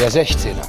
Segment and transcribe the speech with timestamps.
[0.00, 0.66] Der 16er,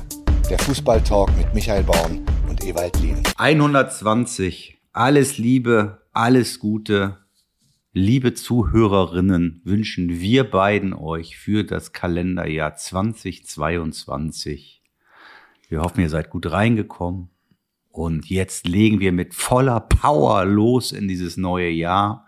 [0.50, 3.24] der Fußballtalk mit Michael Baum und Ewald Lien.
[3.38, 4.78] 120.
[4.92, 7.16] Alles Liebe, alles Gute.
[7.94, 14.82] Liebe Zuhörerinnen, wünschen wir beiden euch für das Kalenderjahr 2022.
[15.70, 17.30] Wir hoffen, ihr seid gut reingekommen.
[17.90, 22.28] Und jetzt legen wir mit voller Power los in dieses neue Jahr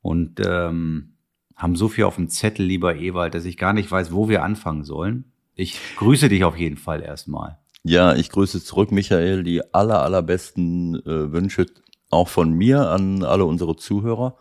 [0.00, 1.14] und ähm,
[1.56, 4.44] haben so viel auf dem Zettel, lieber Ewald, dass ich gar nicht weiß, wo wir
[4.44, 5.24] anfangen sollen.
[5.54, 7.58] Ich grüße dich auf jeden Fall erstmal.
[7.82, 9.42] Ja, ich grüße zurück, Michael.
[9.42, 11.66] Die aller, allerbesten äh, Wünsche
[12.10, 14.36] auch von mir an alle unsere Zuhörer.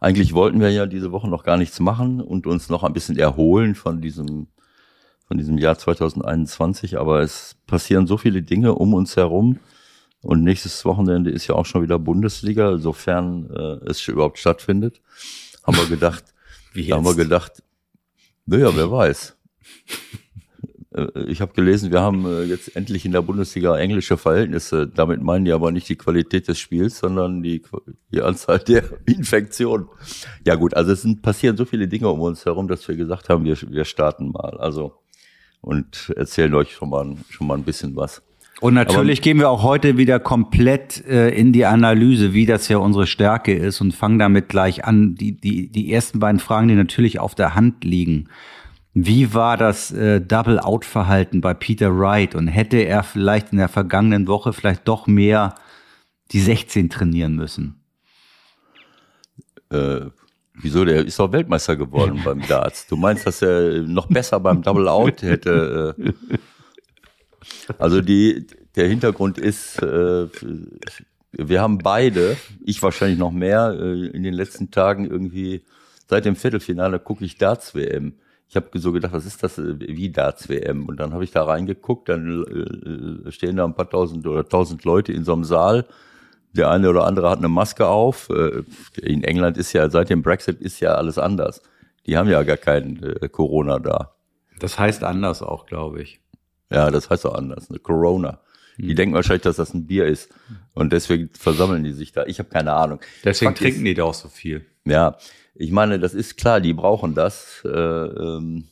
[0.00, 3.18] Eigentlich wollten wir ja diese Woche noch gar nichts machen und uns noch ein bisschen
[3.18, 4.46] erholen von diesem,
[5.26, 6.98] von diesem Jahr 2021.
[6.98, 9.58] Aber es passieren so viele Dinge um uns herum.
[10.22, 15.00] Und nächstes Wochenende ist ja auch schon wieder Bundesliga, sofern äh, es überhaupt stattfindet.
[15.64, 16.24] Haben wir gedacht,
[16.72, 16.94] Wie jetzt?
[16.94, 17.62] haben wir gedacht,
[18.46, 19.36] naja, wer weiß.
[20.98, 24.86] Äh, Ich habe gelesen, wir haben äh, jetzt endlich in der Bundesliga englische Verhältnisse.
[24.86, 27.62] Damit meinen die aber nicht die Qualität des Spiels, sondern die,
[28.12, 29.88] die Anzahl der Infektionen.
[30.46, 33.28] Ja gut, also es sind, passieren so viele Dinge um uns herum, dass wir gesagt
[33.28, 34.58] haben, wir, wir starten mal.
[34.58, 34.94] Also
[35.60, 38.22] und erzählen euch schon mal, schon mal ein bisschen was.
[38.60, 42.78] Und natürlich gehen wir auch heute wieder komplett äh, in die Analyse, wie das ja
[42.78, 45.14] unsere Stärke ist und fangen damit gleich an.
[45.14, 48.28] Die, die, die ersten beiden Fragen, die natürlich auf der Hand liegen.
[48.94, 54.26] Wie war das äh, Double-Out-Verhalten bei Peter Wright und hätte er vielleicht in der vergangenen
[54.26, 55.54] Woche vielleicht doch mehr
[56.32, 57.80] die 16 trainieren müssen?
[59.70, 60.06] Äh,
[60.54, 60.84] wieso?
[60.84, 62.86] Der ist doch Weltmeister geworden beim Darts.
[62.86, 65.94] Du meinst, dass er noch besser beim Double Out hätte?
[65.98, 66.12] Äh,
[67.78, 70.26] also die, der Hintergrund ist, äh,
[71.32, 75.62] wir haben beide, ich wahrscheinlich noch mehr, äh, in den letzten Tagen irgendwie
[76.08, 78.14] seit dem Viertelfinale gucke ich Darts WM.
[78.48, 80.86] Ich habe so gedacht, was ist das äh, wie Darts WM?
[80.86, 84.84] Und dann habe ich da reingeguckt, dann äh, stehen da ein paar tausend oder tausend
[84.84, 85.84] Leute in so einem Saal.
[86.54, 88.30] Der eine oder andere hat eine Maske auf.
[88.30, 88.62] Äh,
[89.00, 91.62] In England ist ja seit dem Brexit ist ja alles anders.
[92.06, 94.14] Die haben ja gar kein äh, Corona da.
[94.58, 96.20] Das heißt anders auch, glaube ich.
[96.70, 98.40] Ja, das heißt auch anders, eine Corona.
[98.80, 100.30] Die denken wahrscheinlich, dass das ein Bier ist.
[100.72, 102.24] Und deswegen versammeln die sich da.
[102.26, 103.00] Ich habe keine Ahnung.
[103.24, 104.64] Deswegen Fakt trinken ist, die da auch so viel.
[104.84, 105.16] Ja,
[105.58, 108.68] ich meine, das ist klar, die brauchen das, äh, ähm,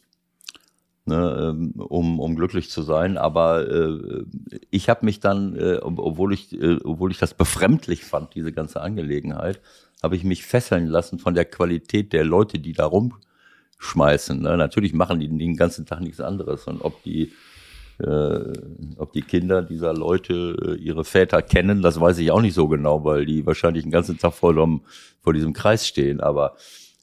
[1.04, 3.18] ne, ähm, um, um glücklich zu sein.
[3.18, 4.24] Aber äh,
[4.70, 8.52] ich habe mich dann, äh, ob- obwohl ich, äh, obwohl ich das befremdlich fand, diese
[8.52, 9.60] ganze Angelegenheit,
[10.02, 14.40] habe ich mich fesseln lassen von der Qualität der Leute, die da rumschmeißen.
[14.40, 14.56] Ne?
[14.56, 16.66] Natürlich machen die den ganzen Tag nichts anderes.
[16.66, 17.32] Und ob die
[17.98, 22.68] ob die Kinder dieser Leute äh, ihre Väter kennen, das weiß ich auch nicht so
[22.68, 24.82] genau, weil die wahrscheinlich den ganzen Tag vor, dem,
[25.22, 26.20] vor diesem Kreis stehen.
[26.20, 26.56] Aber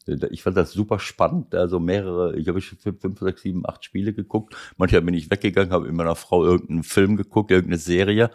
[0.08, 1.56] äh, ich fand das super spannend.
[1.56, 4.56] Also mehrere, ich habe schon fünf, fünf, sechs, sieben, acht Spiele geguckt.
[4.78, 8.30] Manchmal bin ich weggegangen, habe mit meiner Frau irgendeinen Film geguckt, irgendeine Serie,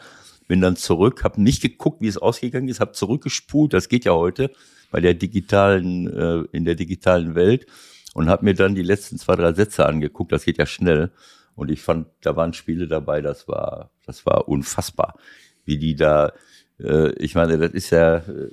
[0.49, 3.73] bin dann zurück, habe nicht geguckt, wie es ausgegangen ist, habe zurückgespult.
[3.73, 4.51] Das geht ja heute
[4.91, 7.67] bei der digitalen, äh, in der digitalen Welt
[8.15, 10.33] und habe mir dann die letzten zwei, drei Sätze angeguckt.
[10.33, 11.11] Das geht ja schnell.
[11.59, 15.19] Und ich fand, da waren Spiele dabei, das war, das war unfassbar,
[15.65, 16.33] wie die da,
[16.79, 18.51] äh, ich meine, das ist ja, äh,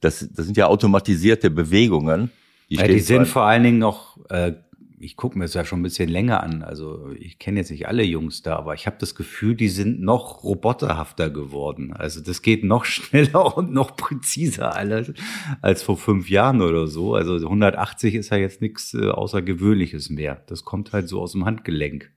[0.00, 2.30] das, das sind ja automatisierte Bewegungen.
[2.68, 4.54] Ja, die sind vor allen Dingen noch, äh,
[4.98, 6.62] ich gucke mir das ja schon ein bisschen länger an.
[6.62, 10.00] Also ich kenne jetzt nicht alle Jungs da, aber ich habe das Gefühl, die sind
[10.00, 11.92] noch roboterhafter geworden.
[11.92, 15.12] Also das geht noch schneller und noch präziser alles
[15.60, 17.14] als vor fünf Jahren oder so.
[17.14, 20.42] Also 180 ist ja jetzt nichts äh, Außergewöhnliches mehr.
[20.46, 22.10] Das kommt halt so aus dem Handgelenk.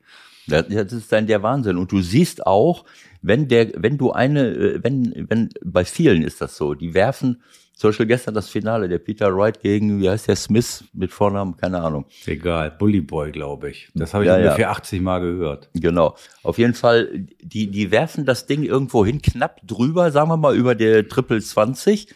[0.47, 1.77] Ja, das ist dann der Wahnsinn.
[1.77, 2.85] Und du siehst auch,
[3.21, 7.41] wenn der, wenn du eine, äh, wenn, wenn, bei vielen ist das so, die werfen,
[7.77, 11.55] zum Beispiel gestern das Finale, der Peter Wright gegen, wie heißt der, Smith mit Vornamen,
[11.57, 12.05] keine Ahnung.
[12.25, 13.89] Egal, Bully Boy, glaube ich.
[13.93, 14.45] Das habe ich Ja, ja.
[14.45, 15.69] ungefähr 80 Mal gehört.
[15.75, 16.15] Genau.
[16.41, 20.55] Auf jeden Fall, die, die werfen das Ding irgendwo hin, knapp drüber, sagen wir mal,
[20.55, 22.07] über der Triple 20.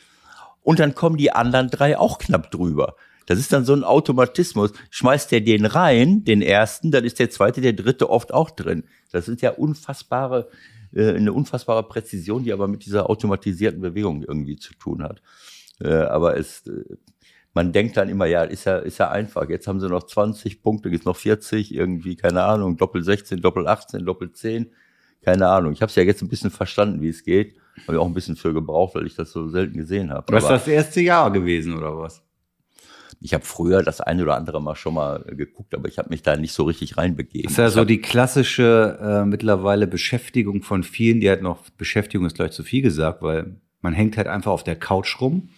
[0.63, 2.95] Und dann kommen die anderen drei auch knapp drüber.
[3.27, 4.73] Das ist dann so ein Automatismus.
[4.89, 8.83] Schmeißt der den rein, den ersten, dann ist der zweite, der dritte oft auch drin.
[9.11, 10.49] Das sind ja unfassbare,
[10.93, 15.21] äh, eine unfassbare Präzision, die aber mit dieser automatisierten Bewegung irgendwie zu tun hat.
[15.83, 16.95] Äh, aber es, äh,
[17.53, 19.49] man denkt dann immer, ja, ist ja, ist ja einfach.
[19.49, 23.67] Jetzt haben sie noch 20 Punkte, jetzt noch 40, irgendwie, keine Ahnung, Doppel 16, Doppel
[23.67, 24.71] 18, Doppel 10,
[25.21, 25.73] keine Ahnung.
[25.73, 27.55] Ich habe es ja jetzt ein bisschen verstanden, wie es geht.
[27.83, 30.31] Habe ich auch ein bisschen für gebraucht, weil ich das so selten gesehen habe.
[30.33, 32.21] Was ist das erste Jahr gewesen oder was?
[33.21, 36.23] ich habe früher das eine oder andere Mal schon mal geguckt, aber ich habe mich
[36.23, 37.43] da nicht so richtig reinbegeben.
[37.43, 42.25] Das ist ja so die klassische äh, mittlerweile Beschäftigung von vielen, die halt noch, Beschäftigung
[42.25, 45.49] ist gleich zu viel gesagt, weil man hängt halt einfach auf der Couch rum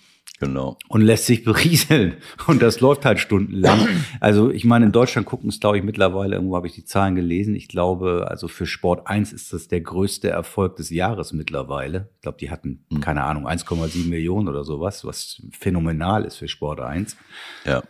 [0.46, 0.78] Genau.
[0.88, 2.18] Und lässt sich berieseln.
[2.48, 3.88] Und das läuft halt stundenlang.
[4.20, 7.16] Also ich meine, in Deutschland gucken es, glaube ich, mittlerweile, irgendwo habe ich die Zahlen
[7.16, 7.56] gelesen.
[7.56, 12.10] Ich glaube, also für Sport 1 ist das der größte Erfolg des Jahres mittlerweile.
[12.16, 16.80] Ich glaube, die hatten, keine Ahnung, 1,7 Millionen oder sowas, was phänomenal ist für Sport
[16.80, 17.18] 1.
[17.66, 17.84] Ja.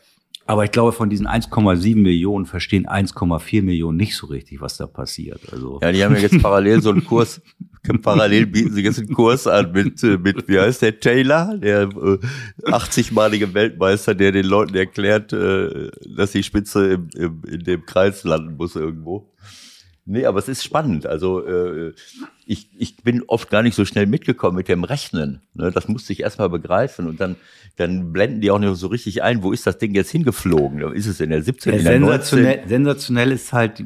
[0.46, 4.88] Aber ich glaube, von diesen 1,7 Millionen verstehen 1,4 Millionen nicht so richtig, was da
[4.88, 5.42] passiert.
[5.54, 7.42] Also Ja, die haben ja jetzt parallel so einen Kurs,
[8.02, 11.84] parallel bieten sie jetzt einen Kurs an mit, äh, mit wie heißt der, Taylor, der
[11.84, 12.18] äh,
[12.66, 18.26] 80-malige Weltmeister, der den Leuten erklärt, äh, dass die Spitze im, im, in dem Kreis
[18.26, 19.30] landen muss irgendwo.
[20.06, 21.06] Nee, aber es ist spannend.
[21.06, 21.94] Also äh,
[22.46, 25.42] ich, ich bin oft gar nicht so schnell mitgekommen mit dem Rechnen.
[25.54, 25.72] Ne?
[25.72, 27.38] Das musste ich erstmal begreifen und dann,
[27.78, 30.80] dann blenden die auch nicht so richtig ein, wo ist das Ding jetzt hingeflogen?
[30.80, 32.10] Da ist es in der 17, Ja, in der 19?
[32.10, 33.86] sensationell, sensationell ist halt,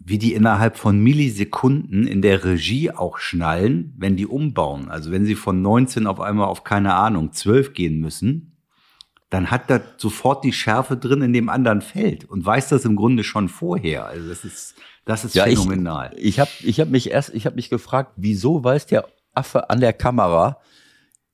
[0.00, 4.88] wie die innerhalb von Millisekunden in der Regie auch schnallen, wenn die umbauen.
[4.88, 8.56] Also wenn sie von 19 auf einmal auf keine Ahnung 12 gehen müssen,
[9.30, 12.96] dann hat das sofort die Schärfe drin in dem anderen Feld und weiß das im
[12.96, 14.06] Grunde schon vorher.
[14.06, 16.12] Also das ist, das ist Ja, ich- phänomenal.
[16.16, 19.80] Ich habe ich hab mich erst, ich habe mich gefragt, wieso weiß der Affe an
[19.80, 20.58] der Kamera,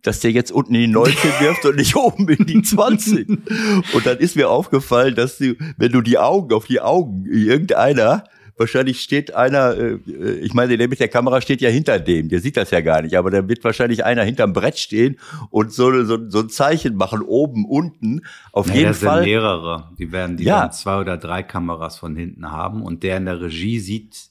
[0.02, 3.28] dass der jetzt unten in die 19 wirft und nicht oben in die 20.
[3.28, 8.24] Und dann ist mir aufgefallen, dass du, wenn du die Augen auf die Augen irgendeiner
[8.58, 9.98] Wahrscheinlich steht einer, äh,
[10.40, 13.02] ich meine, der mit der Kamera steht ja hinter dem, der sieht das ja gar
[13.02, 15.18] nicht, aber da wird wahrscheinlich einer hinterm Brett stehen
[15.50, 18.22] und so, so, so ein Zeichen machen, oben, unten.
[18.52, 19.24] Auf Ja, jeden das sind Fall.
[19.24, 19.90] mehrere.
[19.98, 20.62] Die werden die Ja.
[20.62, 24.28] dann zwei oder drei Kameras von hinten haben und der in der Regie sieht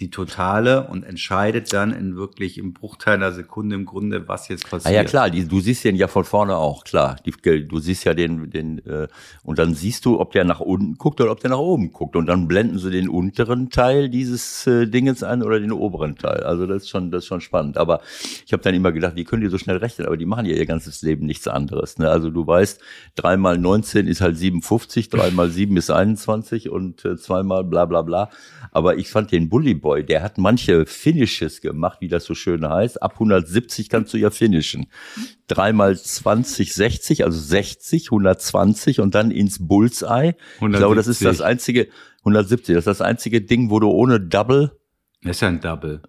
[0.00, 4.66] die totale und entscheidet dann in wirklich im Bruchteil einer Sekunde im Grunde, was jetzt
[4.66, 4.94] Ah passiert.
[4.94, 7.16] ja klar, die, du siehst den ja von vorne auch, klar.
[7.26, 7.32] Die,
[7.66, 9.08] du siehst ja den, den äh,
[9.42, 12.14] und dann siehst du, ob der nach unten guckt oder ob der nach oben guckt.
[12.14, 16.44] Und dann blenden sie den unteren Teil dieses äh, Dingens ein oder den oberen Teil.
[16.44, 17.76] Also das ist schon, das ist schon spannend.
[17.76, 18.00] Aber
[18.46, 20.06] ich habe dann immer gedacht, wie können die so schnell rechnen?
[20.06, 21.98] Aber die machen ja ihr ganzes Leben nichts anderes.
[21.98, 22.08] Ne?
[22.08, 22.80] Also du weißt,
[23.16, 27.84] drei mal 19 ist halt 57, drei mal 7 ist 21 und äh, zweimal bla
[27.84, 28.30] bla bla.
[28.70, 32.68] Aber ich fand den Bully Boy, der hat manche Finishes gemacht, wie das so schön
[32.68, 33.02] heißt.
[33.02, 34.90] Ab 170 kannst du ja finishen.
[35.46, 40.34] Dreimal 20, 60, also 60, 120 und dann ins Bullseye.
[40.60, 41.42] Ich glaube, das ist das 170.
[41.46, 41.88] einzige,
[42.18, 44.72] 170, das ist das einzige Ding, wo du ohne Double,
[45.22, 46.02] Das ist ja ein Double.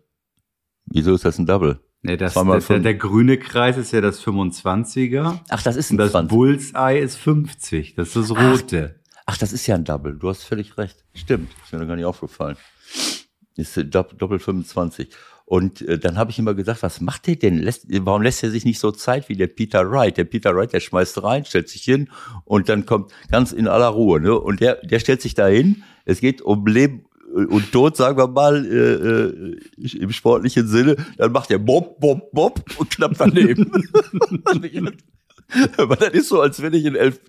[0.87, 1.79] wieso ist das ein Double?
[2.01, 5.95] Nee, das, der, der, der grüne Kreis ist ja das 25er Ach, das ist und
[5.95, 6.29] ein das 20.
[6.29, 7.95] Bullseye ist 50.
[7.95, 8.99] Das ist das rote.
[9.25, 10.17] Ach, das ist ja ein Double.
[10.17, 11.05] Du hast völlig recht.
[11.13, 11.49] Stimmt.
[11.63, 12.57] Ist mir noch gar nicht aufgefallen.
[13.59, 15.09] Ist äh, Dopp- Doppel 25.
[15.45, 17.57] Und äh, dann habe ich immer gesagt, was macht der denn?
[17.57, 20.15] Lässt, warum lässt er sich nicht so Zeit wie der Peter Wright?
[20.17, 22.09] Der Peter Wright, der schmeißt rein, stellt sich hin
[22.45, 24.19] und dann kommt ganz in aller Ruhe.
[24.19, 24.39] Ne?
[24.39, 25.83] Und der, der stellt sich da hin.
[26.05, 30.95] Es geht um Leben und Tod, sagen wir mal, äh, äh, im sportlichen Sinne.
[31.17, 33.71] Dann macht er Bob, Bob, Bob und knapp daneben.
[35.77, 37.19] Aber das ist so, als wenn ich in elf,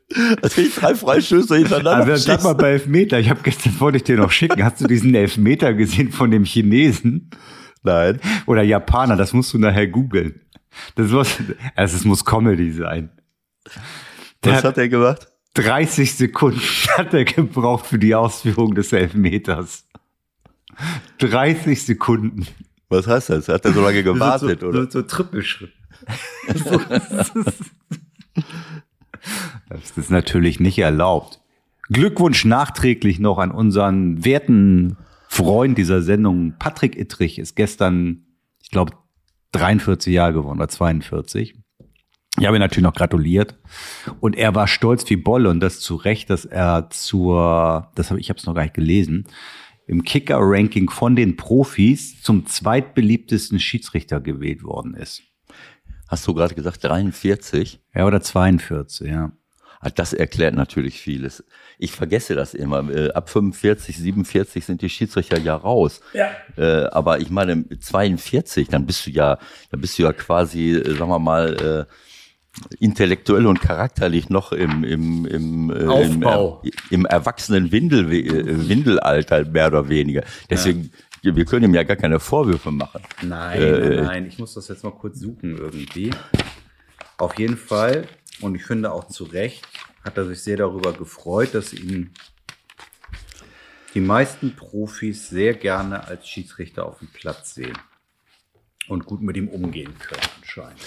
[0.43, 2.49] als wenn ich drei Freistöße hintereinander Also bleib schieße.
[2.49, 3.19] mal bei Elfmeter.
[3.19, 4.63] Ich habe gestern wollte ich dir noch schicken.
[4.63, 7.31] Hast du diesen Elfmeter gesehen von dem Chinesen
[7.83, 8.21] Nein.
[8.47, 9.17] oder Japaner?
[9.17, 10.41] Das musst du nachher googeln.
[10.97, 11.37] Das muss,
[11.75, 13.11] also es muss Comedy sein.
[14.45, 15.27] Der Was hat er gemacht?
[15.55, 16.61] 30 Sekunden
[16.97, 19.85] hat er gebraucht für die Ausführung des Elfmeters.
[21.19, 22.47] 30 Sekunden.
[22.89, 23.49] Was heißt das?
[23.49, 24.85] Hat er so lange gewartet, so, oder?
[24.85, 25.73] So, so Trippelschritt.
[26.65, 26.81] So,
[29.69, 31.41] das ist- natürlich nicht erlaubt.
[31.89, 34.97] Glückwunsch nachträglich noch an unseren werten
[35.29, 38.25] Freund dieser Sendung, Patrick Ittrich, ist gestern,
[38.63, 38.93] ich glaube,
[39.53, 41.55] 43 Jahre geworden oder 42.
[42.39, 43.59] Ich habe ihn natürlich noch gratuliert
[44.21, 48.21] und er war stolz wie Bolle und das zu Recht, dass er zur, das habe
[48.21, 49.27] ich habe es noch gar nicht gelesen,
[49.89, 55.23] im Kicker-Ranking von den Profis zum zweitbeliebtesten Schiedsrichter gewählt worden ist.
[56.11, 57.79] Hast du gerade gesagt 43?
[57.95, 59.31] Ja, oder 42, ja.
[59.79, 61.45] Ah, Das erklärt natürlich vieles.
[61.79, 62.91] Ich vergesse das immer.
[62.91, 66.01] Äh, Ab 45, 47 sind die Schiedsrichter ja raus.
[66.13, 66.29] Ja.
[66.59, 69.39] Äh, aber ich meine, 42, dann bist du ja,
[69.71, 74.83] dann bist du ja quasi, äh, sagen wir mal, äh, intellektuell und charakterlich noch im,
[74.83, 76.61] im, im, äh, Aufbau.
[76.65, 80.25] im, im erwachsenen Windel, Windelalter mehr oder weniger.
[80.51, 80.91] Deswegen,
[81.23, 83.03] wir können ihm ja gar keine Vorwürfe machen.
[83.23, 84.27] Nein, Äh, nein.
[84.27, 86.11] Ich muss das jetzt mal kurz suchen irgendwie.
[87.19, 88.07] Auf jeden Fall,
[88.41, 89.67] und ich finde auch zu Recht,
[90.05, 92.13] hat er sich sehr darüber gefreut, dass ihn
[93.95, 97.77] die meisten Profis sehr gerne als Schiedsrichter auf dem Platz sehen
[98.89, 100.81] und gut mit ihm umgehen können anscheinend.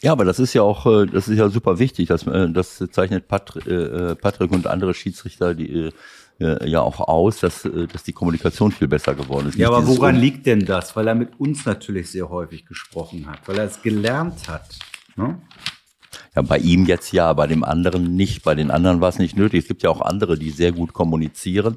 [0.00, 2.06] Ja, aber das ist ja auch, äh, das ist ja super wichtig.
[2.08, 5.90] Das, äh, das zeichnet Patri äh, Patrick und andere Schiedsrichter die,
[6.40, 9.56] äh, ja auch aus, dass, äh, dass die Kommunikation viel besser geworden ist.
[9.56, 10.94] Ja, aber woran Um- liegt denn das?
[10.96, 14.78] Weil er mit uns natürlich sehr häufig gesprochen hat, weil er es gelernt hat.
[15.16, 15.40] Ne?
[16.34, 18.42] Ja, bei ihm jetzt ja, bei dem anderen nicht.
[18.44, 19.62] Bei den anderen war es nicht nötig.
[19.62, 21.76] Es gibt ja auch andere, die sehr gut kommunizieren.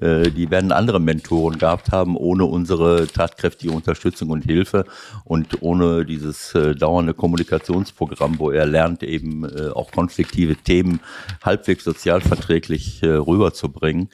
[0.00, 4.84] Äh, die werden andere Mentoren gehabt haben, ohne unsere tatkräftige Unterstützung und Hilfe
[5.24, 11.00] und ohne dieses äh, dauernde Kommunikationsprogramm, wo er lernt, eben äh, auch konfliktive Themen
[11.42, 14.08] halbwegs sozialverträglich äh, rüberzubringen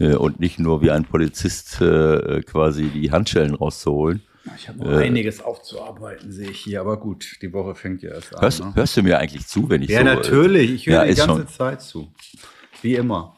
[0.00, 4.22] äh, und nicht nur wie ein Polizist äh, quasi die Handschellen rauszuholen.
[4.56, 8.10] Ich habe noch äh, einiges aufzuarbeiten, sehe ich hier, aber gut, die Woche fängt ja
[8.10, 8.42] erst an.
[8.42, 8.72] Hörst, ne?
[8.74, 10.06] hörst du mir eigentlich zu, wenn ich ja, so...
[10.06, 11.48] Ja, natürlich, ich höre ja, die ganze schon.
[11.48, 12.08] Zeit zu.
[12.82, 13.35] Wie immer.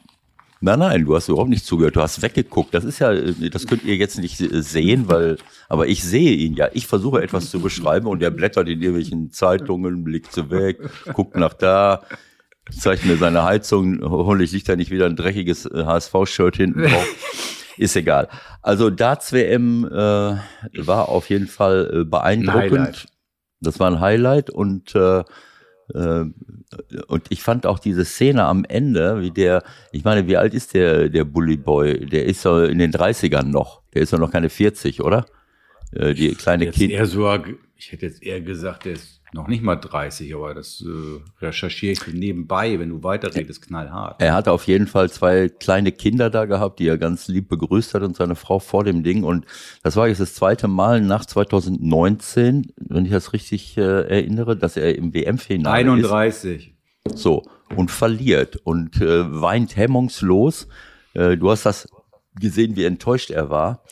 [0.61, 2.73] Nein, nein, du hast überhaupt nicht zugehört, du hast weggeguckt.
[2.73, 5.37] Das ist ja, das könnt ihr jetzt nicht sehen, weil,
[5.69, 6.67] aber ich sehe ihn ja.
[6.73, 10.79] Ich versuche etwas zu beschreiben und er blättert in irgendwelchen Zeitungen, blickt so weg,
[11.13, 12.03] guckt nach da,
[12.77, 17.07] zeigt mir seine Heizung, hoffentlich liegt da nicht wieder ein dreckiges HSV-Shirt hinten drauf.
[17.77, 18.27] Ist egal.
[18.61, 23.05] Also Darts WM äh, war auf jeden Fall äh, beeindruckend.
[23.61, 25.23] Das war ein Highlight und äh,
[25.93, 26.25] äh,
[27.07, 30.73] und ich fand auch diese Szene am Ende, wie der, ich meine, wie alt ist
[30.73, 32.05] der, der Bully Boy?
[32.05, 33.81] Der ist so in den 30ern noch.
[33.93, 35.25] Der ist doch noch keine 40, oder?
[35.91, 36.91] Äh, die kleine Kind.
[37.75, 41.93] Ich hätte jetzt eher gesagt, der ist noch nicht mal 30, aber das äh, recherchiere
[41.93, 44.21] ich nebenbei, wenn du weiterredest, knallhart.
[44.21, 47.93] Er hatte auf jeden Fall zwei kleine Kinder da gehabt, die er ganz lieb begrüßt
[47.93, 49.23] hat und seine Frau vor dem Ding.
[49.23, 49.45] Und
[49.83, 54.77] das war jetzt das zweite Mal nach 2019, wenn ich das richtig äh, erinnere, dass
[54.77, 56.73] er im WM-Finale 31.
[57.05, 57.19] Ist.
[57.19, 57.43] So,
[57.75, 60.67] und verliert und äh, weint hemmungslos.
[61.13, 61.87] Äh, du hast das
[62.39, 63.83] gesehen, wie enttäuscht er war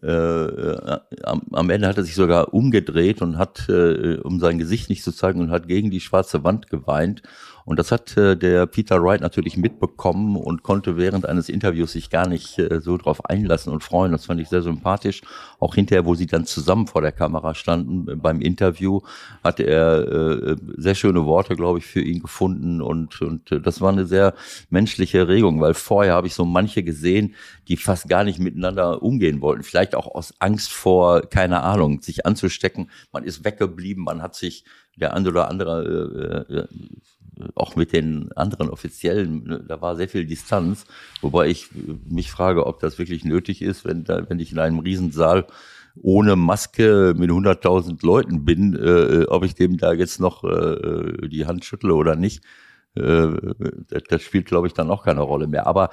[0.00, 4.88] äh, äh, am, Ende hat er sich sogar umgedreht und hat, äh, um sein Gesicht
[4.88, 7.22] nicht zu zeigen, und hat gegen die schwarze Wand geweint.
[7.64, 12.10] Und das hat äh, der Peter Wright natürlich mitbekommen und konnte während eines Interviews sich
[12.10, 14.12] gar nicht äh, so drauf einlassen und freuen.
[14.12, 15.22] Das fand ich sehr sympathisch.
[15.60, 19.00] Auch hinterher, wo sie dann zusammen vor der Kamera standen äh, beim Interview,
[19.44, 22.80] hat er äh, sehr schöne Worte, glaube ich, für ihn gefunden.
[22.80, 24.34] Und, und äh, das war eine sehr
[24.70, 27.34] menschliche Erregung, weil vorher habe ich so manche gesehen,
[27.68, 29.62] die fast gar nicht miteinander umgehen wollten.
[29.62, 32.90] Vielleicht auch aus Angst vor, keine Ahnung, sich anzustecken.
[33.12, 34.64] Man ist weggeblieben, man hat sich
[34.96, 36.66] der eine oder andere äh, äh,
[37.54, 40.84] auch mit den anderen Offiziellen, ne, da war sehr viel Distanz,
[41.20, 41.68] wobei ich
[42.08, 45.46] mich frage, ob das wirklich nötig ist, wenn, da, wenn ich in einem Riesensaal
[46.00, 51.46] ohne Maske mit 100.000 Leuten bin, äh, ob ich dem da jetzt noch äh, die
[51.46, 52.42] Hand schüttle oder nicht.
[52.94, 53.28] Äh,
[54.08, 55.66] das spielt, glaube ich, dann auch keine Rolle mehr.
[55.66, 55.90] Aber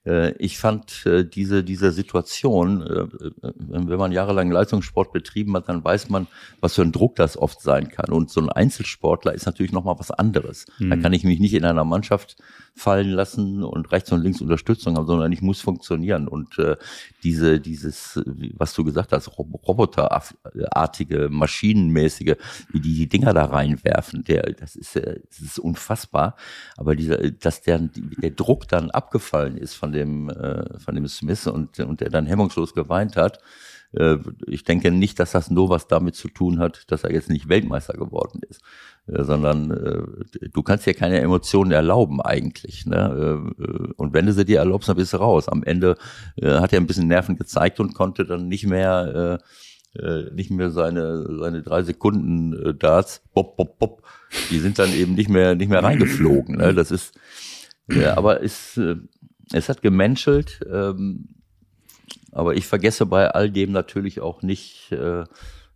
[0.03, 3.05] ich fand äh, diese, diese Situation, äh,
[3.53, 6.25] wenn man jahrelang Leistungssport betrieben hat, dann weiß man,
[6.59, 8.11] was für ein Druck das oft sein kann.
[8.11, 10.65] Und so ein Einzelsportler ist natürlich nochmal was anderes.
[10.79, 10.89] Mhm.
[10.89, 12.37] Da kann ich mich nicht in einer Mannschaft
[12.73, 16.27] fallen lassen und rechts und links Unterstützung haben, sondern ich muss funktionieren.
[16.27, 16.77] Und äh,
[17.21, 18.19] diese, dieses,
[18.57, 22.37] was du gesagt hast, roboterartige, maschinenmäßige,
[22.71, 26.35] wie die die Dinger da reinwerfen, der, das ist, äh, das ist unfassbar.
[26.77, 31.47] Aber dieser, dass der, der Druck dann abgefallen ist von dem, äh, von dem Smith
[31.47, 33.39] und, und der dann hemmungslos geweint hat,
[33.93, 34.17] äh,
[34.47, 37.49] ich denke nicht, dass das nur was damit zu tun hat, dass er jetzt nicht
[37.49, 38.61] Weltmeister geworden ist.
[39.07, 42.85] Äh, sondern äh, du kannst dir keine Emotionen erlauben eigentlich.
[42.85, 43.41] Ne?
[43.57, 45.49] Äh, und wenn du sie dir erlaubst, dann bist du raus.
[45.49, 45.97] Am Ende
[46.35, 49.43] äh, hat er ein bisschen Nerven gezeigt und konnte dann nicht mehr äh,
[49.99, 54.03] äh, nicht mehr seine seine drei Sekunden äh, Darts, bop, bop, bop,
[54.49, 56.57] die sind dann eben nicht mehr nicht mehr reingeflogen.
[56.57, 56.73] Ne?
[56.73, 57.19] Das ist,
[57.89, 58.95] ja, aber es äh,
[59.53, 60.59] es hat gemenschelt.
[60.71, 61.29] Ähm,
[62.31, 65.25] aber ich vergesse bei all dem natürlich auch nicht äh,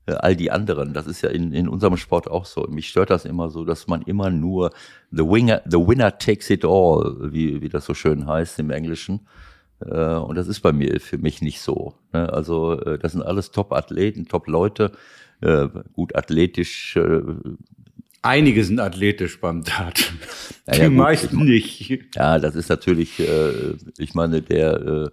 [0.08, 0.94] äh, all die anderen.
[0.94, 2.68] Das ist ja in, in unserem Sport auch so.
[2.70, 4.72] Mich stört das immer so, dass man immer nur
[5.12, 9.28] the winner, the winner takes it all, wie, wie das so schön heißt im Englischen.
[9.80, 11.96] Äh, und das ist bei mir für mich nicht so.
[12.14, 12.32] Ne?
[12.32, 14.92] Also äh, das sind alles Top-Athleten, Top-Leute,
[15.92, 16.98] gut athletisch.
[18.26, 20.12] Einige sind athletisch beim Dart.
[20.74, 21.90] Die ja, meisten nicht.
[22.16, 23.22] Ja, das ist natürlich,
[23.98, 25.12] ich meine, der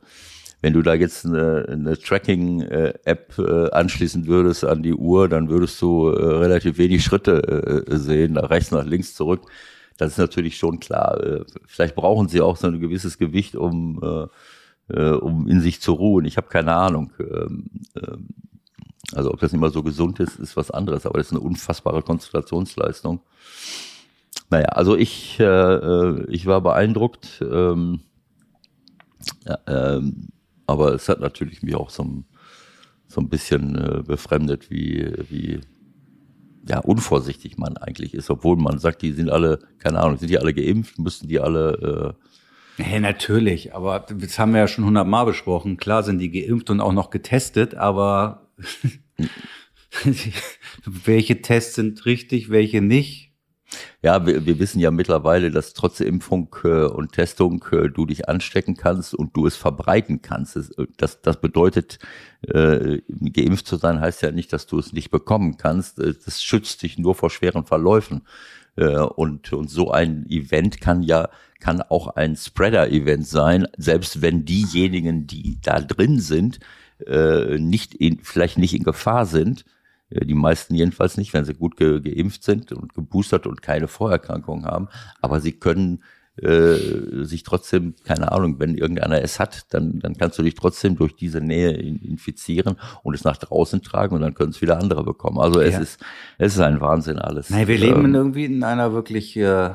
[0.63, 5.83] wenn du da jetzt eine, eine Tracking-App äh, anschließen würdest an die Uhr, dann würdest
[5.83, 9.43] du äh, relativ wenig Schritte äh, sehen, nach rechts, nach links, zurück.
[9.99, 11.21] Das ist natürlich schon klar.
[11.21, 14.01] Äh, vielleicht brauchen sie auch so ein gewisses Gewicht, um,
[14.89, 16.25] äh, äh, um in sich zu ruhen.
[16.27, 17.13] Ich habe keine Ahnung.
[17.19, 17.65] Ähm,
[17.97, 18.29] ähm,
[19.15, 22.03] also ob das immer so gesund ist, ist was anderes, aber das ist eine unfassbare
[22.03, 23.21] Konzentrationsleistung.
[24.51, 27.43] Naja, also ich, äh, ich war beeindruckt.
[27.43, 28.01] Ähm,
[29.47, 30.29] ja, ähm,
[30.67, 32.25] aber es hat natürlich mich auch so,
[33.09, 35.61] so ein bisschen äh, befremdet, wie, wie
[36.69, 40.39] ja, unvorsichtig man eigentlich ist, obwohl man sagt, die sind alle, keine Ahnung, sind die
[40.39, 42.17] alle geimpft, müssten die alle.
[42.79, 45.77] Äh hey, natürlich, aber das haben wir ja schon hundertmal besprochen.
[45.77, 48.49] Klar sind die geimpft und auch noch getestet, aber
[50.85, 53.33] welche Tests sind richtig, welche nicht?
[54.03, 58.29] Ja, wir, wir wissen ja mittlerweile, dass trotz Impfung äh, und Testung äh, du dich
[58.29, 60.57] anstecken kannst und du es verbreiten kannst.
[60.57, 61.99] Das, das, das bedeutet,
[62.43, 65.99] äh, geimpft zu sein heißt ja nicht, dass du es nicht bekommen kannst.
[65.99, 68.27] Äh, das schützt dich nur vor schweren Verläufen.
[68.77, 71.29] Äh, und, und so ein Event kann ja
[71.63, 76.59] kann auch ein Spreader-Event sein, selbst wenn diejenigen, die da drin sind,
[77.07, 79.65] äh, nicht in, vielleicht nicht in Gefahr sind.
[80.11, 83.89] Äh, die meisten jedenfalls nicht, wenn sie gut ge geimpft sind und geboostert und keine
[83.89, 84.89] Vorerkrankungen haben.
[85.21, 86.03] Aber sie können
[86.37, 90.97] äh, sich trotzdem, keine Ahnung, wenn irgendeiner es hat, dann, dann kannst du dich trotzdem
[90.97, 95.05] durch diese Nähe infizieren und es nach draußen tragen und dann können es wieder andere
[95.05, 95.39] bekommen.
[95.39, 96.01] Also es ist,
[96.39, 97.51] es ist ein Wahnsinn alles.
[97.51, 99.75] Nein, wir leben ähm, irgendwie in einer wirklich äh,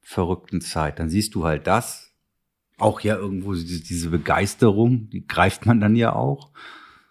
[0.00, 1.00] verrückten Zeit.
[1.00, 2.07] Dann siehst du halt das,
[2.78, 6.52] auch ja irgendwo diese Begeisterung, die greift man dann ja auch.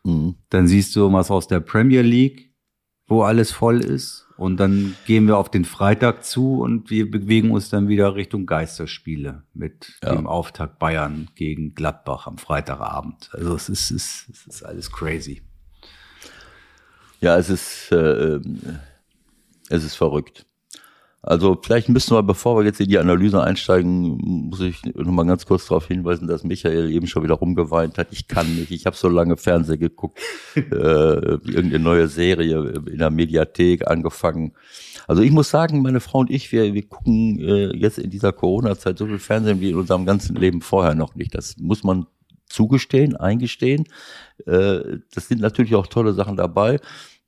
[0.04, 0.36] Mhm.
[0.50, 2.54] Dann siehst du was aus der Premier League,
[3.08, 4.26] wo alles voll ist.
[4.38, 8.46] Und dann gehen wir auf den Freitag zu und wir bewegen uns dann wieder Richtung
[8.46, 10.14] Geisterspiele mit ja.
[10.14, 13.32] dem Auftakt Bayern gegen Gladbach am Freitagabend.
[13.34, 15.42] Also es ist, es ist, es ist alles crazy.
[17.20, 18.40] Ja, es ist, äh,
[19.70, 20.46] es ist verrückt.
[21.28, 24.18] Also vielleicht müssen wir, bevor wir jetzt in die Analyse einsteigen,
[24.50, 28.08] muss ich noch mal ganz kurz darauf hinweisen, dass Michael eben schon wieder rumgeweint hat.
[28.12, 28.72] Ich kann nicht.
[28.72, 30.20] Ich habe so lange Fernsehen geguckt,
[30.56, 34.54] äh, irgendeine neue Serie in der Mediathek angefangen.
[35.06, 38.32] Also ich muss sagen, meine Frau und ich, wir, wir gucken äh, jetzt in dieser
[38.32, 41.36] Corona-Zeit so viel Fernsehen wie in unserem ganzen Leben vorher noch nicht.
[41.36, 42.08] Das muss man
[42.46, 43.84] zugestehen, eingestehen.
[44.46, 46.80] Äh, das sind natürlich auch tolle Sachen dabei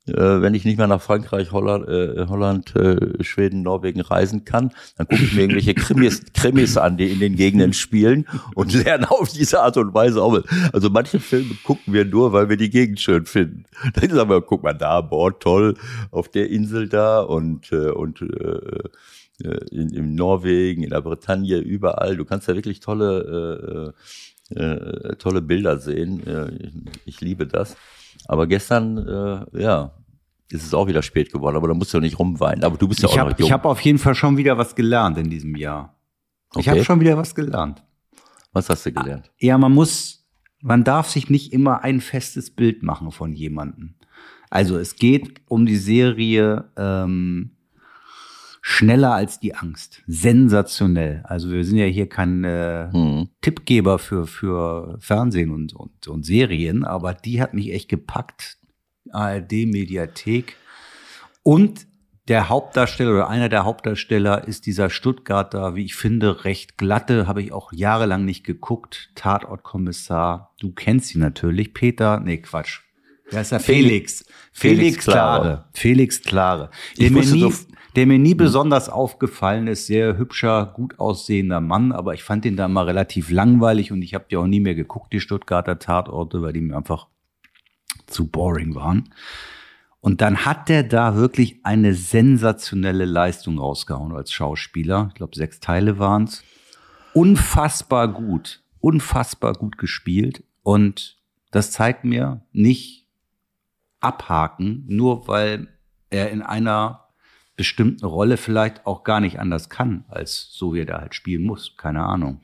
[0.06, 5.06] wenn ich nicht mehr nach Frankreich, Holland, äh, Holland äh, Schweden, Norwegen reisen kann, dann
[5.06, 9.30] gucke ich mir irgendwelche Krimis, Krimis an, die in den Gegenden spielen und lerne auf
[9.30, 10.40] diese Art und Weise auch.
[10.72, 13.64] Also manche Filme gucken wir nur, weil wir die Gegend schön finden.
[13.94, 15.74] Dann sagen wir, guck mal da, boah, toll,
[16.10, 21.58] auf der Insel da und, äh, und äh, äh in, in Norwegen, in der Bretagne,
[21.58, 22.16] überall.
[22.16, 23.94] Du kannst ja wirklich tolle,
[24.54, 26.26] äh, äh, tolle Bilder sehen.
[26.26, 26.72] Äh, ich,
[27.04, 27.76] ich liebe das.
[28.26, 29.92] Aber gestern, äh, ja,
[30.50, 32.64] ist es auch wieder spät geworden, aber da musst du nicht rumweinen.
[32.64, 33.46] Aber du bist ja ich auch hab, noch jung.
[33.46, 35.96] Ich habe auf jeden Fall schon wieder was gelernt in diesem Jahr.
[36.50, 36.60] Okay.
[36.60, 37.84] Ich habe schon wieder was gelernt.
[38.52, 39.30] Was hast du gelernt?
[39.38, 40.28] Ja, man muss,
[40.60, 43.94] man darf sich nicht immer ein festes Bild machen von jemandem.
[44.50, 47.52] Also es geht um die Serie ähm,
[48.62, 50.02] Schneller als die Angst.
[50.06, 51.22] Sensationell.
[51.24, 53.28] Also wir sind ja hier kein äh, hm.
[53.40, 58.58] Tippgeber für, für Fernsehen und, und, und Serien, aber die hat mich echt gepackt.
[59.12, 60.56] ARD-Mediathek.
[61.42, 61.86] Und
[62.28, 67.42] der Hauptdarsteller oder einer der Hauptdarsteller ist dieser Stuttgarter, wie ich finde, recht glatte, habe
[67.42, 69.10] ich auch jahrelang nicht geguckt.
[69.14, 71.74] Tatortkommissar, du kennst ihn natürlich.
[71.74, 72.82] Peter, nee, Quatsch.
[73.30, 73.60] Wer ist der?
[73.60, 74.24] Felix.
[74.52, 75.64] Felix, Felix Klare.
[75.72, 76.70] Felix Klare.
[76.98, 77.52] Der mir, nie,
[77.96, 79.86] der mir nie besonders aufgefallen ist.
[79.86, 84.14] Sehr hübscher, gut aussehender Mann, aber ich fand ihn da mal relativ langweilig und ich
[84.14, 87.08] habe die auch nie mehr geguckt, die Stuttgarter Tatorte, weil die mir einfach
[88.06, 89.10] zu boring waren.
[90.00, 95.08] Und dann hat der da wirklich eine sensationelle Leistung rausgehauen als Schauspieler.
[95.08, 96.42] Ich glaube, sechs Teile waren's.
[97.12, 100.42] Unfassbar gut, unfassbar gut gespielt.
[100.62, 101.18] Und
[101.50, 103.08] das zeigt mir nicht
[104.00, 105.68] abhaken, nur weil
[106.08, 106.99] er in einer
[107.60, 111.42] bestimmten Rolle vielleicht auch gar nicht anders kann, als so wie er da halt spielen
[111.42, 111.74] muss.
[111.76, 112.40] Keine Ahnung.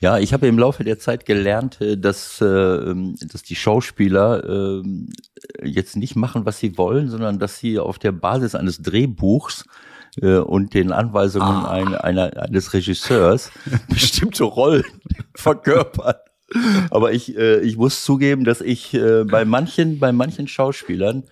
[0.00, 4.82] Ja, ich habe im Laufe der Zeit gelernt, äh, dass, äh, dass die Schauspieler äh,
[5.62, 9.64] jetzt nicht machen, was sie wollen, sondern dass sie auf der Basis eines Drehbuchs
[10.20, 11.70] und den Anweisungen ah.
[11.70, 13.50] ein, einer, eines Regisseurs
[13.88, 14.84] bestimmte Rollen
[15.34, 16.16] verkörpern.
[16.90, 18.90] Aber ich, ich muss zugeben, dass ich
[19.30, 21.22] bei manchen, bei manchen Schauspielern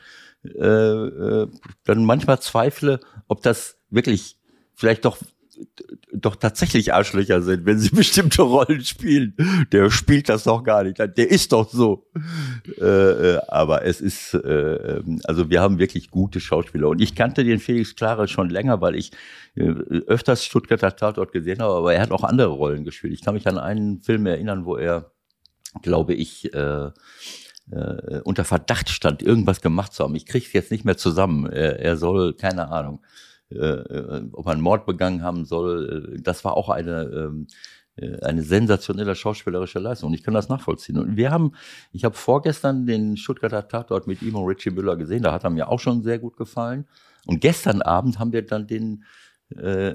[0.42, 4.38] dann manchmal zweifle, ob das wirklich
[4.74, 5.18] vielleicht doch
[6.12, 9.34] doch tatsächlich Arschlöcher sind, wenn sie bestimmte Rollen spielen.
[9.72, 10.98] Der spielt das doch gar nicht.
[10.98, 12.06] Der ist doch so.
[12.80, 16.88] Äh, äh, aber es ist, äh, also wir haben wirklich gute Schauspieler.
[16.88, 19.12] Und ich kannte den Felix Klare schon länger, weil ich
[19.54, 23.12] äh, öfters Stuttgarter Tatort gesehen habe, aber er hat auch andere Rollen gespielt.
[23.12, 25.12] Ich kann mich an einen Film erinnern, wo er,
[25.82, 26.90] glaube ich, äh,
[27.70, 30.14] äh, unter Verdacht stand, irgendwas gemacht zu haben.
[30.14, 31.46] Ich kriege es jetzt nicht mehr zusammen.
[31.46, 33.00] Er, er soll, keine Ahnung,
[33.50, 36.16] äh, äh, ob er einen Mord begangen haben soll.
[36.16, 37.46] Äh, das war auch eine, ähm,
[37.96, 40.08] äh, eine sensationelle schauspielerische Leistung.
[40.08, 40.98] Und ich kann das nachvollziehen.
[40.98, 41.52] Und wir haben,
[41.92, 45.22] ich habe vorgestern den Stuttgarter Tatort mit ihm und Richie Müller gesehen.
[45.22, 46.86] Da hat er mir auch schon sehr gut gefallen.
[47.26, 49.04] Und gestern Abend haben wir dann den
[49.56, 49.94] äh,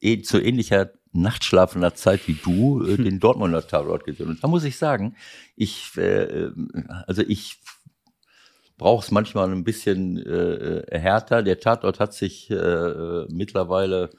[0.00, 4.28] eh, zu ähnlicher nachtschlafender Zeit wie du äh, den Dortmunder Tatort gesehen.
[4.28, 5.16] Und da muss ich sagen,
[5.56, 6.50] ich, äh,
[7.06, 7.58] also ich
[8.78, 11.42] braucht es manchmal ein bisschen äh, härter.
[11.42, 14.10] Der Tatort hat sich äh, mittlerweile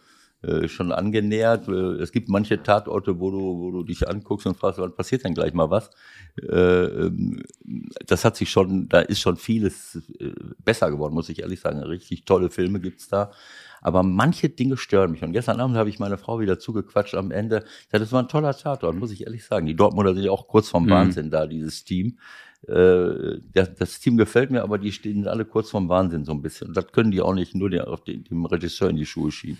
[0.43, 1.67] äh, schon angenähert.
[1.67, 5.23] Äh, es gibt manche Tatorte, wo du, wo du dich anguckst und fragst, wann passiert
[5.23, 5.91] denn gleich mal was?
[6.41, 7.43] Äh, ähm,
[8.07, 10.01] das hat sich schon, da ist schon vieles
[10.63, 11.79] besser geworden, muss ich ehrlich sagen.
[11.79, 13.31] Richtig tolle Filme gibt's da.
[13.81, 15.23] Aber manche Dinge stören mich.
[15.23, 17.63] Und gestern Abend habe ich meine Frau wieder zugequatscht am Ende.
[17.91, 19.65] Ja, das war ein toller Tatort, muss ich ehrlich sagen.
[19.65, 20.91] Die Dortmunder sind ja auch kurz vorm mhm.
[20.91, 22.17] Wahnsinn da, dieses Team.
[22.67, 26.43] Äh, das, das, Team gefällt mir, aber die stehen alle kurz vorm Wahnsinn so ein
[26.43, 26.69] bisschen.
[26.69, 29.31] Und das können die auch nicht nur den, auf den, dem Regisseur in die Schuhe
[29.31, 29.57] schieben.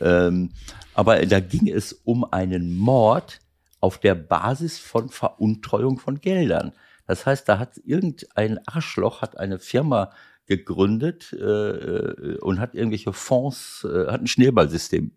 [0.00, 0.50] Ähm,
[0.94, 3.40] aber da ging es um einen Mord
[3.80, 6.72] auf der Basis von Veruntreuung von Geldern.
[7.06, 10.10] Das heißt, da hat irgendein Arschloch hat eine Firma
[10.46, 15.12] gegründet äh, äh und hat irgendwelche Fonds, äh, hat ein Schneeballsystem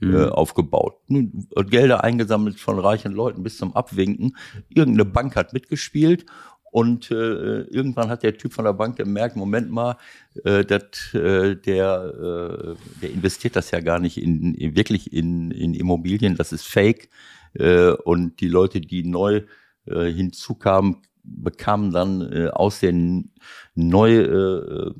[0.00, 0.28] äh, mhm.
[0.30, 0.96] aufgebaut.
[1.08, 4.36] Gelder eingesammelt von reichen Leuten bis zum Abwinken.
[4.68, 6.26] Irgendeine Bank hat mitgespielt
[6.70, 9.96] und äh, irgendwann hat der Typ von der Bank gemerkt, Moment mal,
[10.44, 15.50] äh, dat, äh, der, äh, der investiert das ja gar nicht in, in wirklich in,
[15.50, 17.08] in Immobilien, das ist fake.
[17.54, 19.42] Äh, und die Leute, die neu
[19.86, 23.32] äh, hinzukamen, bekamen dann äh, aus den
[23.74, 24.92] neu äh,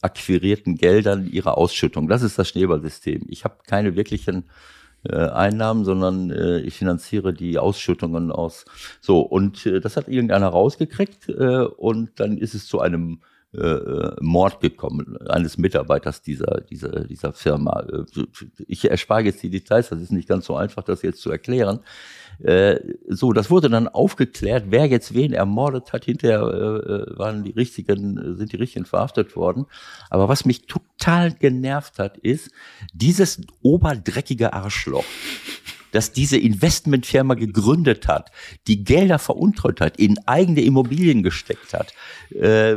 [0.00, 2.08] akquirierten Geldern ihre Ausschüttung.
[2.08, 3.22] Das ist das Schneeballsystem.
[3.28, 4.44] Ich habe keine wirklichen
[5.14, 8.64] Einnahmen, sondern äh, ich finanziere die Ausschüttungen aus.
[9.00, 13.20] So, und äh, das hat irgendeiner rausgekriegt äh, und dann ist es zu einem
[13.54, 17.80] äh, äh Mord gekommen, eines Mitarbeiters dieser, dieser, dieser Firma.
[17.80, 18.24] Äh,
[18.66, 21.80] ich erspare jetzt die Details, das ist nicht ganz so einfach, das jetzt zu erklären.
[22.42, 26.04] Äh, so, das wurde dann aufgeklärt, wer jetzt wen ermordet hat.
[26.04, 29.66] Hinterher äh, äh waren die richtigen, sind die richtigen verhaftet worden.
[30.10, 32.50] Aber was mich total genervt hat, ist
[32.92, 35.04] dieses oberdreckige Arschloch
[35.92, 38.30] dass diese Investmentfirma gegründet hat,
[38.66, 41.94] die Gelder veruntreut hat, in eigene Immobilien gesteckt hat,
[42.30, 42.76] äh,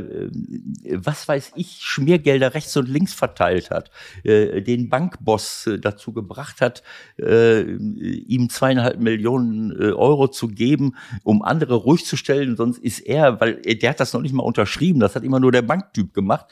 [0.92, 3.92] was weiß ich, Schmiergelder rechts und links verteilt hat,
[4.24, 6.84] äh, den Bankboss äh, dazu gebracht hat,
[7.18, 13.00] äh, ihm zweieinhalb Millionen äh, Euro zu geben, um andere ruhig zu stellen, sonst ist
[13.00, 16.14] er, weil der hat das noch nicht mal unterschrieben, das hat immer nur der Banktyp
[16.14, 16.48] gemacht.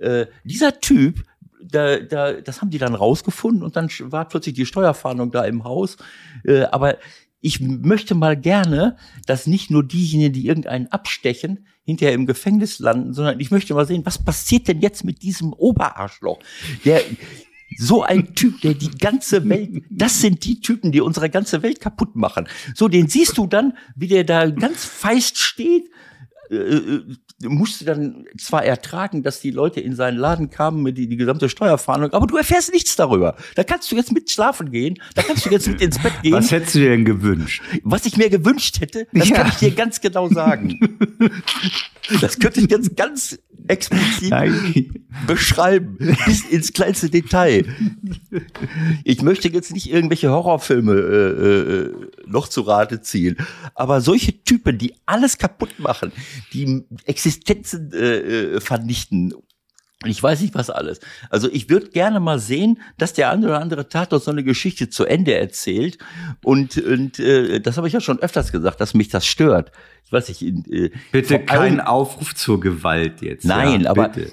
[0.00, 1.24] Äh, dieser Typ
[1.70, 5.64] da, da, das haben die dann rausgefunden und dann war plötzlich die Steuerfahndung da im
[5.64, 5.96] Haus.
[6.44, 6.98] Äh, aber
[7.40, 8.96] ich möchte mal gerne,
[9.26, 13.86] dass nicht nur diejenigen, die irgendeinen abstechen, hinterher im Gefängnis landen, sondern ich möchte mal
[13.86, 16.38] sehen, was passiert denn jetzt mit diesem Oberarschloch,
[16.84, 17.02] der
[17.78, 21.80] so ein Typ, der die ganze Welt, das sind die Typen, die unsere ganze Welt
[21.80, 22.48] kaputt machen.
[22.74, 25.90] So, den siehst du dann, wie der da ganz feist steht,
[27.40, 31.48] musste dann zwar ertragen, dass die Leute in seinen Laden kamen mit die, die gesamte
[31.48, 33.36] Steuerfahndung, aber du erfährst nichts darüber.
[33.54, 36.32] Da kannst du jetzt mit schlafen gehen, da kannst du jetzt mit ins Bett gehen.
[36.32, 37.62] Was hättest du dir denn gewünscht?
[37.84, 39.36] Was ich mir gewünscht hätte, das ja.
[39.36, 40.78] kann ich dir ganz genau sagen.
[42.20, 45.06] das könnte ich jetzt ganz explizit Nein.
[45.26, 45.96] beschreiben,
[46.26, 47.64] bis ins kleinste Detail.
[49.04, 51.92] Ich möchte jetzt nicht irgendwelche Horrorfilme äh, äh,
[52.26, 53.36] noch zu Rate ziehen,
[53.74, 56.12] aber solche Typen, die alles kaputt machen,
[56.52, 59.34] die Existenzen äh, äh vernichten
[60.04, 61.00] ich weiß nicht was alles.
[61.30, 64.88] Also ich würde gerne mal sehen, dass der andere oder andere Tatort so eine Geschichte
[64.88, 65.98] zu Ende erzählt.
[66.42, 69.72] Und, und äh, das habe ich ja schon öfters gesagt, dass mich das stört
[70.12, 70.70] ich weiß nicht.
[70.70, 73.46] Äh, bitte kein Aufruf zur Gewalt jetzt.
[73.46, 74.32] Nein, ja, aber bitte.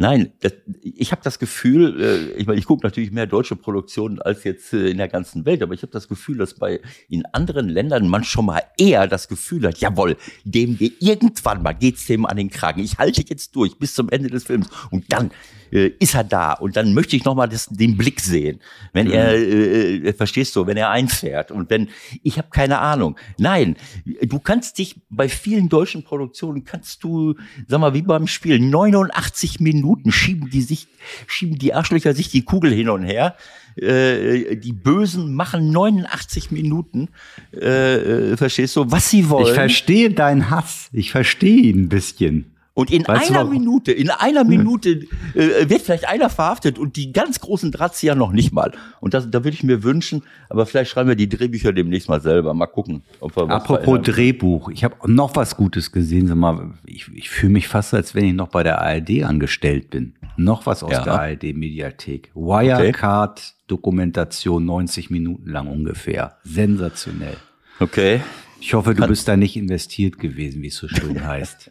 [0.00, 4.18] Nein, das, ich habe das Gefühl, äh, ich meine, ich gucke natürlich mehr deutsche Produktionen
[4.18, 7.26] als jetzt äh, in der ganzen Welt, aber ich habe das Gefühl, dass bei in
[7.26, 12.24] anderen Ländern man schon mal eher das Gefühl hat, jawohl, dem irgendwann mal geht's dem
[12.24, 12.82] an den Kragen.
[12.82, 15.32] Ich halte jetzt durch bis zum Ende des Films und dann
[15.72, 18.60] äh, ist er da und dann möchte ich noch mal das, den Blick sehen,
[18.92, 19.12] wenn mhm.
[19.12, 21.88] er äh, äh, verstehst du, wenn er einfährt und wenn
[22.22, 23.16] ich habe keine Ahnung.
[23.38, 23.76] Nein,
[24.22, 27.34] du kannst dich bei vielen deutschen Produktionen kannst du,
[27.66, 30.88] sag mal, wie beim Spiel 89 Minuten schieben die sich
[31.26, 33.36] schieben die Arschlöcher sich die Kugel hin und her.
[33.76, 37.08] Äh, die Bösen machen 89 Minuten,
[37.54, 39.46] äh, äh, verstehst du, was sie wollen.
[39.46, 40.88] Ich verstehe deinen Hass.
[40.92, 42.56] Ich verstehe ihn ein bisschen.
[42.72, 47.12] Und in weißt einer Minute, in einer Minute äh, wird vielleicht einer verhaftet und die
[47.12, 48.70] ganz großen Drahtzieher noch nicht mal.
[49.00, 52.20] Und das, da würde ich mir wünschen, aber vielleicht schreiben wir die Drehbücher demnächst mal
[52.20, 52.54] selber.
[52.54, 53.02] Mal gucken.
[53.18, 56.28] Ob wir Apropos Drehbuch, ich habe noch was Gutes gesehen.
[56.28, 59.90] Sag mal, ich, ich fühle mich fast, als wenn ich noch bei der ARD angestellt
[59.90, 60.14] bin.
[60.36, 61.02] Noch was aus ja.
[61.02, 62.30] der ARD-Mediathek.
[62.34, 66.36] Wirecard-Dokumentation, 90 Minuten lang ungefähr.
[66.44, 67.36] Sensationell.
[67.80, 68.20] Okay.
[68.60, 71.70] Ich hoffe, du bist da nicht investiert gewesen, wie es so schön heißt.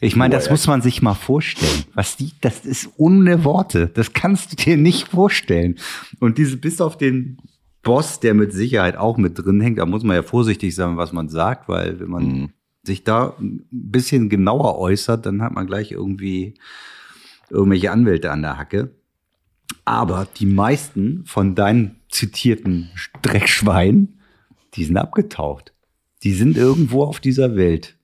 [0.00, 1.84] Ich meine, das muss man sich mal vorstellen.
[1.94, 3.88] Was die, das ist ohne Worte.
[3.88, 5.76] Das kannst du dir nicht vorstellen.
[6.20, 7.38] Und diese, bis auf den
[7.82, 11.12] Boss, der mit Sicherheit auch mit drin hängt, da muss man ja vorsichtig sein, was
[11.12, 12.50] man sagt, weil wenn man, mhm.
[12.82, 16.54] sich da ein bisschen genauer äußert, dann hat man gleich irgendwie
[17.50, 18.94] irgendwelche Anwälte an der Hacke.
[19.84, 22.90] Aber die meisten von deinen zitierten
[23.22, 24.18] Dreckschweinen,
[24.74, 25.73] die sind abgetaucht.
[26.24, 27.96] Die sind irgendwo auf dieser Welt.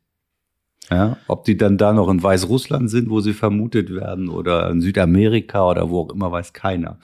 [0.91, 4.81] Ja, ob die dann da noch in Weißrussland sind, wo sie vermutet werden, oder in
[4.81, 6.99] Südamerika oder wo auch immer, weiß keiner.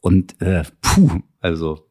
[0.00, 1.86] Und äh, puh, also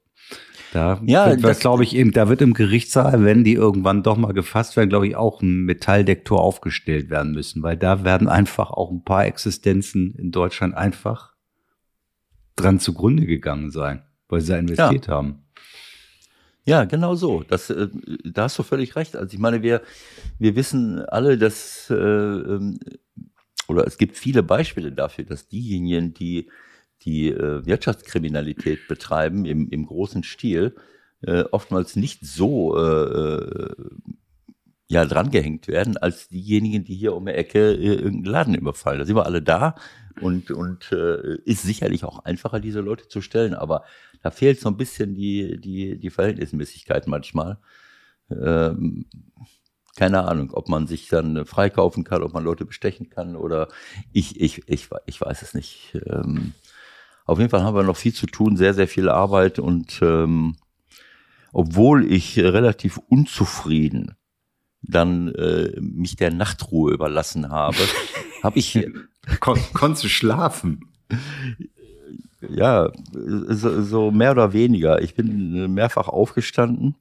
[0.71, 4.17] da Ja, wird, das- glaube ich, eben, da wird im Gerichtssaal, wenn die irgendwann doch
[4.17, 8.71] mal gefasst werden, glaube ich, auch ein Metalldetektor aufgestellt werden müssen, weil da werden einfach
[8.71, 11.33] auch ein paar Existenzen in Deutschland einfach
[12.55, 15.42] dran zugrunde gegangen sein, weil sie da investiert haben.
[16.65, 17.43] Ja, genau so.
[17.43, 17.89] Das, äh,
[18.23, 19.15] da hast du völlig recht.
[19.15, 19.81] Also ich meine, wir,
[20.39, 22.79] wir wissen alle, dass äh, ähm,
[23.67, 26.49] oder es gibt viele Beispiele dafür, dass diejenigen, die
[27.03, 30.73] die äh, Wirtschaftskriminalität betreiben im, im großen Stil,
[31.21, 33.75] äh, oftmals nicht so äh, äh,
[34.87, 38.99] ja drangehängt werden als diejenigen, die hier um die Ecke irgendeinen Laden überfallen.
[38.99, 39.75] Da sind wir alle da
[40.21, 43.83] und und ist sicherlich auch einfacher, diese Leute zu stellen, aber
[44.23, 47.59] da fehlt so ein bisschen die die die Verhältnismäßigkeit manchmal.
[48.31, 49.05] Ähm,
[49.95, 53.67] keine Ahnung, ob man sich dann freikaufen kann, ob man Leute bestechen kann oder
[54.11, 55.95] ich ich ich ich weiß es nicht.
[56.07, 56.53] Ähm,
[57.25, 60.55] auf jeden Fall haben wir noch viel zu tun, sehr sehr viel Arbeit und ähm,
[61.51, 64.15] obwohl ich relativ unzufrieden
[64.81, 67.77] dann äh, mich der Nachtruhe überlassen habe,
[68.43, 68.85] habe ich
[69.39, 70.89] Kon konntest du schlafen?
[72.49, 75.01] Ja so, so mehr oder weniger.
[75.01, 76.95] Ich bin mehrfach aufgestanden,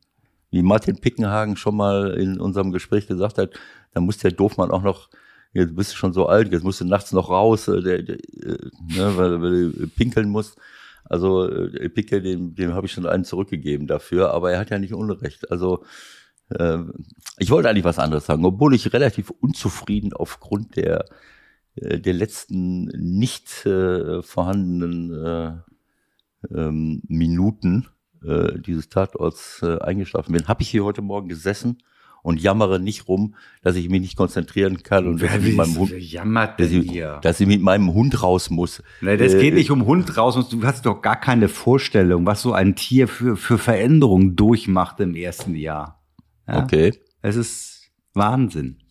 [0.50, 3.50] wie Martin Pickenhagen schon mal in unserem Gespräch gesagt hat.
[3.94, 5.08] Da muss der Doofmann auch noch
[5.54, 8.16] Jetzt bist du schon so alt, jetzt musst du nachts noch raus, äh, der, der,
[8.16, 10.56] äh, ne, weil, weil du pinkeln musst.
[11.04, 14.78] Also äh, Picke, dem, dem habe ich schon einen zurückgegeben dafür, aber er hat ja
[14.78, 15.50] nicht Unrecht.
[15.50, 15.84] Also
[16.50, 16.78] äh,
[17.38, 21.04] ich wollte eigentlich was anderes sagen, obwohl ich relativ unzufrieden aufgrund der
[21.76, 25.52] der letzten nicht äh, vorhandenen äh,
[26.54, 27.86] ähm, Minuten
[28.24, 31.78] äh, dieses Tatorts äh, eingeschlafen bin, habe ich hier heute Morgen gesessen
[32.22, 35.76] und jammere nicht rum, dass ich mich nicht konzentrieren kann und dass ich mit meinem
[35.78, 37.18] Hund, jammert dass ich, hier?
[37.22, 38.82] dass ich mit meinem Hund raus muss.
[39.00, 40.36] Nee, das Äh, geht nicht um Hund raus.
[40.36, 45.00] und Du hast doch gar keine Vorstellung, was so ein Tier für, für Veränderungen durchmacht
[45.00, 46.00] im ersten Jahr.
[46.46, 46.62] Ja?
[46.62, 46.92] Okay.
[47.22, 48.81] Es ist Wahnsinn.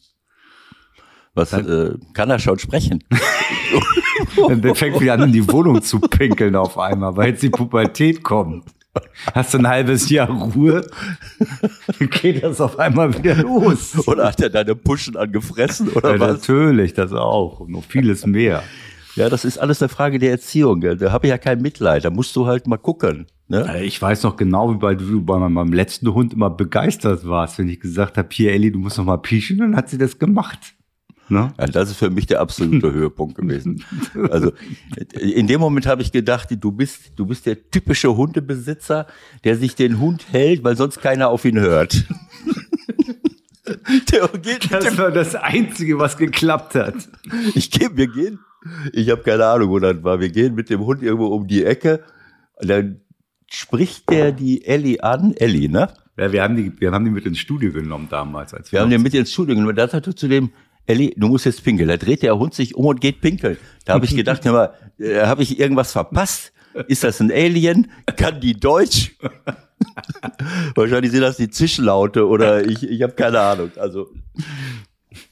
[1.34, 3.04] Was äh, kann er schon sprechen?
[4.50, 8.24] Der fängt wieder an, in die Wohnung zu pinkeln auf einmal, weil jetzt die Pubertät
[8.24, 8.66] kommt.
[9.34, 10.86] Hast du ein halbes Jahr Ruhe,
[11.98, 14.06] dann geht das auf einmal wieder los.
[14.08, 16.32] Oder hat er deine Puschen angefressen oder Ja, was?
[16.34, 17.62] natürlich, das auch.
[17.62, 18.64] Und noch vieles mehr.
[19.16, 20.82] Ja, das ist alles eine Frage der Erziehung.
[20.82, 20.98] gell.
[20.98, 22.04] Da habe ich ja kein Mitleid.
[22.04, 23.28] Da musst du halt mal gucken.
[23.48, 23.82] Ne?
[23.84, 27.70] Ich weiß noch genau, wie bei, du bei meinem letzten Hund immer begeistert warst, wenn
[27.70, 30.74] ich gesagt habe, hier Elli, du musst noch mal pieschen, dann hat sie das gemacht.
[31.32, 31.54] Ne?
[31.58, 33.84] Ja, das ist für mich der absolute Höhepunkt gewesen.
[34.30, 34.52] Also
[35.18, 39.08] in dem Moment habe ich gedacht, du bist, du bist der typische Hundebesitzer,
[39.46, 42.06] der sich den Hund hält, weil sonst keiner auf ihn hört.
[44.12, 46.96] der geht Das war das Einzige, was geklappt hat.
[47.56, 48.40] ich gehe, wir gehen,
[48.92, 50.20] ich habe keine Ahnung, wo das war.
[50.20, 52.04] Wir gehen mit dem Hund irgendwo um die Ecke.
[52.60, 53.00] Dann
[53.48, 55.94] spricht der die Ellie an, Ellie, ne?
[56.18, 58.54] Ja, wir haben die, wir haben die mit ins Studio genommen damals.
[58.54, 59.76] Als Wir haben den mit ins Studio genommen.
[59.76, 60.52] Da sagte zu dem,
[60.86, 61.90] Elli, du musst jetzt pinkeln.
[61.90, 63.58] Da dreht der Hund sich um und geht pinkeln.
[63.86, 66.54] Da habe ich gedacht, hör mal, äh, habe ich irgendwas verpasst?
[66.88, 67.92] Ist das ein Alien?
[68.16, 69.16] Kann die Deutsch?
[70.76, 73.72] Wahrscheinlich sind das die Zischlaute oder ich, ich habe keine Ahnung.
[73.78, 74.10] Also,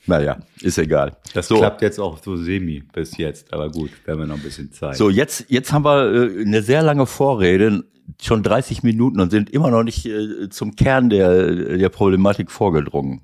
[0.06, 1.16] naja, ist egal.
[1.34, 4.36] Das so, klappt jetzt auch so semi bis jetzt, aber gut, wir haben ja noch
[4.36, 4.98] ein bisschen Zeit.
[4.98, 7.84] so jetzt, jetzt haben wir äh, eine sehr lange Vorrede,
[8.22, 13.22] schon 30 Minuten und sind immer noch nicht äh, zum Kern der, der Problematik vorgedrungen.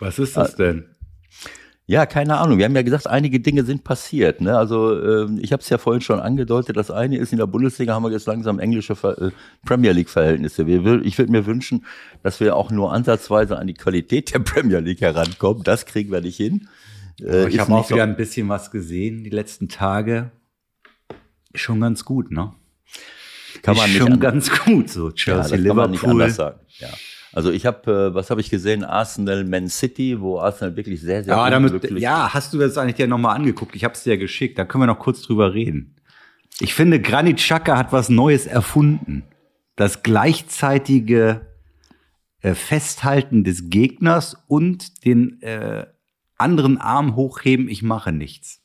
[0.00, 0.93] was ist das denn?
[1.86, 2.56] Ja, keine Ahnung.
[2.56, 4.40] Wir haben ja gesagt, einige Dinge sind passiert.
[4.40, 4.56] Ne?
[4.56, 6.78] Also ähm, ich habe es ja vorhin schon angedeutet.
[6.78, 9.30] Das eine ist, in der Bundesliga haben wir jetzt langsam englische Ver äh,
[9.66, 10.62] Premier League-Verhältnisse.
[10.62, 11.84] Ich würde mir wünschen,
[12.22, 15.62] dass wir auch nur ansatzweise an die Qualität der Premier League herankommen.
[15.62, 16.68] Das kriegen wir nicht hin.
[17.20, 20.30] Äh, ich habe auch wieder ein bisschen was gesehen die letzten Tage.
[21.54, 22.54] Schon ganz gut, ne?
[23.62, 25.08] kann man ist nicht schon an- ganz gut so.
[25.10, 26.22] ja, Chelsea, das kann man nicht Liverpool.
[26.22, 26.60] anders sagen.
[26.78, 26.88] Ja.
[27.34, 28.84] Also ich habe, äh, was habe ich gesehen?
[28.84, 32.94] Arsenal, Man City, wo Arsenal wirklich sehr, sehr damit, unglücklich- ja, hast du das eigentlich
[32.96, 33.74] dir nochmal angeguckt?
[33.74, 34.58] Ich habe es dir geschickt.
[34.58, 35.96] Da können wir noch kurz drüber reden.
[36.60, 39.24] Ich finde, Granit Xhaka hat was Neues erfunden.
[39.76, 41.40] Das gleichzeitige
[42.42, 45.86] äh, Festhalten des Gegners und den äh,
[46.36, 47.68] anderen Arm hochheben.
[47.68, 48.60] Ich mache nichts.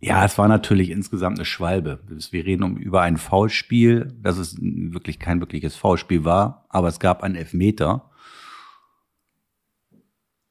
[0.00, 1.98] Ja, es war natürlich insgesamt eine Schwalbe.
[2.06, 7.00] Wir reden um über ein Foulspiel, dass es wirklich kein wirkliches Foulspiel war, aber es
[7.00, 8.10] gab einen Elfmeter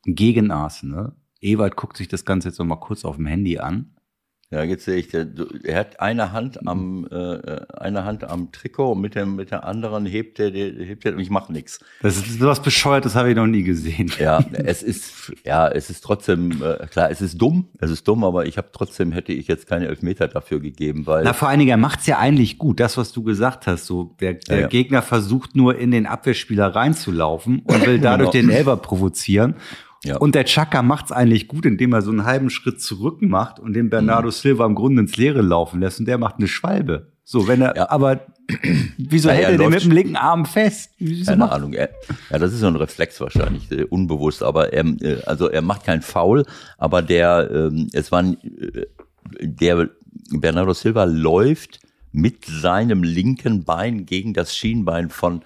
[0.03, 1.15] gegen Arsenal.
[1.39, 3.96] Ewald guckt sich das Ganze jetzt nochmal kurz auf dem Handy an.
[4.49, 5.27] Ja, jetzt sehe ich, der,
[5.65, 7.37] er hat eine Hand am äh,
[7.77, 11.19] eine Hand am Trikot und mit dem mit der anderen hebt er hebt er und
[11.19, 11.79] ich mache nichts.
[12.01, 14.09] Das ist sowas bescheuert, das habe ich noch nie gesehen.
[14.19, 18.23] Ja, es ist ja, es ist trotzdem äh, klar, es ist dumm, es ist dumm,
[18.23, 21.59] aber ich habe trotzdem hätte ich jetzt keine Elfmeter dafür gegeben, weil Na, vor allen
[21.59, 24.61] Dingen, er macht's ja eigentlich gut, das was du gesagt hast, so der, der Ja,
[24.61, 24.67] ja.
[24.69, 28.47] Gegner versucht nur in den Abwehrspieler reinzulaufen und will dadurch Genau.
[28.47, 29.55] den Elber provozieren.
[30.07, 30.17] Ja.
[30.17, 33.73] Und der Chaka macht's eigentlich gut, indem er so einen halben Schritt zurück macht und
[33.73, 37.11] den Bernardo Silva im Grunde ins Leere laufen lässt und der macht eine Schwalbe.
[37.23, 37.89] So, wenn er, Ja.
[37.89, 38.21] aber
[38.97, 40.91] wieso Ja, hält er den mit dem linken Arm fest?
[40.97, 41.73] Wieso Keine macht- Ahnung.
[41.73, 41.89] Er,
[42.29, 44.41] ja, das ist so ein Reflex wahrscheinlich, äh, unbewusst.
[44.43, 46.45] Aber er, äh, also er macht keinen Foul,
[46.77, 48.85] aber der, ähm, es war, ein, äh,
[49.41, 49.89] der
[50.31, 51.79] Bernardo Silva läuft
[52.13, 55.41] mit seinem linken Bein gegen das Schienbein von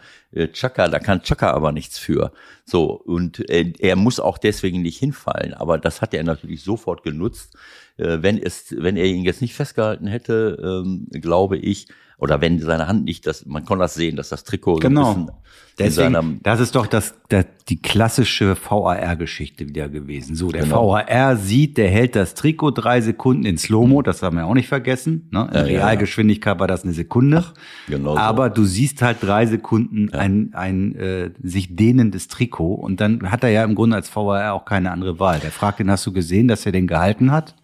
[0.53, 0.87] Chaka.
[0.87, 2.31] Da kann Chaka aber nichts für.
[2.65, 5.53] So und äh, er muss auch deswegen nicht hinfallen.
[5.53, 7.55] Aber das hat er natürlich sofort genutzt.
[7.97, 11.87] Äh, wenn es, wenn er ihn jetzt nicht festgehalten hätte, ähm, glaube ich,
[12.21, 14.81] oder wenn seine Hand nicht, das, man kann das sehen, dass das Trikot so ein
[14.81, 15.13] Genau.
[15.13, 15.31] bisschen
[15.79, 20.35] Deswegen, das ist doch das, das, die klassische VAR-Geschichte wieder gewesen.
[20.35, 20.91] So, der Genau.
[20.91, 24.67] VAR sieht, der hält das Trikot drei Sekunden in Slow-Mo, das haben wir auch nicht
[24.67, 25.27] vergessen.
[25.31, 25.47] Ne?
[25.49, 25.85] In Ja, ja, ja.
[25.85, 27.43] Realgeschwindigkeit war das eine Sekunde.
[27.87, 28.17] genau so.
[28.19, 33.43] Aber du siehst halt drei Sekunden ein, ein äh, sich dehnendes Trikot und dann hat
[33.43, 35.39] er ja im Grunde als VAR auch keine andere Wahl.
[35.39, 37.55] Der fragt ihn, hast du gesehen, dass er den gehalten hat?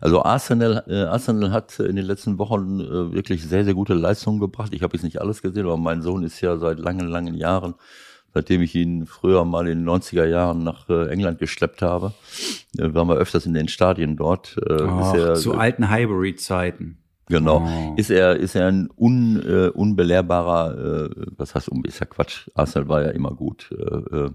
[0.00, 4.40] Also Arsenal, äh, Arsenal hat in den letzten Wochen äh, wirklich sehr, sehr gute Leistungen
[4.40, 4.74] gebracht.
[4.74, 7.74] Ich habe jetzt nicht alles gesehen, aber mein Sohn ist ja seit langen, langen Jahren,
[8.34, 12.12] seitdem ich ihn früher mal in den 90er Jahren nach äh, England geschleppt habe,
[12.78, 14.56] äh, waren wir öfters in den Stadien dort.
[14.68, 16.98] Äh, Ach, ist er, zu alten Highbury-Zeiten.
[17.28, 17.66] Genau.
[17.66, 17.94] Oh.
[17.96, 22.48] Ist er, ist er ein un, äh, unbelehrbarer, äh, was heißt, ist ja Quatsch.
[22.54, 23.70] Arsenal war ja immer gut.
[23.72, 24.30] Äh, äh,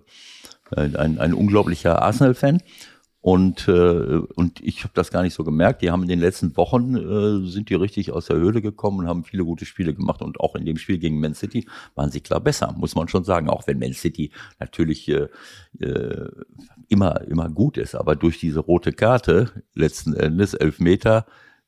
[0.76, 2.62] ein, ein, ein unglaublicher Arsenal-Fan.
[3.23, 5.84] Und, äh, und ich habe das gar nicht so gemerkt.
[5.84, 9.07] Die haben in den letzten Wochen äh, sind die richtig aus der Höhle gekommen und
[9.07, 10.23] haben viele gute Spiele gemacht.
[10.23, 13.23] Und auch in dem Spiel gegen Man City waren sie klar besser, muss man schon
[13.23, 13.47] sagen.
[13.47, 15.27] Auch wenn Man City natürlich äh,
[15.79, 16.31] äh,
[16.89, 17.93] immer, immer gut ist.
[17.93, 21.27] Aber durch diese rote Karte, letzten Endes, elf Meter,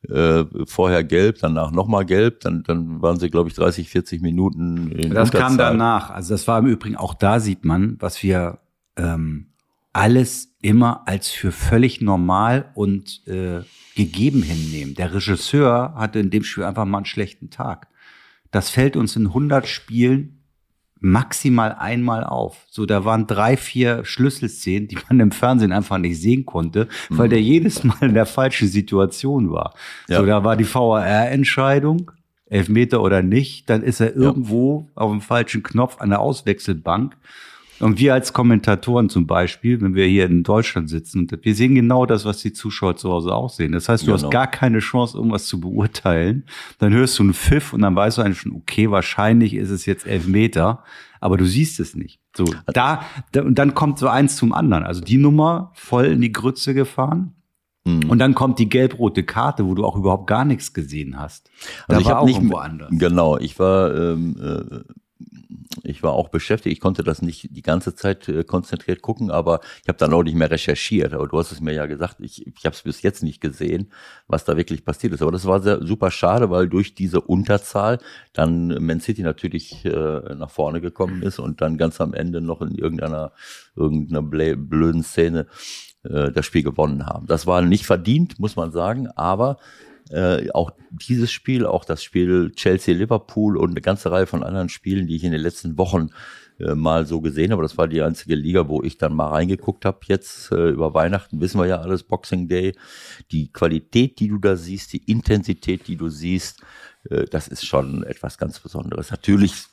[0.09, 4.91] äh, vorher gelb, danach nochmal gelb, dann, dann waren sie, glaube ich, 30, 40 Minuten
[4.91, 5.73] in Das kam Unterzahl.
[5.73, 6.09] danach.
[6.09, 8.57] Also das war im Übrigen auch da sieht man, was wir
[8.97, 9.52] ähm,
[9.93, 13.61] alles immer als für völlig normal und äh,
[13.95, 14.95] gegeben hinnehmen.
[14.95, 17.87] Der Regisseur hatte in dem Spiel einfach mal einen schlechten Tag.
[18.51, 20.43] Das fällt uns in 100 Spielen
[20.99, 22.65] maximal einmal auf.
[22.69, 27.27] So, da waren drei, vier Schlüsselszenen, die man im Fernsehen einfach nicht sehen konnte, weil
[27.29, 29.73] der jedes Mal in der falschen Situation war.
[30.07, 30.19] Ja.
[30.19, 32.11] So, da war die VAR-Entscheidung,
[32.45, 37.17] Elfmeter oder nicht, dann ist er irgendwo auf dem falschen Knopf an der Auswechselbank.
[37.79, 42.05] Und wir als Kommentatoren zum Beispiel, wenn wir hier in Deutschland sitzen, wir sehen genau
[42.05, 43.71] das, was die Zuschauer zu Hause auch sehen.
[43.73, 44.23] Das heißt, du Genau.
[44.23, 46.43] hast gar keine Chance, irgendwas zu beurteilen.
[46.79, 49.85] Dann hörst du einen Pfiff und dann weißt du eigentlich schon, okay, wahrscheinlich ist es
[49.85, 50.83] jetzt Elfmeter,
[51.19, 52.19] aber du siehst es nicht.
[52.35, 54.83] So, da, da und dann kommt so eins zum anderen.
[54.83, 57.33] Also die Nummer voll in die Grütze gefahren.
[57.85, 58.09] Mhm.
[58.09, 61.49] Und dann kommt die gelb-rote Karte, wo du auch überhaupt gar nichts gesehen hast.
[61.87, 62.89] Da Also ich war auch nicht irgendwo mit- anders.
[62.91, 64.79] Genau, ich war, ähm, äh,
[65.83, 66.73] ich war auch beschäftigt.
[66.73, 70.23] Ich konnte das nicht die ganze Zeit äh, konzentriert gucken, aber ich habe dann auch
[70.23, 71.13] nicht mehr recherchiert.
[71.13, 73.91] Aber du hast es mir ja gesagt, ich, ich habe es bis jetzt nicht gesehen,
[74.27, 75.21] was da wirklich passiert ist.
[75.21, 77.99] Aber das war sehr, super schade, weil durch diese Unterzahl
[78.33, 82.61] dann Man City natürlich äh, nach vorne gekommen ist und dann ganz am Ende noch
[82.61, 83.31] in irgendeiner,
[83.75, 85.47] irgendeiner blöden Szene
[86.03, 87.27] äh, das Spiel gewonnen haben.
[87.27, 89.57] Das war nicht verdient, muss man sagen, aber
[90.09, 95.07] äh, auch dieses Spiel, auch das Spiel Chelsea-Liverpool und eine ganze Reihe von anderen Spielen,
[95.07, 96.09] die ich in den letzten Wochen
[96.59, 97.63] äh, mal so gesehen habe.
[97.63, 99.99] Das war die einzige Liga, wo ich dann mal reingeguckt habe.
[100.07, 102.73] Jetzt äh, über Weihnachten wissen wir ja alles, Boxing Day.
[103.31, 106.61] Die Qualität, die du da siehst, die Intensität, die du siehst,
[107.31, 109.11] das ist schon etwas ganz Besonderes.
[109.11, 109.65] Natürlich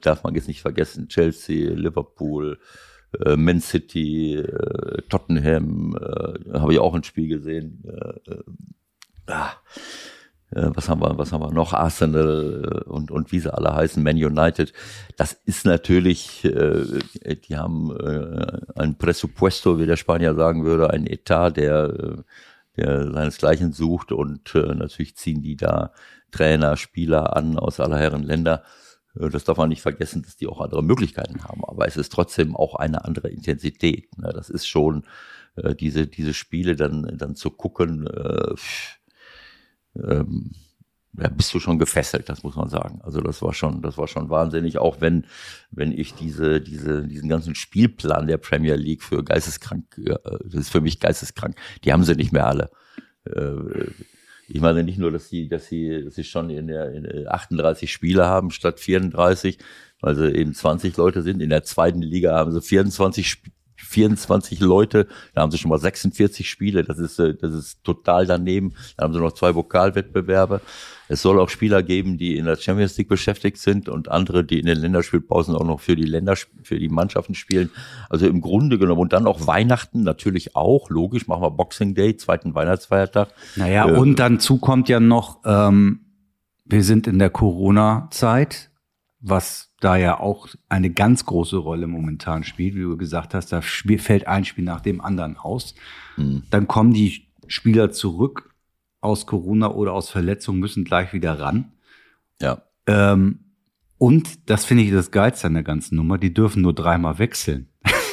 [0.00, 2.58] darf man jetzt nicht vergessen, Chelsea, Liverpool,
[3.36, 4.42] Man City,
[5.10, 5.94] Tottenham,
[6.50, 7.84] habe ich auch ein Spiel gesehen.
[9.26, 9.52] Ah,
[10.54, 11.72] äh, was haben wir, was haben wir noch?
[11.72, 14.72] Arsenal äh, und, und wie sie alle heißen, Man United.
[15.16, 17.00] Das ist natürlich, äh,
[17.36, 22.22] die haben äh, ein Presupuesto, wie der Spanier sagen würde, ein Etat, der, äh,
[22.76, 25.92] der seinesgleichen sucht und äh, natürlich ziehen die da
[26.30, 28.64] Trainer, Spieler an aus aller Herren Länder.
[29.14, 31.62] Das darf man nicht vergessen, dass die auch andere Möglichkeiten haben.
[31.66, 34.16] Aber es ist trotzdem auch eine andere Intensität.
[34.16, 34.32] ne?
[34.32, 35.04] Das ist schon
[35.56, 38.06] äh, diese, diese Spiele dann, dann zu gucken.
[38.06, 38.54] Äh,
[39.96, 40.52] ähm,
[41.14, 43.00] da bist du schon gefesselt, das muss man sagen.
[43.02, 45.26] Also das war schon, das war schon wahnsinnig, auch wenn,
[45.70, 50.80] wenn ich diese, diese, diesen ganzen Spielplan der Premier League für geisteskrank, das ist für
[50.80, 51.56] mich geisteskrank.
[51.84, 52.70] Die haben sie nicht mehr alle.
[53.26, 53.90] Äh,
[54.48, 57.92] ich meine nicht nur, dass sie, dass sie, dass sie schon in der, in 38
[57.92, 59.58] Spiele haben statt 34,
[60.00, 61.40] weil sie eben 20 Leute sind.
[61.42, 65.78] In der zweiten Liga haben sie 24 Spiele 24 Leute, da haben sie schon mal
[65.78, 68.74] 46 Spiele, das ist, äh, das ist total daneben.
[68.96, 70.60] Da haben sie noch zwei Vokalwettbewerbe.
[71.08, 74.58] Es soll auch Spieler geben, die in der Champions League beschäftigt sind und andere, die
[74.58, 77.70] in den Länderspielpausen auch noch für die Länder, für die Mannschaften spielen.
[78.08, 82.16] Also im Grunde genommen und dann auch Weihnachten natürlich auch, logisch, machen wir Boxing Day,
[82.16, 83.28] zweiten Weihnachtsfeiertag.
[83.56, 86.00] Naja, äh, und dann kommt ja noch, ähm,
[86.64, 88.70] wir sind in der Corona-Zeit,
[89.20, 93.60] was da ja auch eine ganz große Rolle momentan spielt, wie du gesagt hast, da
[93.62, 95.74] fällt ein Spiel nach dem anderen aus.
[96.16, 96.44] Mhm.
[96.50, 98.54] Dann kommen die Spieler zurück
[99.00, 101.72] aus Corona oder aus Verletzung, müssen gleich wieder ran.
[102.40, 102.62] Ja.
[102.86, 103.40] Ähm,
[103.98, 107.68] und das finde ich das Geilste an der ganzen Nummer, die dürfen nur dreimal wechseln.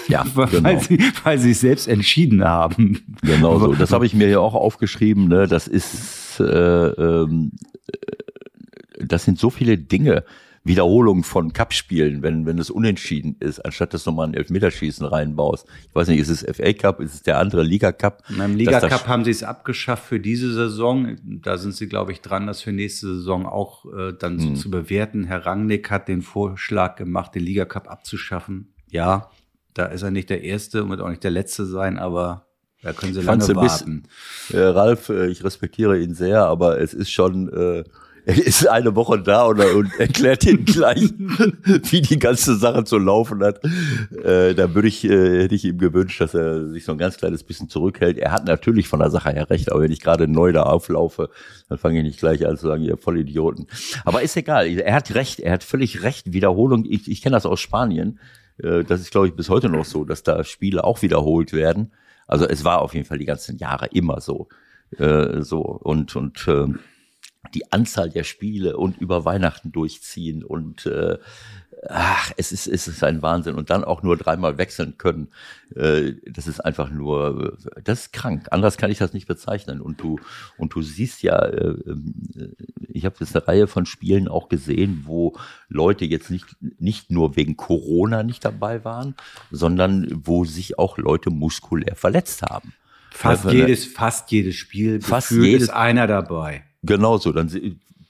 [0.07, 0.80] Ja, weil, genau.
[0.80, 3.15] sie, weil sie es selbst entschieden haben.
[3.22, 3.76] Genau so.
[3.76, 5.28] Das habe ich mir ja auch aufgeschrieben.
[5.28, 5.47] Ne?
[5.47, 7.51] Das ist, äh, ähm,
[7.91, 10.26] äh, das sind so viele Dinge,
[10.64, 15.66] Wiederholung von Cup-Spielen, wenn, wenn es unentschieden ist, anstatt dass du mal ein Elfmeterschießen reinbaust.
[15.88, 18.24] Ich weiß nicht, ist es FA Cup, ist es der andere Liga Cup?
[18.38, 21.18] Beim Liga Cup haben sie es abgeschafft für diese Saison.
[21.24, 24.55] Da sind sie, glaube ich, dran, das für nächste Saison auch äh, dann so hm.
[24.55, 25.24] zu bewerten.
[25.24, 28.74] Herr Rangnick hat den Vorschlag gemacht, den Liga Cup abzuschaffen.
[28.91, 29.30] Ja,
[29.74, 32.47] da ist er nicht der Erste und wird auch nicht der Letzte sein, aber
[32.82, 34.03] da können sie lange warten.
[34.03, 37.84] Bisschen, äh, Ralf, äh, ich respektiere ihn sehr, aber es ist schon äh,
[38.30, 41.02] er ist eine Woche da und, und erklärt ihnen gleich,
[41.66, 43.64] wie die ganze Sache zu laufen hat.
[44.14, 47.18] Äh, da würde ich, äh, hätte ich ihm gewünscht, dass er sich so ein ganz
[47.18, 48.20] kleines bisschen zurückhält.
[48.20, 51.32] Er hat natürlich von der Sache her recht, aber wenn ich gerade neu da auflaufe,
[51.70, 53.66] dann fange ich nicht gleich an zu sagen, ihr Vollidioten.
[54.06, 56.32] Aber ist egal, er hat recht, er hat völlig recht.
[56.32, 58.20] Wiederholung, ich, ich kenne das aus Spanien.
[58.62, 61.94] Äh, das ist, glaube ich, bis heute noch so, dass da Spiele auch wiederholt werden.
[62.28, 64.50] Also es war auf jeden Fall die ganzen Jahre immer so.
[65.00, 66.68] Äh, so und und äh,
[67.54, 71.18] die Anzahl der Spiele und über Weihnachten durchziehen und äh,
[71.88, 75.30] ach, es ist, es ist ein Wahnsinn und dann auch nur dreimal wechseln können.
[75.76, 78.48] Äh, das ist einfach nur, das ist krank.
[78.52, 79.80] Anders kann ich das nicht bezeichnen.
[79.82, 80.20] Und du
[80.58, 81.96] und du siehst ja, äh, äh
[82.92, 85.38] ich habe jetzt eine Reihe von Spielen auch gesehen, wo
[85.70, 89.16] Leute jetzt nicht nicht nur wegen Corona nicht dabei waren,
[89.52, 92.74] sondern wo sich auch Leute muskulär verletzt haben.
[93.12, 96.64] Fast jedes, fast jedes Spiel fast jedes, ist einer dabei.
[96.82, 97.50] Genau so, dann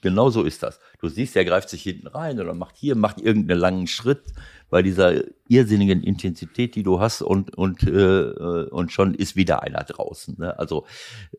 [0.00, 0.80] genau so ist das.
[1.00, 4.22] Du siehst, er greift sich hinten rein oder macht hier, macht irgendeinen langen Schritt
[4.70, 5.14] bei dieser
[5.48, 10.36] irrsinnigen Intensität, die du hast und und äh, und schon ist wieder einer draußen.
[10.38, 10.58] Ne?
[10.58, 10.86] Also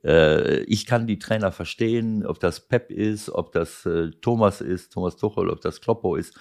[0.04, 4.92] äh, ich kann die Trainer verstehen, ob das Pep ist, ob das äh, Thomas ist,
[4.92, 6.38] Thomas Tuchel, ob das Kloppo ist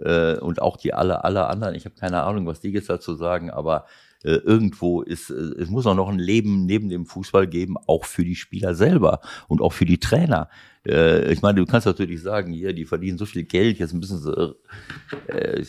[0.00, 1.74] äh, und auch die alle alle anderen.
[1.74, 3.86] Ich habe keine Ahnung, was die jetzt dazu sagen, aber
[4.24, 8.06] äh, irgendwo ist, äh, es muss auch noch ein Leben neben dem Fußball geben, auch
[8.06, 10.48] für die Spieler selber und auch für die Trainer.
[10.86, 14.18] Äh, ich meine, du kannst natürlich sagen, hier, die verdienen so viel Geld, jetzt müssen
[14.18, 14.54] sie,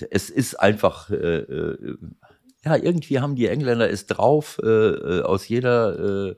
[0.09, 6.35] es ist einfach, ja, irgendwie haben die Engländer es drauf, aus jeder,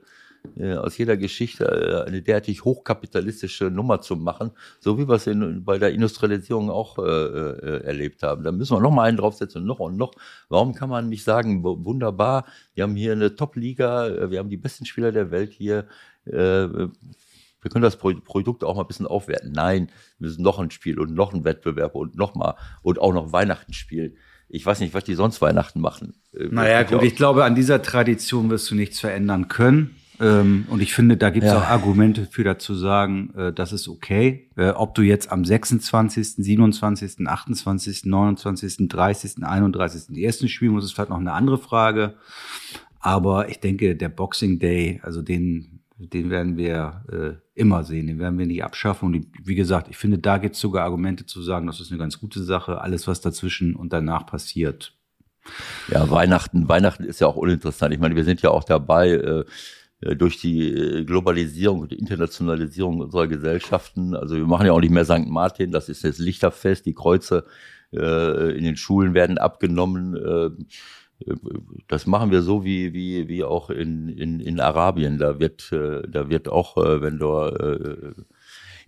[0.77, 5.63] aus jeder Geschichte äh, eine derartig hochkapitalistische Nummer zu machen, so wie wir es in,
[5.63, 8.43] bei der Industrialisierung auch äh, äh, erlebt haben.
[8.43, 10.13] Da müssen wir noch mal einen draufsetzen und noch und noch.
[10.49, 14.57] Warum kann man nicht sagen, wunderbar, wir haben hier eine Top-Liga, äh, wir haben die
[14.57, 15.87] besten Spieler der Welt hier,
[16.25, 16.67] äh,
[17.67, 19.51] wir können das Produkt auch mal ein bisschen aufwerten.
[19.51, 19.89] Nein,
[20.19, 23.33] wir müssen noch ein Spiel und noch ein Wettbewerb und noch mal und auch noch
[23.33, 24.15] Weihnachten spielen.
[24.49, 26.13] Ich weiß nicht, was die sonst Weihnachten machen.
[26.31, 29.95] Naja, gut, ich glaube, an dieser Tradition wirst du nichts verändern können.
[30.19, 31.59] Ähm, und ich finde, da gibt es ja.
[31.59, 34.49] auch Argumente für dazu sagen, äh, das ist okay.
[34.55, 40.07] Äh, ob du jetzt am 26., 27., 28., 29., 30., 31.
[40.09, 42.15] die ersten spielen musst, ist vielleicht noch eine andere Frage.
[42.99, 48.19] Aber ich denke, der Boxing Day, also den, den werden wir äh, immer sehen, den
[48.19, 49.13] werden wir nicht abschaffen.
[49.13, 51.99] Und wie gesagt, ich finde, da gibt es sogar Argumente zu sagen, das ist eine
[51.99, 52.81] ganz gute Sache.
[52.81, 54.93] Alles, was dazwischen und danach passiert.
[55.89, 57.93] Ja, Weihnachten, Weihnachten ist ja auch uninteressant.
[57.93, 59.45] Ich meine, wir sind ja auch dabei, äh,
[60.01, 64.15] durch die äh, Globalisierung und Internationalisierung unserer Gesellschaften.
[64.15, 65.27] Also wir machen ja auch nicht mehr St.
[65.27, 67.45] Martin, das ist jetzt Lichterfest, die Kreuze
[67.91, 70.15] äh, in den Schulen werden abgenommen.
[70.15, 70.49] Äh,
[71.87, 75.17] das machen wir so wie wie wie auch in in, in Arabien.
[75.17, 78.13] Da wird äh, da wird auch, äh, wenn äh,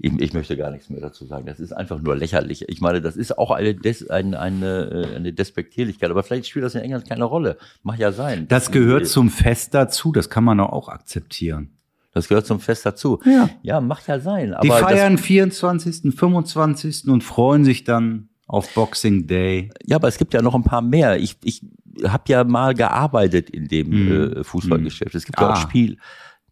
[0.01, 1.45] ich, ich möchte gar nichts mehr dazu sagen.
[1.45, 2.63] Das ist einfach nur lächerlich.
[2.69, 6.09] Ich meine, das ist auch eine, Des, eine, eine, eine Despektierlichkeit.
[6.09, 7.57] Aber vielleicht spielt das in England keine Rolle.
[7.83, 8.47] Mag ja sein.
[8.47, 10.11] Das gehört zum Fest dazu.
[10.11, 11.71] Das kann man auch akzeptieren.
[12.13, 13.19] Das gehört zum Fest dazu.
[13.25, 13.49] Ja.
[13.61, 14.55] ja macht ja sein.
[14.63, 17.07] Die feiern 24., 25.
[17.07, 19.69] und freuen sich dann auf Boxing Day.
[19.73, 21.17] das, ja, aber es gibt ja noch ein paar mehr.
[21.19, 21.61] Ich, ich
[22.07, 24.33] habe ja mal gearbeitet in dem Mhm.
[24.37, 25.13] äh, Fußballgeschäft.
[25.13, 25.53] Es gibt ja Ah.
[25.53, 25.97] auch Spiel.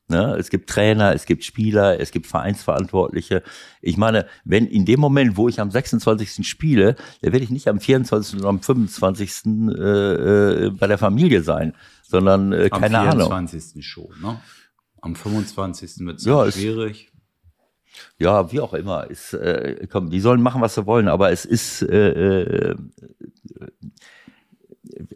[0.10, 0.36] Ne?
[0.40, 3.44] Es gibt Trainer, es gibt Spieler, es gibt Vereinsverantwortliche.
[3.82, 6.48] Ich meine, wenn in dem Moment, wo ich am 26.
[6.48, 8.40] spiele, da werde ich nicht am 24.
[8.40, 9.46] oder am 25.
[9.46, 13.28] Äh, äh, bei der Familie sein, sondern äh, Am keine Ahnung.
[13.28, 13.86] 24.
[13.86, 14.40] schon, ne?
[15.02, 16.06] Am 25.
[16.06, 17.12] wird ja, es- schwierig.
[18.20, 19.10] Ja, wie auch immer.
[19.10, 22.76] Ist, äh, komm, die sollen machen, was sie wollen, aber es ist äh, äh,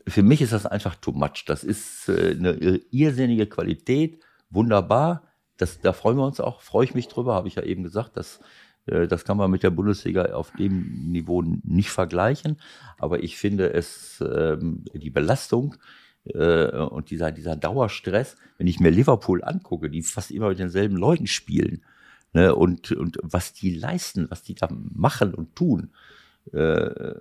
[0.07, 1.45] für mich ist das einfach too much.
[1.45, 2.53] Das ist äh, eine
[2.91, 4.19] irrsinnige Qualität,
[4.51, 5.23] wunderbar.
[5.57, 8.11] Das, da freuen wir uns auch, freue ich mich drüber, habe ich ja eben gesagt.
[8.15, 8.39] Das,
[8.85, 12.59] äh, das kann man mit der Bundesliga auf dem Niveau nicht vergleichen.
[12.97, 15.75] Aber ich finde es, ähm, die Belastung
[16.25, 20.95] äh, und dieser, dieser Dauerstress, wenn ich mir Liverpool angucke, die fast immer mit denselben
[20.97, 21.83] Leuten spielen,
[22.33, 25.91] ne, und, und was die leisten, was die da machen und tun.
[26.53, 27.13] Äh,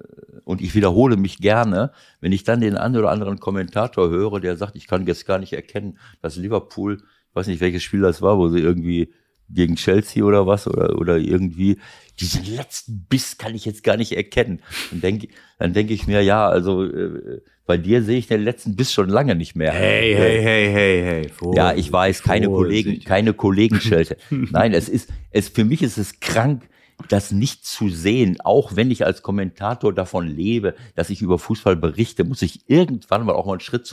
[0.44, 4.56] und ich wiederhole mich gerne, wenn ich dann den einen oder anderen Kommentator höre, der
[4.56, 7.02] sagt, ich kann jetzt gar nicht erkennen, dass Liverpool,
[7.34, 9.12] weiß nicht, welches Spiel das war, wo sie irgendwie
[9.48, 11.78] gegen Chelsea oder was oder, oder irgendwie
[12.20, 14.60] diesen letzten Biss kann ich jetzt gar nicht erkennen.
[14.90, 15.28] Dann denke
[15.58, 19.08] dann denke ich mir, ja, also äh, bei dir sehe ich den letzten Biss schon
[19.08, 19.72] lange nicht mehr.
[19.72, 21.54] Hey, hey, hey, hey, hey.
[21.54, 24.16] Ja, ich weiß, keine Kollegen, keine Kollegenschelte.
[24.30, 26.68] Nein, es ist, es, für mich ist es krank,
[27.08, 28.38] das nicht zu sehen.
[28.42, 33.24] Auch wenn ich als Kommentator davon lebe, dass ich über Fußball berichte, muss ich irgendwann
[33.24, 33.86] mal auch mal einen Schritt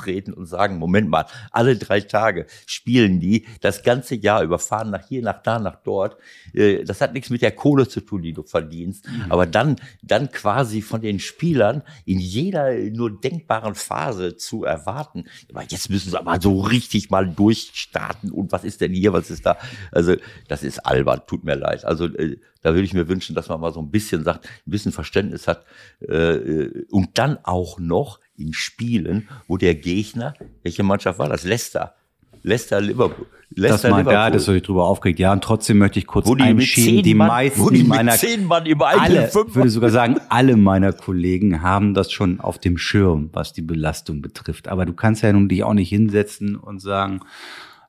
[0.00, 4.90] zurücktreten und sagen, Moment mal, alle drei Tage spielen die das ganze Jahr über, fahren
[4.90, 6.16] nach hier, nach da, nach dort.
[6.52, 9.06] Äh, Das hat nichts mit der Kohle zu tun, die du verdienst.
[9.28, 15.62] Aber dann, dann quasi von den Spielern in jeder nur denkbaren Phase zu erwarten, aber
[15.68, 19.46] jetzt müssen sie aber so richtig mal durchstarten und was ist denn hier, was ist
[19.46, 19.56] da?
[19.92, 20.16] Also
[20.48, 21.84] das ist albern, tut mir leid.
[21.84, 24.70] Also äh, da würde ich mir wünschen, dass man mal so ein bisschen sagt, ein
[24.70, 25.64] bisschen Verständnis hat
[26.00, 31.44] äh, und dann auch noch in Spielen, wo der Gegner, welche Mannschaft war das?
[31.44, 31.94] Leicester.
[32.42, 33.26] Leicester, Liverpool.
[33.50, 34.32] Das Leicester, mal da, Liverpool.
[34.32, 35.18] das habe ich drüber aufgeregt.
[35.18, 38.12] Ja, und trotzdem möchte ich kurz wo die einschieben, die Mann, meisten wo die meiner
[38.12, 42.58] zehn Mann im alle, Fünfer- würde sogar sagen, alle meiner Kollegen haben das schon auf
[42.58, 44.68] dem Schirm, was die Belastung betrifft.
[44.68, 47.20] Aber du kannst ja nun dich auch nicht hinsetzen und sagen,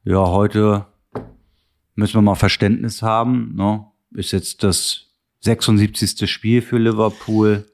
[0.03, 0.87] ja, heute
[1.95, 3.53] müssen wir mal Verständnis haben.
[3.55, 3.85] Ne?
[4.15, 5.05] Ist jetzt das
[5.41, 6.29] 76.
[6.29, 7.65] Spiel für Liverpool.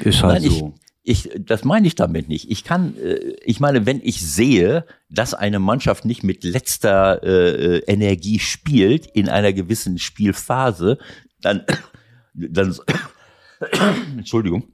[0.00, 0.74] Ist halt Nein, so.
[1.06, 2.50] Ich, das meine ich damit nicht.
[2.50, 7.78] Ich kann, äh, ich meine, wenn ich sehe, dass eine Mannschaft nicht mit letzter äh,
[7.80, 10.98] Energie spielt in einer gewissen Spielphase,
[11.42, 11.66] dann,
[12.34, 12.74] dann,
[14.16, 14.72] Entschuldigung,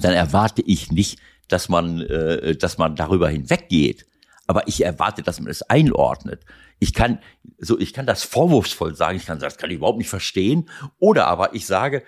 [0.00, 4.06] dann erwarte ich nicht, dass man, äh, dass man darüber hinweggeht.
[4.48, 6.44] Aber ich erwarte, dass man es einordnet.
[6.80, 7.20] Ich kann,
[7.58, 9.16] so, ich kann das vorwurfsvoll sagen.
[9.16, 10.68] Ich kann sagen, das kann ich überhaupt nicht verstehen.
[10.98, 12.02] Oder aber ich sage,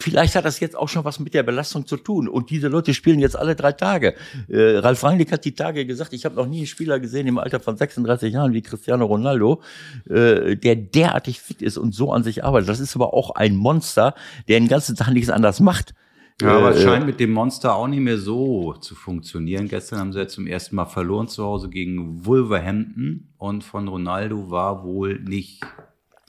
[0.00, 2.26] Vielleicht hat das jetzt auch schon was mit der Belastung zu tun.
[2.28, 4.14] Und diese Leute spielen jetzt alle drei Tage.
[4.48, 7.38] Äh, Ralf Rangnick hat die Tage gesagt, ich habe noch nie einen Spieler gesehen im
[7.38, 9.60] Alter von 36 Jahren wie Cristiano Ronaldo,
[10.08, 12.68] äh, der derartig fit ist und so an sich arbeitet.
[12.70, 14.14] Das ist aber auch ein Monster,
[14.48, 15.94] der den ganzen Tag nichts anderes macht.
[16.40, 19.68] Ja, aber es Äh, scheint mit dem Monster auch nicht mehr so zu funktionieren.
[19.68, 24.50] Gestern haben sie ja zum ersten Mal verloren zu Hause gegen Wolverhampton und von Ronaldo
[24.50, 25.60] war wohl nicht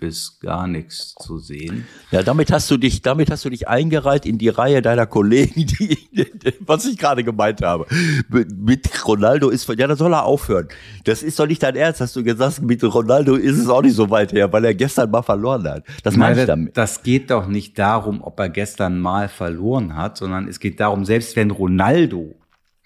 [0.02, 1.88] bis gar nichts zu sehen.
[2.12, 5.66] Ja, damit hast du dich, damit hast du dich eingereiht in die Reihe deiner Kollegen,
[5.68, 5.98] die,
[6.60, 7.86] was ich gerade gemeint habe.
[8.28, 10.68] Mit, mit Ronaldo ist, ja, da soll er aufhören.
[11.06, 13.96] Das ist doch nicht dein Ernst, hast du gesagt, mit Ronaldo ist es auch nicht
[13.96, 15.86] so weit her, weil er gestern mal verloren hat.
[16.04, 16.76] Das meine ich damit.
[16.76, 21.06] das geht doch nicht darum, ob er gestern mal verloren hat, sondern es geht darum,
[21.06, 22.36] selbst wenn Ronaldo,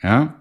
[0.03, 0.35] ja,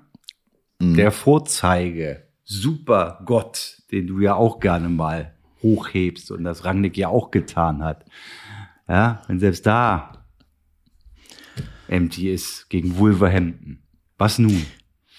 [0.81, 0.97] Mhm.
[0.97, 5.34] der Vorzeige, super Gott, den du ja auch gerne mal
[5.65, 8.05] hochhebst und das Rangnick ja auch getan hat.
[8.89, 10.13] Ja, wenn selbst da
[11.89, 13.83] empty ist gegen Wolverhampton.
[14.19, 14.65] Was nun?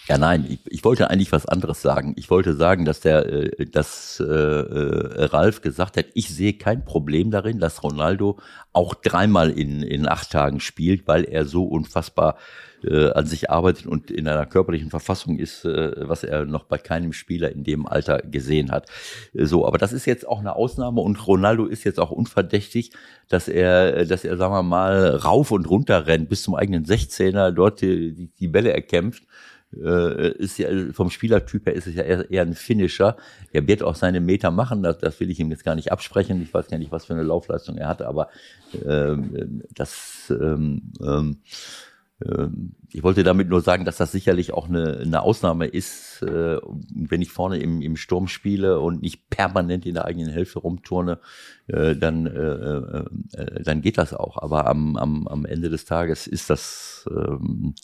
[0.07, 2.13] Ja, nein, ich, ich wollte eigentlich was anderes sagen.
[2.15, 6.85] Ich wollte sagen, dass der, äh, dass äh, äh, Ralf gesagt hat, ich sehe kein
[6.85, 8.37] Problem darin, dass Ronaldo
[8.71, 12.37] auch dreimal in, in acht Tagen spielt, weil er so unfassbar
[12.85, 16.77] äh, an sich arbeitet und in einer körperlichen Verfassung ist, äh, was er noch bei
[16.77, 18.89] keinem Spieler in dem Alter gesehen hat.
[19.33, 22.91] Äh, So, aber das ist jetzt auch eine Ausnahme und Ronaldo ist jetzt auch unverdächtig,
[23.29, 27.51] dass er, dass er, sagen wir mal, rauf und runter rennt bis zum eigenen 16er,
[27.51, 29.23] dort die, die, Bälle erkämpft
[29.83, 33.17] äh, ist ja vom Spielertyp her ist es ja eher, eher ein Finisher.
[33.51, 36.41] Er wird auch seine Meter machen, das, das will ich ihm jetzt gar nicht absprechen.
[36.41, 38.29] Ich weiß gar nicht, was für eine Laufleistung er hat, aber
[38.85, 41.37] ähm, das ähm, ähm,
[42.91, 47.21] ich wollte damit nur sagen, dass das sicherlich auch eine, eine Ausnahme ist, äh, wenn
[47.21, 51.19] ich vorne im, im Sturm spiele und nicht permanent in der eigenen Hälfte rumturne,
[51.67, 53.03] äh, dann, äh,
[53.61, 54.41] dann geht das auch.
[54.41, 57.75] Aber am, am, am Ende des Tages ist das ähm,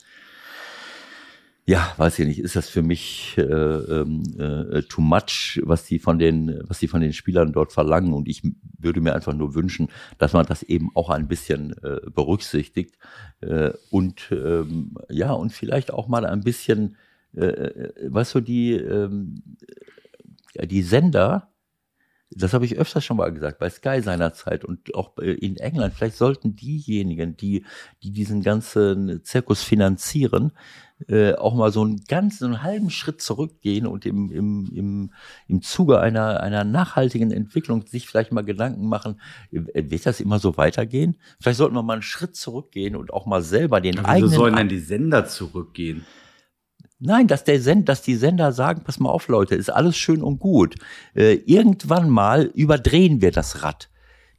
[1.66, 5.99] ja, weiß ich nicht, ist das für mich äh, ähm, äh, too much, was die
[5.99, 8.14] von den, was die von den Spielern dort verlangen.
[8.14, 8.41] Und ich
[8.80, 12.97] würde mir einfach nur wünschen, dass man das eben auch ein bisschen äh, berücksichtigt
[13.41, 16.97] äh, und ähm, ja und vielleicht auch mal ein bisschen,
[17.36, 19.43] äh, äh weißt du, die ähm,
[20.64, 21.51] die Sender
[22.34, 25.93] das habe ich öfters schon mal gesagt, bei Sky seinerzeit und auch in England.
[25.93, 27.66] Vielleicht sollten diejenigen, die,
[28.03, 30.53] die diesen ganzen Zirkus finanzieren,
[31.08, 35.12] äh, auch mal so einen ganzen, einen halben Schritt zurückgehen und im, im, im,
[35.47, 39.20] im Zuge einer, einer nachhaltigen Entwicklung sich vielleicht mal Gedanken machen,
[39.52, 41.18] äh, wird das immer so weitergehen?
[41.39, 44.32] Vielleicht sollten wir mal einen Schritt zurückgehen und auch mal selber den Aber eigenen.
[44.32, 46.06] Wieso sollen denn die Sender zurückgehen?
[47.04, 50.22] Nein, dass der Send, dass die Sender sagen, pass mal auf, Leute, ist alles schön
[50.22, 50.76] und gut.
[51.16, 53.90] Äh, irgendwann mal überdrehen wir das Rad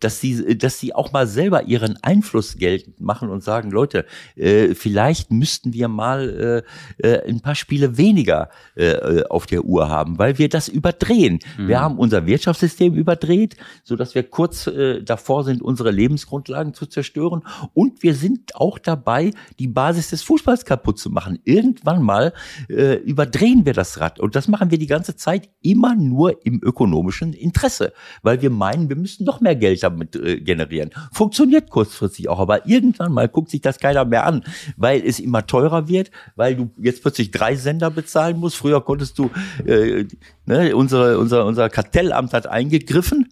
[0.02, 4.04] dass sie, dass sie auch mal selber ihren Einfluss geltend machen und sagen, Leute,
[4.36, 6.64] äh, vielleicht müssten wir mal
[6.98, 11.38] äh, äh, ein paar Spiele weniger äh, auf der Uhr haben, weil wir das überdrehen.
[11.56, 11.68] Mhm.
[11.68, 16.86] Wir haben unser Wirtschaftssystem überdreht, so dass wir kurz äh, davor sind, unsere Lebensgrundlagen zu
[16.86, 17.42] zerstören
[17.74, 21.38] und wir sind auch dabei, die Basis des Fußballs kaputt zu machen.
[21.44, 22.32] Irgendwann mal
[22.68, 26.60] äh, überdrehen wir das Rad und das machen wir die ganze Zeit immer nur im
[26.62, 27.92] ökonomischen Interesse,
[28.22, 30.90] weil wir meinen, wir müssen noch mehr Geld haben damit äh, generieren.
[31.12, 34.44] Funktioniert kurzfristig auch, aber irgendwann mal guckt sich das keiner mehr an,
[34.76, 38.56] weil es immer teurer wird, weil du jetzt plötzlich drei Sender bezahlen musst.
[38.56, 39.30] Früher konntest du,
[39.66, 40.04] äh,
[40.46, 43.28] ne, unsere, unser, unser Kartellamt hat eingegriffen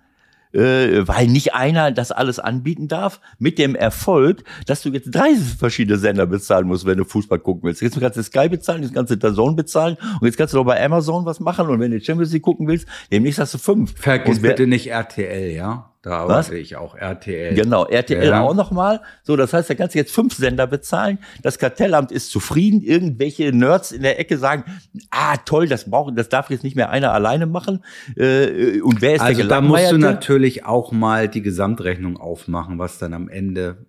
[0.52, 5.34] äh, weil nicht einer das alles anbieten darf, mit dem Erfolg, dass du jetzt drei
[5.34, 7.82] verschiedene Sender bezahlen musst, wenn du Fußball gucken willst.
[7.82, 10.64] Jetzt kannst du Sky bezahlen, jetzt kannst du Dazone bezahlen und jetzt kannst du doch
[10.64, 13.94] bei Amazon was machen und wenn du Champions League gucken willst, demnächst hast du fünf.
[13.96, 15.89] Vergiss bitte nicht RTL, ja?
[16.02, 16.50] Da arbeite Was?
[16.50, 17.54] ich auch RTL.
[17.54, 18.40] Genau, RTL ja.
[18.40, 19.02] auch nochmal.
[19.22, 21.18] So, das heißt, da kannst du jetzt fünf Sender bezahlen.
[21.42, 22.80] Das Kartellamt ist zufrieden.
[22.80, 24.64] Irgendwelche Nerds in der Ecke sagen,
[25.10, 27.84] ah, toll, das brauchen, das darf jetzt nicht mehr einer alleine machen.
[28.16, 32.78] Äh, und wer ist also der da musst du natürlich auch mal die Gesamtrechnung aufmachen,
[32.78, 33.84] was dann am Ende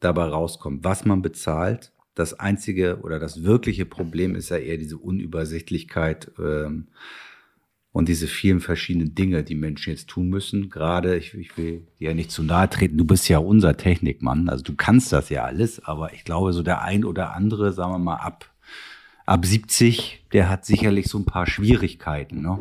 [0.00, 1.92] dabei rauskommt, was man bezahlt.
[2.14, 6.32] Das einzige oder das wirkliche Problem ist ja eher diese Unübersichtlichkeit.
[6.38, 6.88] Ähm,
[7.92, 10.70] und diese vielen verschiedenen Dinge, die Menschen jetzt tun müssen.
[10.70, 14.48] Gerade, ich, ich will dir ja nicht zu nahe treten, du bist ja unser Technikmann,
[14.48, 17.92] also du kannst das ja alles, aber ich glaube, so der ein oder andere, sagen
[17.92, 18.50] wir mal, ab,
[19.26, 22.42] ab 70, der hat sicherlich so ein paar Schwierigkeiten.
[22.42, 22.58] Ne?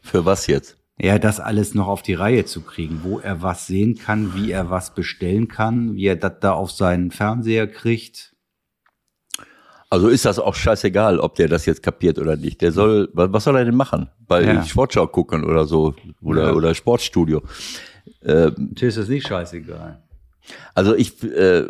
[0.00, 0.76] Für was jetzt?
[0.98, 4.50] Ja, das alles noch auf die Reihe zu kriegen, wo er was sehen kann, wie
[4.50, 8.34] er was bestellen kann, wie er das da auf seinen Fernseher kriegt.
[9.88, 12.60] Also ist das auch scheißegal, ob der das jetzt kapiert oder nicht.
[12.60, 14.08] Der soll, was soll er denn machen?
[14.26, 14.64] Bei ja.
[14.64, 16.52] Sportschau gucken oder so oder, ja.
[16.52, 17.42] oder Sportstudio.
[18.24, 20.02] Ähm, ist das nicht scheißegal.
[20.74, 21.64] Also ich, äh,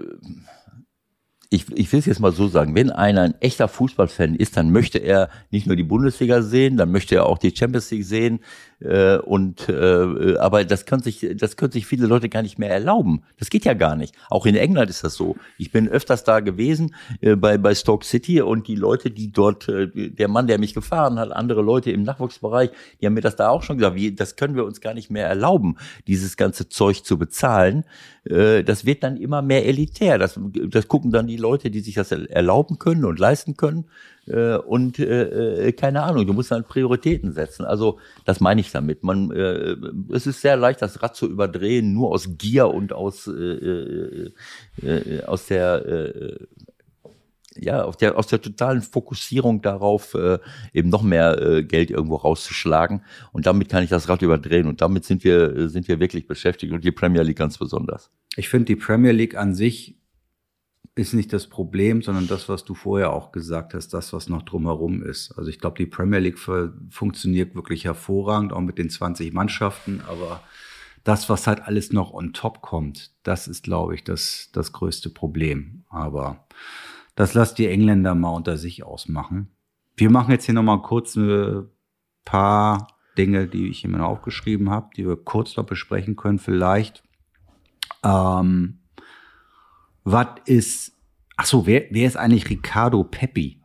[1.50, 4.72] ich, ich will es jetzt mal so sagen, wenn einer ein echter Fußballfan ist, dann
[4.72, 8.40] möchte er nicht nur die Bundesliga sehen, dann möchte er auch die Champions League sehen,
[8.80, 12.70] äh, und äh, aber das können sich, das können sich viele Leute gar nicht mehr
[12.70, 13.22] erlauben.
[13.38, 14.14] Das geht ja gar nicht.
[14.28, 15.36] Auch in England ist das so.
[15.56, 19.68] Ich bin öfters da gewesen äh, bei bei Stoke City und die Leute, die dort,
[19.68, 22.70] äh, der Mann, der mich gefahren hat, andere Leute im Nachwuchsbereich,
[23.00, 23.96] die haben mir das da auch schon gesagt.
[23.96, 27.84] Wie, das können wir uns gar nicht mehr erlauben, dieses ganze Zeug zu bezahlen.
[28.24, 30.18] Äh, das wird dann immer mehr elitär.
[30.18, 33.86] Das, das gucken dann die Leute, die sich das erlauben können und leisten können
[34.26, 37.64] äh, und äh, äh, keine Ahnung, du musst dann Prioritäten setzen.
[37.64, 39.02] Also das meine ich damit.
[39.02, 39.76] Man, äh,
[40.12, 44.32] es ist sehr leicht, das Rad zu überdrehen, nur aus Gier und aus äh, äh,
[44.82, 46.46] äh, aus der äh,
[47.58, 50.38] ja, aus der, aus der totalen Fokussierung darauf, äh,
[50.74, 53.02] eben noch mehr äh, Geld irgendwo rauszuschlagen.
[53.32, 54.66] Und damit kann ich das Rad überdrehen.
[54.66, 58.10] Und damit sind wir, sind wir wirklich beschäftigt und die Premier League ganz besonders.
[58.36, 59.96] Ich finde die Premier League an sich
[60.96, 64.42] ist nicht das Problem, sondern das, was du vorher auch gesagt hast, das, was noch
[64.42, 65.30] drumherum ist.
[65.36, 66.38] Also ich glaube, die Premier League
[66.90, 70.40] funktioniert wirklich hervorragend, auch mit den 20 Mannschaften, aber
[71.04, 75.10] das, was halt alles noch on top kommt, das ist, glaube ich, das, das größte
[75.10, 75.84] Problem.
[75.90, 76.46] Aber
[77.14, 79.50] das lasst die Engländer mal unter sich ausmachen.
[79.96, 81.68] Wir machen jetzt hier nochmal kurz ein
[82.24, 82.88] paar
[83.18, 87.02] Dinge, die ich immer aufgeschrieben habe, die wir kurz noch besprechen können, vielleicht.
[88.02, 88.80] Ähm,
[90.06, 90.92] was ist,
[91.36, 93.60] ach so, wer, wer ist eigentlich Ricardo Peppi?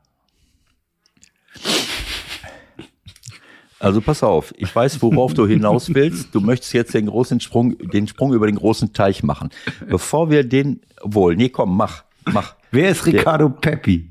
[3.80, 6.34] Also pass auf, ich weiß, worauf du hinaus willst.
[6.34, 9.50] Du möchtest jetzt den großen Sprung, den Sprung über den großen Teich machen.
[9.88, 12.56] Bevor wir den, wohl, nee, komm, mach, mach.
[12.72, 14.10] Wer ist Ricardo Peppi?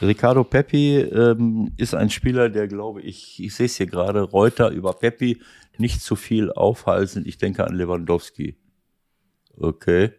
[0.00, 4.70] Ricardo Peppi ähm, ist ein Spieler, der glaube ich, ich sehe es hier gerade, Reuter
[4.70, 5.40] über Peppi,
[5.78, 7.24] nicht zu viel aufhalsen.
[7.26, 8.56] Ich denke an Lewandowski.
[9.56, 10.12] Okay.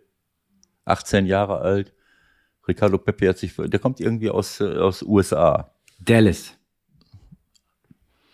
[0.86, 1.94] 18 Jahre alt.
[2.68, 5.72] Ricardo Peppi hat sich, der kommt irgendwie aus, äh, aus USA.
[6.00, 6.56] Dallas.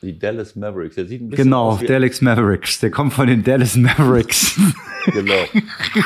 [0.01, 0.95] Die Dallas Mavericks.
[0.95, 2.79] Der sieht ein bisschen Genau, aus wie, Dallas Mavericks.
[2.79, 4.57] Der kommt von den Dallas Mavericks.
[5.05, 5.43] genau.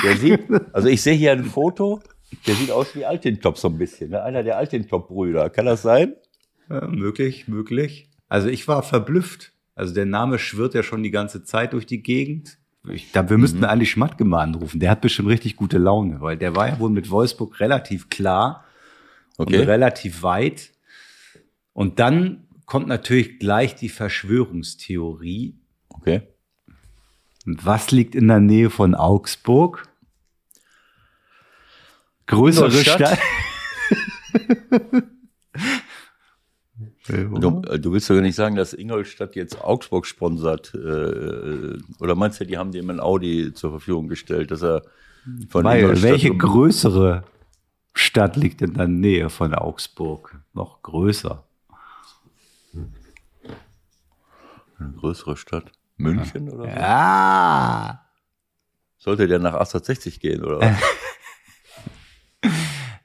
[0.03, 0.41] Der sieht,
[0.71, 2.01] also ich sehe hier ein Foto,
[2.47, 4.09] der sieht aus wie Altintop so ein bisschen.
[4.11, 4.23] Ne?
[4.23, 5.49] Einer der Altintop-Brüder.
[5.51, 6.15] Kann das sein?
[6.69, 8.09] Ja, möglich, möglich.
[8.29, 9.53] Also ich war verblüfft.
[9.75, 12.57] Also der Name schwirrt ja schon die ganze Zeit durch die Gegend.
[12.89, 14.79] Ich glaube, wir müssten Ali Schmatke mal anrufen.
[14.79, 18.65] Der hat bestimmt richtig gute Laune, weil der war ja wohl mit Wolfsburg relativ klar
[19.37, 19.63] und Okay.
[19.63, 20.71] relativ weit.
[21.71, 25.55] Und dann kommt natürlich gleich die Verschwörungstheorie.
[25.89, 26.23] Okay.
[27.45, 29.87] Und was liegt in der Nähe von Augsburg?
[32.27, 33.17] Größere Ingolstadt?
[33.17, 33.19] Stadt.
[37.07, 40.73] Du, äh, du willst doch nicht sagen, dass Ingolstadt jetzt Augsburg sponsert.
[40.73, 44.83] Äh, oder meinst du, die haben dem ein Audi zur Verfügung gestellt, dass er
[45.49, 47.23] von Weil, Ingolstadt welche um- größere
[47.93, 50.39] Stadt liegt in der Nähe von Augsburg?
[50.53, 51.43] Noch größer.
[54.79, 55.71] Eine größere Stadt?
[55.97, 56.69] München oder so?
[56.79, 58.05] Ja.
[58.97, 60.77] Sollte der nach 860 gehen oder was?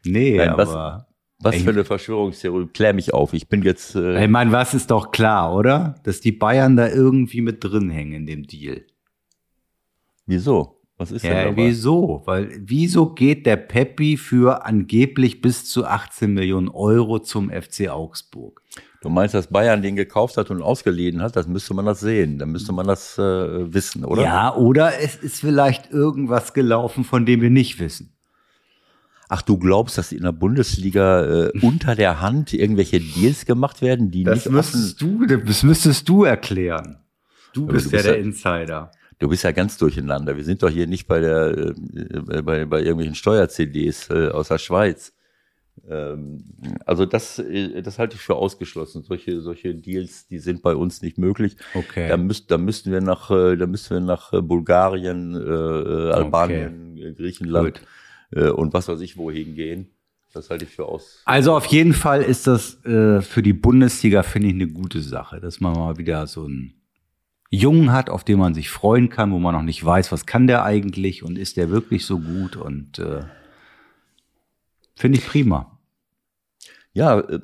[0.04, 1.04] Nee, Nein, was- aber.
[1.04, 1.07] Was
[1.44, 1.60] Ey.
[1.60, 2.66] für eine Verschwörungstheorie?
[2.72, 3.32] Klär mich auf.
[3.32, 3.94] Ich bin jetzt.
[3.94, 5.94] Äh, Ich meine, was ist doch klar, oder?
[6.04, 8.84] Dass die Bayern da irgendwie mit drin hängen in dem Deal.
[10.26, 10.74] wieso?
[11.00, 11.66] Was ist denn Ja, dabei?
[11.68, 12.22] wieso?
[12.24, 18.60] Weil, wieso geht der Peppi für angeblich bis zu 18 Millionen Euro zum FC Augsburg?
[19.00, 21.36] Du meinst, dass Bayern den gekauft hat und ausgeliehen hat?
[21.36, 22.36] Das müsste man das sehen.
[22.40, 24.22] Dann müsste man das äh, wissen, oder?
[24.24, 28.17] Ja, oder es ist vielleicht irgendwas gelaufen, von dem wir nicht wissen.
[29.28, 34.10] Ach, du glaubst, dass in der Bundesliga äh, unter der Hand irgendwelche Deals gemacht werden,
[34.10, 34.54] die nicht offen.
[34.54, 36.98] müsstest du, das müsstest du erklären.
[37.52, 38.90] Du bist du ja bist der ja- Insider.
[39.18, 40.36] Du bist ja ganz durcheinander.
[40.36, 44.58] Wir sind doch hier nicht bei der äh, bei, bei irgendwelchen Steuer-CDs äh, aus der
[44.58, 45.12] Schweiz.
[45.88, 46.44] Ähm,
[46.86, 49.02] also das, äh, das halte ich für ausgeschlossen.
[49.02, 51.56] Solche, solche Deals, die sind bei uns nicht möglich.
[51.74, 52.08] Okay.
[52.08, 56.10] Da, müsst, da müssten wir nach, äh, da müssten wir nach äh, Bulgarien, äh, äh,
[56.12, 57.80] Albanien, äh, Griechenland
[58.32, 59.90] äh, und was weiß ich wohin gehen.
[60.34, 61.22] Das halte ich für aus.
[61.24, 65.40] Also auf jeden Fall ist das äh, für die Bundesliga, finde ich, eine gute Sache,
[65.40, 66.74] dass man mal wieder so einen
[67.50, 70.46] Jungen hat, auf den man sich freuen kann, wo man noch nicht weiß, was kann
[70.46, 73.22] der eigentlich und ist der wirklich so gut und äh,
[74.94, 75.77] finde ich prima.
[76.98, 77.38] Ja, äh,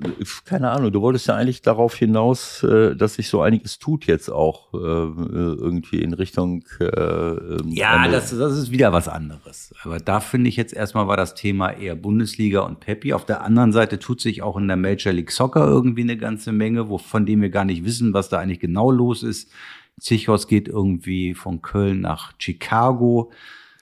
[0.45, 0.91] keine Ahnung.
[0.93, 4.77] Du wolltest ja eigentlich darauf hinaus, äh, dass sich so einiges tut jetzt auch äh,
[4.77, 6.65] irgendwie in Richtung.
[6.81, 9.73] äh, ähm, Ja, das, das ist wieder was anderes.
[9.85, 13.13] Aber da finde ich jetzt erstmal war das Thema eher Bundesliga und Peppi.
[13.13, 16.51] Auf der anderen Seite tut sich auch in der Major League Soccer irgendwie eine ganze
[16.51, 19.53] Menge, wo, von dem wir gar nicht wissen, was da eigentlich genau los ist.
[20.01, 23.31] Zichos geht irgendwie von Köln nach Chicago.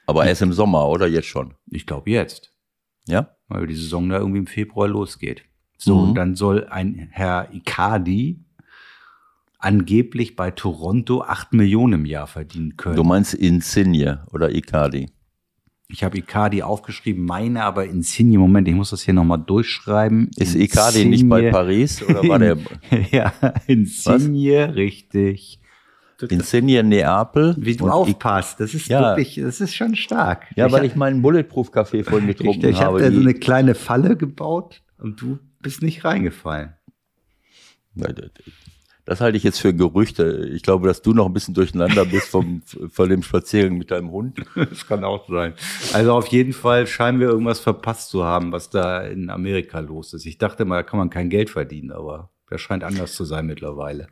[0.06, 1.54] Aber erst im Sommer oder jetzt schon?
[1.70, 2.52] Ich glaube jetzt,
[3.08, 3.30] Ja.
[3.48, 5.44] weil die Saison da irgendwie im Februar losgeht.
[5.84, 6.08] So, Mhm.
[6.10, 8.38] und dann soll ein Herr Icardi
[9.58, 12.96] angeblich bei Toronto acht Millionen im Jahr verdienen können.
[12.96, 15.10] Du meinst Insigne oder Icardi?
[15.88, 18.38] Ich habe Icardi aufgeschrieben, meine aber Insigne.
[18.38, 20.30] Moment, ich muss das hier nochmal durchschreiben.
[20.36, 22.56] Ist Icardi nicht bei Insigne- Paris oder war der
[23.10, 23.32] ja,
[23.66, 25.58] Insigne, richtig.
[26.28, 27.56] Insigne Neapel?
[27.58, 29.00] Wie du aufpasst, das ist Ja.
[29.16, 30.46] wirklich, das ist schon stark.
[30.54, 33.10] Ja, weil hab- ich meinen Bulletproof-Kaffee vorhin ich, getrunken ich habe habe.
[33.10, 36.74] da so eine kleine Falle gebaut und du bist nicht reingefallen.
[39.04, 40.48] Das halte ich jetzt für Gerüchte.
[40.52, 44.10] Ich glaube, dass du noch ein bisschen durcheinander bist vom, von dem Spaziergang mit deinem
[44.10, 44.40] Hund.
[44.54, 45.54] Das kann auch sein.
[45.92, 50.14] Also auf jeden Fall scheinen wir irgendwas verpasst zu haben, was da in Amerika los
[50.14, 50.26] ist.
[50.26, 53.46] Ich dachte mal, da kann man kein Geld verdienen, aber das scheint anders zu sein
[53.46, 54.08] mittlerweile.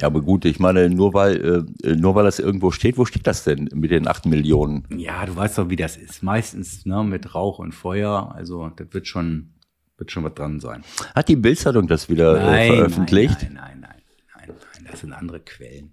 [0.00, 3.26] Ja, aber gut, ich meine, nur weil, äh, nur weil das irgendwo steht, wo steht
[3.26, 4.84] das denn mit den acht Millionen?
[4.96, 6.22] Ja, du weißt doch, wie das ist.
[6.24, 8.32] Meistens ne, mit Rauch und Feuer.
[8.34, 9.51] Also das wird schon,
[10.02, 10.82] wird schon was dran sein.
[11.14, 13.38] Hat die Bildzeitung das wieder äh, veröffentlicht?
[13.42, 13.90] Nein, nein, nein,
[14.36, 15.92] nein, nein, nein, das sind andere Quellen.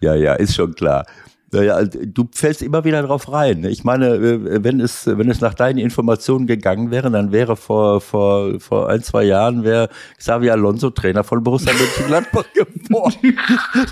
[0.00, 1.04] Ja, ja, ist schon klar.
[1.52, 3.60] Naja, du fällst immer wieder drauf rein.
[3.62, 3.70] ne?
[3.70, 8.00] Ich meine, äh, wenn es, wenn es nach deinen Informationen gegangen wäre, dann wäre vor,
[8.00, 13.36] vor, vor ein, zwei Jahren wäre Xavi Alonso Trainer von Borussia Mönchengladbach geworden.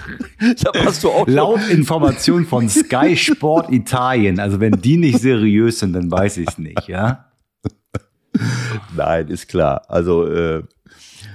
[0.63, 4.39] da warst du auch schon- Laut Information von Sky Sport Italien.
[4.39, 7.28] Also wenn die nicht seriös sind, dann weiß ich es nicht, ja.
[8.97, 9.83] Nein, ist klar.
[9.89, 10.63] Also, äh,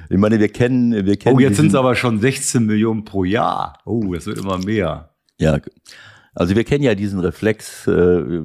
[0.09, 1.37] ich meine, wir kennen, wir kennen.
[1.37, 3.79] Oh, jetzt sind es aber schon 16 Millionen pro Jahr.
[3.85, 5.09] Oh, das wird immer mehr.
[5.39, 5.59] Ja,
[6.35, 8.43] also wir kennen ja diesen Reflex, äh,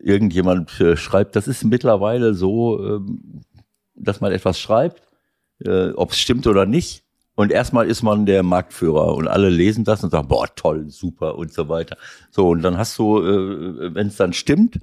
[0.00, 3.42] irgendjemand äh, schreibt, das ist mittlerweile so, ähm,
[3.94, 5.02] dass man etwas schreibt,
[5.64, 7.04] äh, ob es stimmt oder nicht.
[7.34, 11.36] Und erstmal ist man der Marktführer und alle lesen das und sagen, boah, toll, super
[11.36, 11.96] und so weiter.
[12.30, 14.80] So, und dann hast du, äh, wenn es dann stimmt,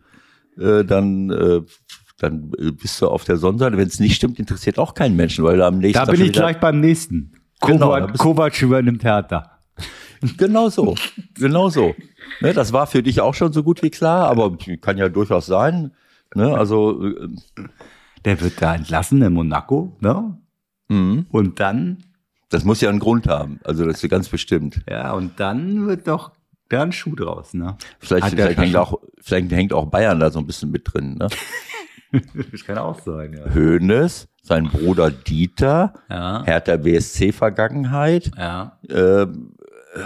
[0.57, 1.61] äh, dann, äh,
[2.17, 3.77] dann bist du auf der Sonnenseite.
[3.77, 6.31] Wenn es nicht stimmt, interessiert auch keinen Menschen, weil da am nächsten Da bin ich
[6.31, 7.33] gleich beim nächsten.
[7.61, 9.51] Genau, Kovac, bist- Kovac übernimmt Hertha.
[10.37, 10.95] Genau so,
[11.35, 11.93] genau so.
[12.41, 15.45] Ne, das war für dich auch schon so gut wie klar, aber kann ja durchaus
[15.45, 15.91] sein.
[16.33, 17.27] Ne, also, äh,
[18.23, 20.37] Der wird da entlassen in Monaco, ne?
[20.87, 21.25] mhm.
[21.29, 22.03] Und dann,
[22.49, 23.59] das muss ja einen Grund haben.
[23.65, 24.81] Also, das ist ganz bestimmt.
[24.89, 26.31] ja, und dann wird doch
[26.69, 27.77] da ein Schuh draus, ne?
[27.99, 31.15] Vielleicht, vielleicht, hängt auch, vielleicht hängt auch Bayern da so ein bisschen mit drin.
[31.19, 31.27] Ne?
[32.51, 33.53] Das kann auch sein, ja.
[33.53, 36.43] Hoeneß, sein Bruder Dieter, Ja.
[36.45, 38.79] Hertha BSC-Vergangenheit Ja.
[38.89, 39.53] ähm,
[39.95, 39.99] äh,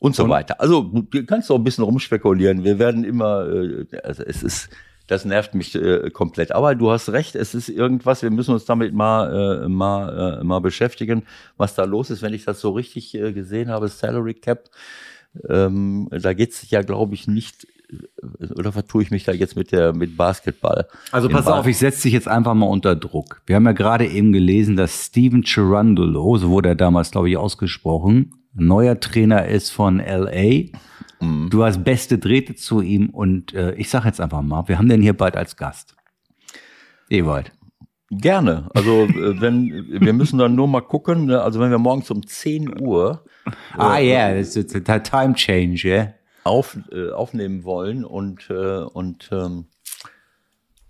[0.00, 0.60] und so weiter.
[0.60, 2.62] Also du kannst auch ein bisschen rumspekulieren.
[2.64, 4.70] Wir werden immer, äh, also es ist,
[5.08, 6.52] das nervt mich äh, komplett.
[6.52, 8.22] Aber du hast recht, es ist irgendwas.
[8.22, 11.24] Wir müssen uns damit mal äh, mal äh, mal beschäftigen,
[11.56, 12.22] was da los ist.
[12.22, 14.68] Wenn ich das so richtig äh, gesehen habe, Salary Cap,
[15.48, 17.66] ähm, da geht's ja, glaube ich, nicht.
[17.90, 20.86] Äh, Oder vertue ich mich da jetzt mit der mit Basketball?
[21.12, 23.42] Also pass auf, ich setze dich jetzt einfach mal unter Druck.
[23.46, 27.36] Wir haben ja gerade eben gelesen, dass Steven Cherundolo, so wurde er damals, glaube ich,
[27.36, 30.70] ausgesprochen, neuer Trainer ist von LA.
[31.20, 31.50] Mhm.
[31.50, 34.88] Du hast beste Drähte zu ihm und äh, ich sage jetzt einfach mal, wir haben
[34.88, 35.94] den hier bald als Gast.
[37.10, 37.52] Ewald.
[38.10, 38.68] Gerne.
[38.74, 41.26] Also äh, wenn wir müssen dann nur mal gucken.
[41.26, 41.42] Ne?
[41.42, 43.24] Also wenn wir morgens um 10 Uhr
[43.76, 46.08] Ah ja, das ist ein Time Change, ja.
[46.48, 49.66] Auf, äh, aufnehmen wollen und äh, und ähm,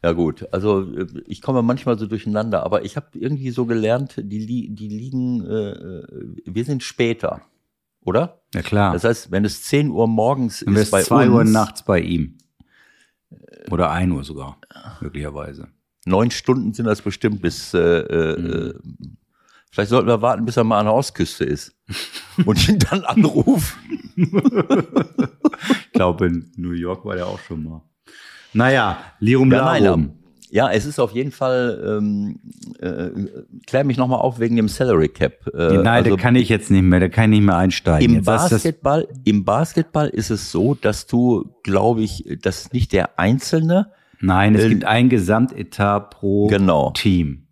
[0.03, 4.15] ja gut, also äh, ich komme manchmal so durcheinander, aber ich habe irgendwie so gelernt,
[4.17, 7.43] die, die liegen, äh, äh, wir sind später,
[8.05, 8.41] oder?
[8.55, 8.93] Ja klar.
[8.93, 12.01] Das heißt, wenn es 10 Uhr morgens Dann ist bei zwei uns, Uhr nachts bei
[12.01, 12.39] ihm.
[13.71, 14.59] Oder ein Uhr sogar,
[15.01, 15.69] möglicherweise.
[16.07, 19.17] neun Stunden sind das bestimmt bis, äh, äh, Mhm.
[19.71, 21.75] Vielleicht sollten wir warten, bis er mal an der Ostküste ist
[22.47, 23.79] und ihn dann anrufen.
[25.71, 27.83] Ich glaube, in New York war der auch schon mal.
[28.53, 30.05] Naja, Lirum Ja, nein, Larum.
[30.05, 30.13] aber-
[30.51, 32.41] ja, es ist auf jeden Fall, ähm,
[32.81, 33.11] äh,
[33.67, 35.47] klär mich nochmal auf wegen dem Salary Cap.
[35.53, 38.09] Äh, Nein, also da kann ich jetzt nicht mehr, da kann ich nicht mehr einsteigen.
[38.09, 43.19] im, Jetzt Basketball, Im Basketball ist es so, dass du, glaube ich, dass nicht der
[43.19, 46.93] Einzelne, Nein, es Äh, gibt ein Gesamtetat pro Genau.
[46.93, 47.47] Team.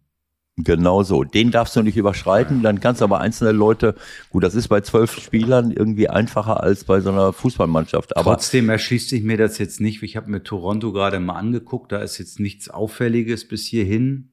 [0.57, 3.95] Genau so, den darfst du nicht überschreiten, dann kannst du aber einzelne Leute,
[4.31, 8.69] gut, das ist bei zwölf Spielern irgendwie einfacher als bei so einer Fußballmannschaft, aber Trotzdem
[8.71, 10.03] erschließt sich mir das jetzt nicht.
[10.03, 14.31] Ich habe mir Toronto gerade mal angeguckt, da ist jetzt nichts Auffälliges bis hierhin.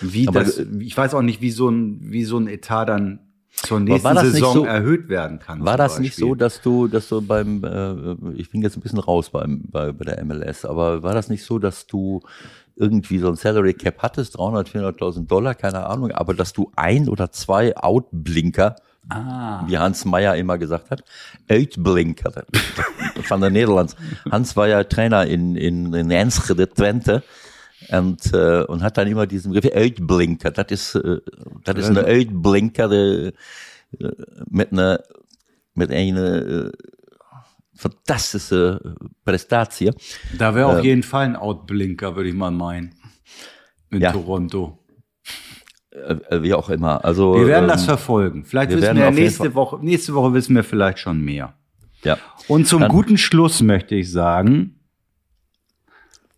[0.00, 3.20] Wie Aber- das, ich weiß auch nicht, wie so ein, wie so ein Etat dann
[3.52, 5.64] zur nächsten nicht Saison so- erhöht werden kann.
[5.64, 6.28] War das nicht Beispiel.
[6.28, 9.92] so, dass du, dass du beim, äh, ich bin jetzt ein bisschen raus beim, bei,
[9.92, 12.20] bei der MLS, aber war das nicht so, dass du
[12.80, 17.08] irgendwie so ein Salary Cap hattest, 300, 400.000 Dollar, keine Ahnung, aber dass du ein
[17.08, 18.76] oder zwei Outblinker,
[19.08, 21.02] Ah, wie Hans Meyer immer gesagt hat,
[21.50, 22.44] Uitblinker
[23.22, 23.96] von der Niederlands.
[24.30, 27.22] Hans war ja Trainer in, in, in Enschede, Twente.
[27.88, 30.50] Und, äh, und hat dann immer diesen Begriff Uitblinker.
[30.50, 31.20] Das ist, äh,
[31.64, 33.32] das ist eine Uitblinker äh, äh,
[34.48, 35.00] mit einer
[35.74, 36.72] mit einer äh,
[37.80, 39.90] fantastische Prestatie.
[40.36, 42.94] da wäre auf ähm, jeden Fall ein Outblinker, würde ich mal meinen.
[43.90, 44.12] In Ja.
[44.12, 44.78] Toronto.
[45.90, 47.04] Äh, äh, wie auch immer.
[47.04, 48.44] Also, Wir werden ähm, das verfolgen.
[48.44, 51.54] Vielleicht wir wissen wir nächste Woche, nächste Woche wissen wir vielleicht schon mehr.
[52.04, 52.18] Ja.
[52.48, 54.80] Und zum Dann- guten Schluss möchte ich sagen,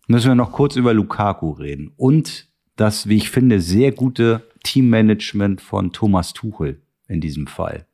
[0.07, 5.61] müssen wir noch kurz über Lukaku reden und das, wie ich finde, sehr gute Teammanagement
[5.61, 7.85] von Thomas Tuchel in diesem Fall.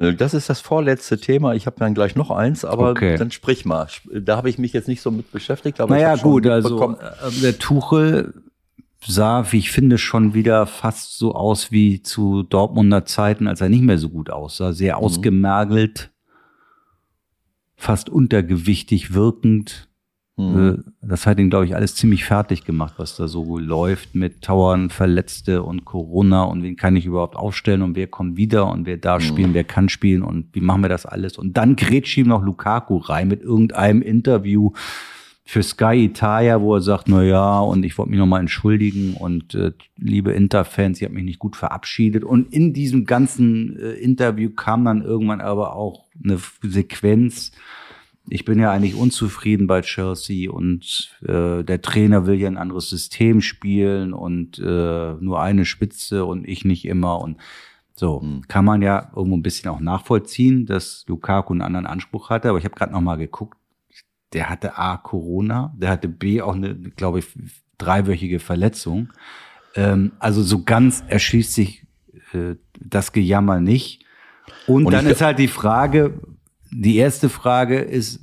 [0.00, 1.54] Äh, Das ist das vorletzte Thema.
[1.54, 3.16] Ich habe dann gleich noch eins, aber Okay.
[3.16, 3.86] dann sprich mal.
[4.12, 5.80] Da habe ich mich jetzt nicht so mit beschäftigt.
[5.80, 8.34] Aber Naja, gut, also mitbekommen- äh, der Tuchel
[9.06, 13.68] sah, wie ich finde, schon wieder fast so aus wie zu Dortmunder Zeiten, als er
[13.68, 14.72] nicht mehr so gut aussah.
[14.72, 15.04] Sehr Mhm.
[15.04, 16.10] ausgemergelt,
[17.76, 19.88] fast untergewichtig wirkend.
[20.40, 20.68] Mhm.
[20.68, 24.42] Äh, Das hat ihn, glaube ich, alles ziemlich fertig gemacht, was da so läuft mit
[24.42, 28.86] Tauern, Verletzte und Corona und wen kann ich überhaupt aufstellen und wer kommt wieder und
[28.86, 29.00] wer Mhm.
[29.00, 31.36] darf spielen, wer kann spielen und wie machen wir das alles.
[31.38, 34.70] Und dann grätscht ihm noch Lukaku rein mit irgendeinem Interview
[35.44, 39.54] für Sky Italia, wo er sagt, na ja, und ich wollte mich nochmal entschuldigen und
[39.56, 42.22] äh, liebe Inter-Fans, ich habe mich nicht gut verabschiedet.
[42.22, 47.50] Und in diesem ganzen äh, Interview kam dann irgendwann aber auch eine Sequenz,
[48.30, 52.88] ich bin ja eigentlich unzufrieden bei Chelsea und äh, der Trainer will ja ein anderes
[52.88, 57.38] System spielen und äh, nur eine Spitze und ich nicht immer und
[57.96, 62.48] so kann man ja irgendwo ein bisschen auch nachvollziehen, dass Lukaku einen anderen Anspruch hatte,
[62.48, 63.58] aber ich habe gerade noch mal geguckt,
[64.32, 67.26] der hatte A, Corona, der hatte B, auch eine, glaube ich,
[67.78, 69.08] dreiwöchige Verletzung.
[69.74, 71.86] Ähm, also so ganz erschließt sich
[72.32, 74.04] äh, das Gejammer nicht.
[74.66, 76.20] Und, Und dann ist halt die Frage,
[76.70, 78.20] die erste Frage ist,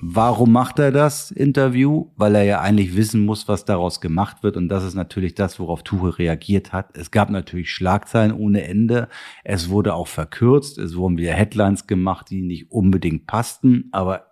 [0.00, 2.10] warum macht er das Interview?
[2.16, 4.56] Weil er ja eigentlich wissen muss, was daraus gemacht wird.
[4.56, 6.96] Und das ist natürlich das, worauf Tuche reagiert hat.
[6.96, 9.08] Es gab natürlich Schlagzeilen ohne Ende.
[9.44, 10.78] Es wurde auch verkürzt.
[10.78, 13.88] Es wurden wieder Headlines gemacht, die nicht unbedingt passten.
[13.92, 14.26] Aber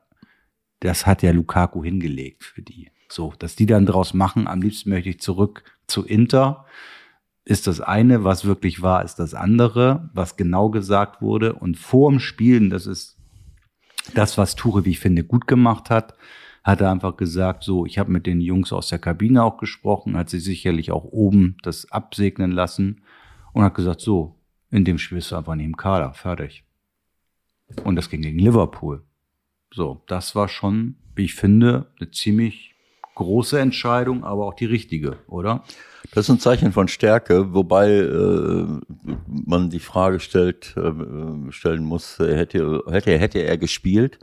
[0.81, 2.91] das hat ja Lukaku hingelegt für die.
[3.09, 6.67] So, dass die dann draus machen, am liebsten möchte ich zurück zu Inter,
[7.45, 11.53] ist das eine, was wirklich war, ist das andere, was genau gesagt wurde.
[11.53, 13.14] Und vor dem Spielen, das ist
[14.13, 16.15] das, was Ture, wie ich finde, gut gemacht hat,
[16.63, 20.17] hat er einfach gesagt, so, ich habe mit den Jungs aus der Kabine auch gesprochen,
[20.17, 23.03] hat sie sicherlich auch oben das absegnen lassen
[23.53, 24.39] und hat gesagt, so,
[24.71, 26.65] in dem Spiel ist du einfach im Kader, fertig.
[27.85, 29.05] Und das ging gegen Liverpool.
[29.73, 32.75] So, das war schon, wie ich finde, eine ziemlich
[33.15, 35.65] große Entscheidung, aber auch die richtige, oder?
[36.15, 38.67] Das ist ein Zeichen von Stärke, wobei äh,
[39.27, 44.21] man die Frage stellt, äh, stellen muss, hätte, hätte, hätte er gespielt?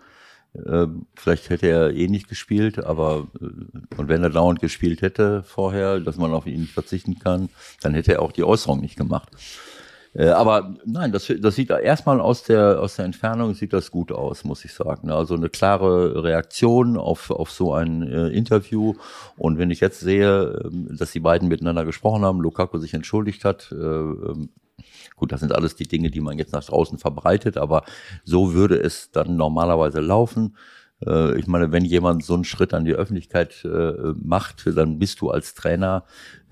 [0.53, 5.43] Äh, vielleicht hätte er eh nicht gespielt, aber äh, und wenn er dauernd gespielt hätte
[5.43, 7.49] vorher, dass man auf ihn verzichten kann,
[7.81, 9.29] dann hätte er auch die Äußerung nicht gemacht.
[10.14, 14.12] Äh, aber nein, das, das sieht erstmal aus der, aus der Entfernung sieht das gut
[14.12, 15.09] aus, muss ich sagen.
[15.09, 18.95] Also eine klare Reaktion auf, auf so ein äh, Interview.
[19.38, 23.45] Und wenn ich jetzt sehe, äh, dass die beiden miteinander gesprochen haben, Lukaku sich entschuldigt
[23.45, 24.49] hat, äh, ähm,
[25.16, 27.84] Gut, das sind alles die Dinge, die man jetzt nach draußen verbreitet, aber
[28.24, 30.55] so würde es dann normalerweise laufen.
[31.06, 35.22] Äh, ich meine, wenn jemand so einen Schritt an die Öffentlichkeit äh, macht, dann bist
[35.22, 36.04] du als Trainer,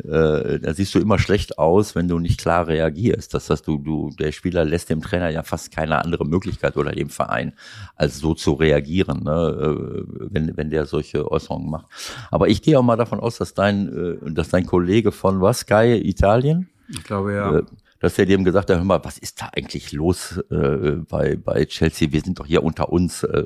[0.04, 3.34] äh, da siehst du immer schlecht aus, wenn du nicht klar reagierst.
[3.34, 6.92] Das heißt, du, du, der Spieler lässt dem Trainer ja fast keine andere Möglichkeit oder
[6.92, 7.54] dem Verein,
[7.96, 11.88] als so zu reagieren, ne, äh, wenn, wenn der solche Äußerungen macht.
[12.32, 15.60] Aber ich gehe auch mal davon aus, dass dein, äh, dass dein Kollege von was,
[15.60, 16.70] Sky Italien?
[16.88, 17.62] Ich glaube ja.
[18.00, 21.36] Äh, dass er dem gesagt hat, hör mal, was ist da eigentlich los äh, bei,
[21.36, 22.12] bei Chelsea?
[22.12, 23.24] Wir sind doch hier unter uns.
[23.24, 23.44] Äh,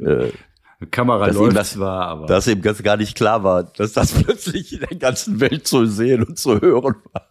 [0.00, 0.32] äh, äh
[0.90, 2.26] Kamera dass läuft das, zwar, aber.
[2.26, 5.86] Dass ihm ganz gar nicht klar war, dass das plötzlich in der ganzen Welt zu
[5.86, 7.26] sehen und zu hören war.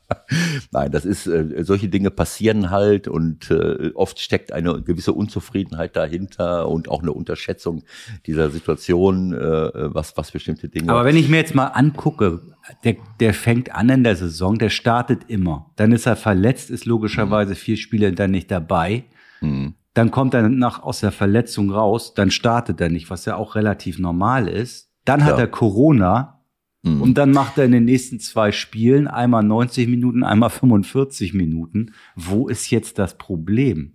[0.72, 5.96] Nein, das ist, äh, solche Dinge passieren halt und äh, oft steckt eine gewisse Unzufriedenheit
[5.96, 7.84] dahinter und auch eine Unterschätzung
[8.26, 10.92] dieser Situation, äh, was, was bestimmte Dinge.
[10.92, 12.42] Aber wenn ich mir jetzt mal angucke,
[12.84, 15.72] der, der fängt an in der Saison, der startet immer.
[15.76, 17.58] Dann ist er verletzt, ist logischerweise mhm.
[17.58, 19.06] vier Spiele dann nicht dabei.
[19.42, 23.38] Mhm dann kommt er nach, aus der Verletzung raus, dann startet er nicht, was ja
[23.38, 24.92] auch relativ normal ist.
[25.06, 25.46] Dann hat ja.
[25.46, 26.42] er Corona
[26.84, 27.02] mhm.
[27.02, 31.94] und dann macht er in den nächsten zwei Spielen einmal 90 Minuten, einmal 45 Minuten.
[32.16, 33.94] Wo ist jetzt das Problem?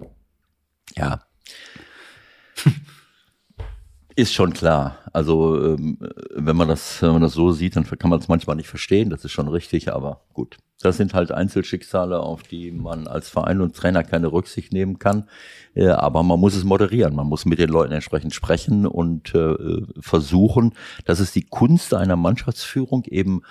[0.97, 1.21] Ja.
[4.17, 4.97] ist schon klar.
[5.13, 5.99] Also ähm,
[6.35, 9.11] wenn man das, wenn man das so sieht, dann kann man es manchmal nicht verstehen.
[9.11, 10.57] Das ist schon richtig, aber gut.
[10.83, 15.29] Das sind halt Einzelschicksale, auf die man als Verein und Trainer keine Rücksicht nehmen kann.
[15.75, 17.15] Äh, aber man muss es moderieren.
[17.15, 19.55] Man muss mit den Leuten entsprechend sprechen und äh,
[20.01, 20.75] versuchen,
[21.05, 23.43] dass es die Kunst einer Mannschaftsführung eben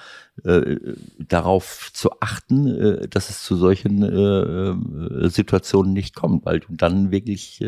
[0.43, 0.77] äh,
[1.17, 7.61] darauf zu achten, dass es zu solchen Situationen nicht kommt, weil du dann wirklich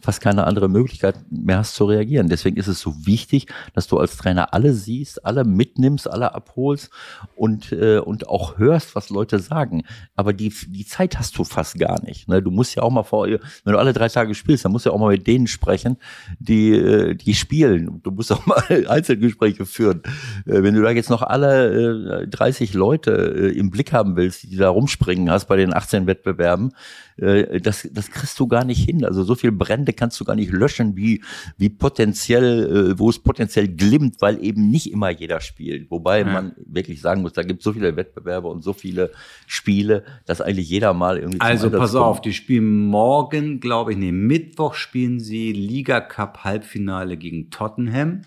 [0.00, 2.28] fast keine andere Möglichkeit mehr hast zu reagieren.
[2.28, 6.90] Deswegen ist es so wichtig, dass du als Trainer alle siehst, alle mitnimmst, alle abholst
[7.34, 9.82] und, und auch hörst, was Leute sagen.
[10.14, 12.28] Aber die, die Zeit hast du fast gar nicht.
[12.28, 12.42] Ne?
[12.42, 14.90] Du musst ja auch mal vor, wenn du alle drei Tage spielst, dann musst du
[14.90, 15.96] ja auch mal mit denen sprechen,
[16.38, 18.00] die, äh, die spielen.
[18.02, 20.02] Du musst auch mal Einzelgespräche führen.
[20.46, 24.44] Äh, wenn du da jetzt noch alle äh, 30 Leute äh, im Blick haben willst,
[24.44, 26.72] die da rumspringen hast bei den 18 Wettbewerben,
[27.16, 29.04] äh, das, das kriegst du gar nicht hin.
[29.04, 31.22] Also so viel Brände kannst du gar nicht löschen, wie,
[31.58, 35.90] wie potenziell, äh, wo es potenziell glimmt, weil eben nicht immer jeder spielt.
[35.90, 36.24] Wobei ja.
[36.24, 39.10] man wirklich sagen muss, da gibt es so viele Wettbewerbe und so viele
[39.46, 41.40] Spiele, dass eigentlich jeder mal irgendwie.
[41.40, 42.04] Also pass kommt.
[42.04, 48.22] auf, die spielen morgen, glaube ich, nee, Mittwoch spielen sie Liga Cup Halbfinale gegen Tottenham.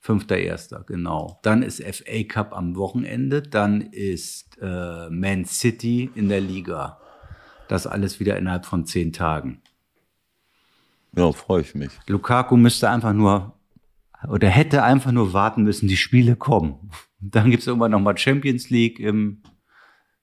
[0.00, 1.38] Fünfter Erster, genau.
[1.42, 6.98] Dann ist FA Cup am Wochenende, dann ist äh, Man City in der Liga.
[7.68, 9.60] Das alles wieder innerhalb von zehn Tagen.
[11.16, 11.90] Ja, freue ich mich.
[12.06, 13.54] Lukaku müsste einfach nur
[14.26, 16.90] oder hätte einfach nur warten müssen, die Spiele kommen.
[17.20, 19.42] Dann gibt es irgendwann nochmal Champions League im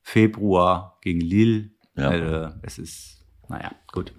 [0.01, 1.71] Februar gegen Lille.
[1.95, 2.11] Ja.
[2.11, 4.13] Äh, es ist, naja, gut.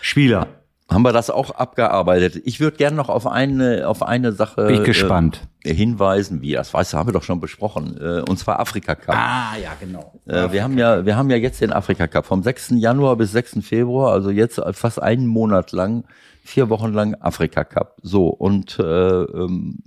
[0.00, 0.61] Spieler.
[0.88, 2.42] Haben wir das auch abgearbeitet.
[2.44, 5.48] Ich würde gerne noch auf eine, auf eine Sache Bin ich gespannt.
[5.64, 8.94] Äh, hinweisen, wie das weißt du, haben wir doch schon besprochen, äh, und zwar Afrika
[8.94, 9.14] Cup.
[9.16, 10.20] Ah, ja, genau.
[10.26, 12.74] Äh, wir haben ja, wir haben ja jetzt den Afrika Cup vom 6.
[12.76, 13.58] Januar bis 6.
[13.62, 16.04] Februar, also jetzt fast einen Monat lang,
[16.44, 17.96] vier Wochen lang Afrika Cup.
[18.02, 19.78] So und äh, ähm,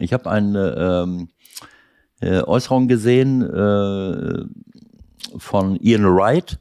[0.00, 1.28] ich habe eine ähm,
[2.20, 4.44] äh, Äußerung gesehen äh,
[5.38, 6.58] von Ian Wright,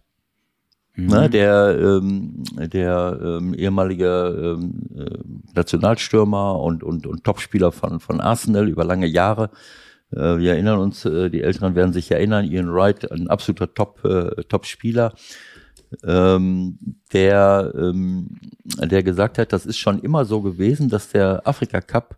[0.96, 1.08] Mhm.
[1.08, 5.18] Ne, der ähm, der ähm, ehemalige ähm, äh,
[5.56, 9.50] Nationalstürmer und, und, und Topspieler von, von Arsenal über lange Jahre.
[10.12, 14.06] Äh, wir erinnern uns, äh, die Älteren werden sich erinnern, Ian Wright, ein absoluter Top,
[14.06, 15.14] äh, Top-Spieler,
[16.04, 16.78] ähm,
[17.12, 22.18] der, ähm, der gesagt hat, das ist schon immer so gewesen, dass der Afrika Cup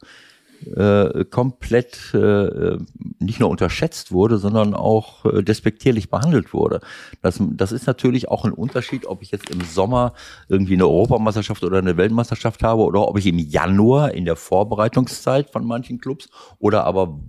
[0.67, 2.77] äh, komplett äh,
[3.19, 6.79] nicht nur unterschätzt wurde, sondern auch äh, despektierlich behandelt wurde.
[7.21, 10.13] Das, das ist natürlich auch ein Unterschied, ob ich jetzt im Sommer
[10.49, 15.49] irgendwie eine Europameisterschaft oder eine Weltmeisterschaft habe oder ob ich im Januar in der Vorbereitungszeit
[15.49, 17.19] von manchen Clubs oder aber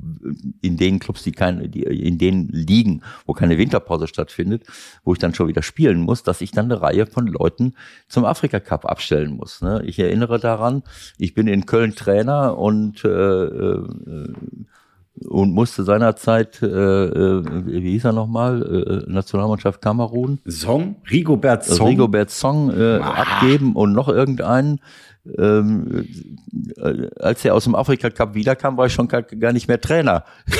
[0.62, 4.64] in den Clubs, die keine, die in denen liegen, wo keine Winterpause stattfindet,
[5.04, 7.74] wo ich dann schon wieder spielen muss, dass ich dann eine Reihe von Leuten
[8.08, 9.62] zum Afrika Cup abstellen muss.
[9.62, 9.82] Ne?
[9.84, 10.82] Ich erinnere daran,
[11.18, 13.25] ich bin in Köln Trainer und äh, äh,
[15.24, 20.40] und musste seinerzeit, äh, äh, wie hieß er nochmal, äh, Nationalmannschaft Kamerun?
[20.46, 20.96] Song?
[21.10, 21.88] Rigobert Song?
[21.88, 23.22] Rigobert Song äh, ah.
[23.22, 24.80] abgeben und noch irgendeinen.
[25.38, 26.06] Ähm,
[26.76, 29.80] äh, als er aus dem Afrika Cup wiederkam, war ich schon gar, gar nicht mehr
[29.80, 30.24] Trainer.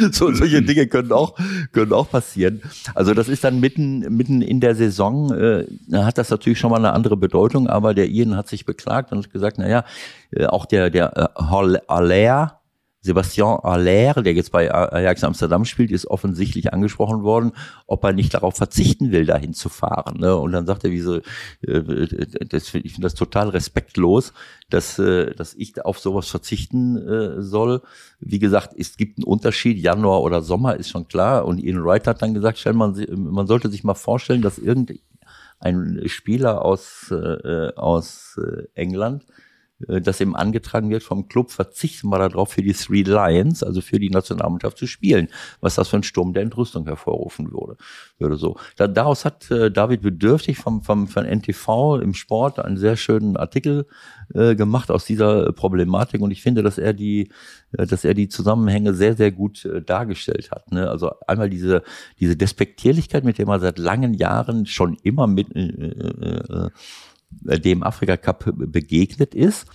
[0.12, 1.36] so, solche Dinge können auch,
[1.72, 2.62] können auch passieren.
[2.94, 6.78] Also das ist dann mitten, mitten in der Saison, äh, hat das natürlich schon mal
[6.78, 9.84] eine andere Bedeutung, aber der Ian hat sich beklagt und hat gesagt, na ja,
[10.30, 12.59] äh, auch der, der äh, Haller,
[13.02, 17.52] Sebastian Aller, der jetzt bei Ajax Amsterdam spielt, ist offensichtlich angesprochen worden,
[17.86, 20.18] ob er nicht darauf verzichten will, dahin zu fahren.
[20.20, 20.36] Ne?
[20.36, 21.16] Und dann sagt er, wie so,
[21.62, 22.06] äh,
[22.46, 24.34] das, ich finde das total respektlos,
[24.68, 27.80] dass, äh, dass ich auf sowas verzichten äh, soll.
[28.20, 31.46] Wie gesagt, es gibt einen Unterschied, Januar oder Sommer ist schon klar.
[31.46, 34.98] Und Ian Wright hat dann gesagt, man, man sollte sich mal vorstellen, dass irgendein
[36.06, 39.39] Spieler aus, äh, aus äh, England äh,
[39.86, 43.98] das eben angetragen wird vom Club, verzichten wir darauf, für die Three Lions, also für
[43.98, 45.28] die Nationalmannschaft zu spielen,
[45.60, 47.76] was das für ein Sturm der Entrüstung hervorrufen würde.
[48.18, 48.56] würde so.
[48.76, 53.36] Da, daraus hat äh, David Bedürftig vom, vom, von NTV im Sport einen sehr schönen
[53.36, 53.86] Artikel
[54.34, 57.30] äh, gemacht aus dieser Problematik und ich finde, dass er die,
[57.72, 60.70] äh, dass er die Zusammenhänge sehr, sehr gut äh, dargestellt hat.
[60.72, 60.88] Ne?
[60.88, 61.82] Also einmal diese,
[62.18, 66.70] diese Despektierlichkeit, mit der man seit langen Jahren schon immer mit äh, äh, äh,
[67.30, 69.66] dem Afrika Cup begegnet ist.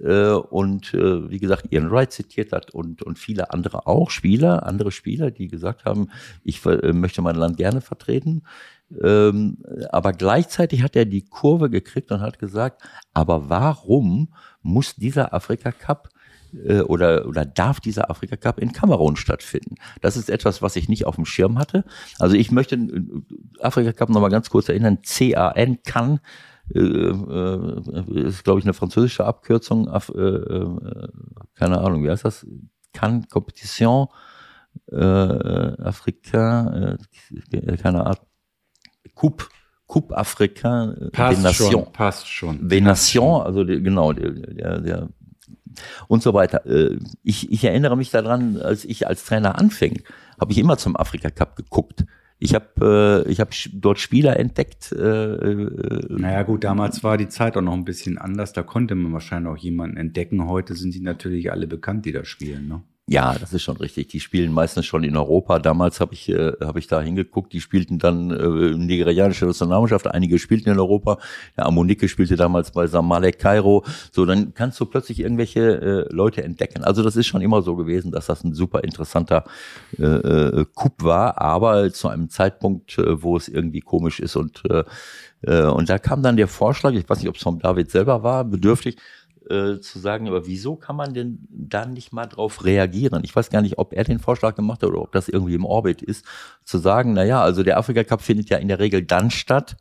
[0.00, 4.66] Äh, und äh, wie gesagt, Ian Wright zitiert hat und, und viele andere auch, Spieler,
[4.66, 6.08] andere Spieler, die gesagt haben,
[6.44, 8.42] ich möchte mein Land gerne vertreten.
[9.02, 9.58] Ähm,
[9.90, 12.82] aber gleichzeitig hat er die Kurve gekriegt und hat gesagt,
[13.14, 16.08] aber warum muss dieser Afrika Cup
[16.86, 19.76] oder, oder darf dieser Afrika Cup in Kamerun stattfinden.
[20.02, 21.82] Das ist etwas, was ich nicht auf dem Schirm hatte.
[22.18, 22.78] Also ich möchte
[23.58, 24.98] Afrika Cup nochmal ganz kurz erinnern.
[25.00, 26.20] CAN kann
[26.74, 31.08] äh, äh, ist, glaube ich, eine französische Abkürzung, äh, äh,
[31.54, 32.46] keine Ahnung, wie heißt das?
[32.92, 34.08] Cannes Competition
[34.90, 36.98] äh, Africain,
[37.82, 38.26] keine Ahnung,
[39.14, 39.44] Coupe,
[39.86, 41.72] Coupe Africain passt des Nations.
[41.72, 42.68] Schon, passt schon.
[42.68, 45.08] Des Nations, also die, genau, der, der, der
[46.08, 46.62] und so weiter.
[47.22, 50.02] Ich, ich erinnere mich daran, als ich als Trainer anfing,
[50.38, 52.04] habe ich immer zum Afrika Cup geguckt.
[52.42, 54.90] Ich habe äh, ich hab dort Spieler entdeckt.
[54.90, 58.52] Äh, äh, naja gut, damals war die Zeit auch noch ein bisschen anders.
[58.52, 60.48] Da konnte man wahrscheinlich auch jemanden entdecken.
[60.48, 62.66] Heute sind die natürlich alle bekannt, die da spielen.
[62.66, 62.82] Ne?
[63.08, 64.08] Ja, das ist schon richtig.
[64.08, 65.58] Die spielen meistens schon in Europa.
[65.58, 67.52] Damals habe ich, äh, hab ich da hingeguckt.
[67.52, 70.06] Die spielten dann äh, nigerianische Nationalmannschaft.
[70.06, 71.18] Einige spielten in Europa.
[71.56, 73.84] Der Amonike spielte damals bei Samalek Kairo.
[74.12, 76.84] So, dann kannst du plötzlich irgendwelche äh, Leute entdecken.
[76.84, 79.44] Also das ist schon immer so gewesen, dass das ein super interessanter
[79.98, 84.36] äh, äh, Coup war, aber zu einem Zeitpunkt, äh, wo es irgendwie komisch ist.
[84.36, 84.84] Und, äh,
[85.42, 88.22] äh, und da kam dann der Vorschlag, ich weiß nicht, ob es vom David selber
[88.22, 88.96] war, bedürftig,
[89.50, 93.24] äh, zu sagen, aber wieso kann man denn da nicht mal drauf reagieren?
[93.24, 95.64] Ich weiß gar nicht, ob er den Vorschlag gemacht hat oder ob das irgendwie im
[95.64, 96.24] Orbit ist,
[96.64, 99.76] zu sagen, na ja, also der Afrika Cup findet ja in der Regel dann statt,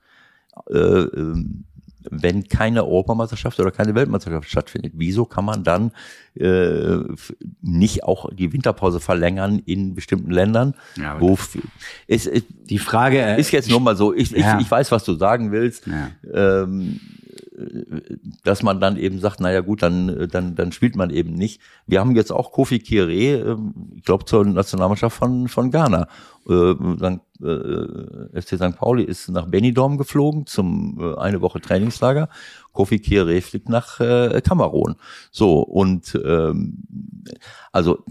[0.69, 1.65] äh, ähm,
[2.09, 4.93] wenn keine Europameisterschaft oder keine Weltmeisterschaft stattfindet.
[4.95, 5.91] Wieso kann man dann
[6.35, 6.97] äh,
[7.61, 10.73] nicht auch die Winterpause verlängern in bestimmten Ländern?
[10.97, 11.37] Ja, wo
[12.07, 14.55] es, die Frage ist jetzt nur mal so, ich, ja.
[14.57, 15.87] ich, ich weiß, was du sagen willst.
[15.87, 16.63] Ja.
[16.63, 16.99] Ähm,
[18.43, 21.61] dass man dann eben sagt, naja gut, dann, dann, dann spielt man eben nicht.
[21.85, 23.55] Wir haben jetzt auch Kofi Kire, äh,
[23.95, 26.07] ich glaube zur Nationalmannschaft von, von Ghana.
[26.47, 28.75] Äh, äh, FC St.
[28.77, 32.29] Pauli ist nach Benidorm geflogen zum äh, eine Woche Trainingslager.
[32.71, 34.95] Kofi Kire fliegt nach Kamerun.
[35.29, 36.83] So, und ähm,
[37.73, 38.05] also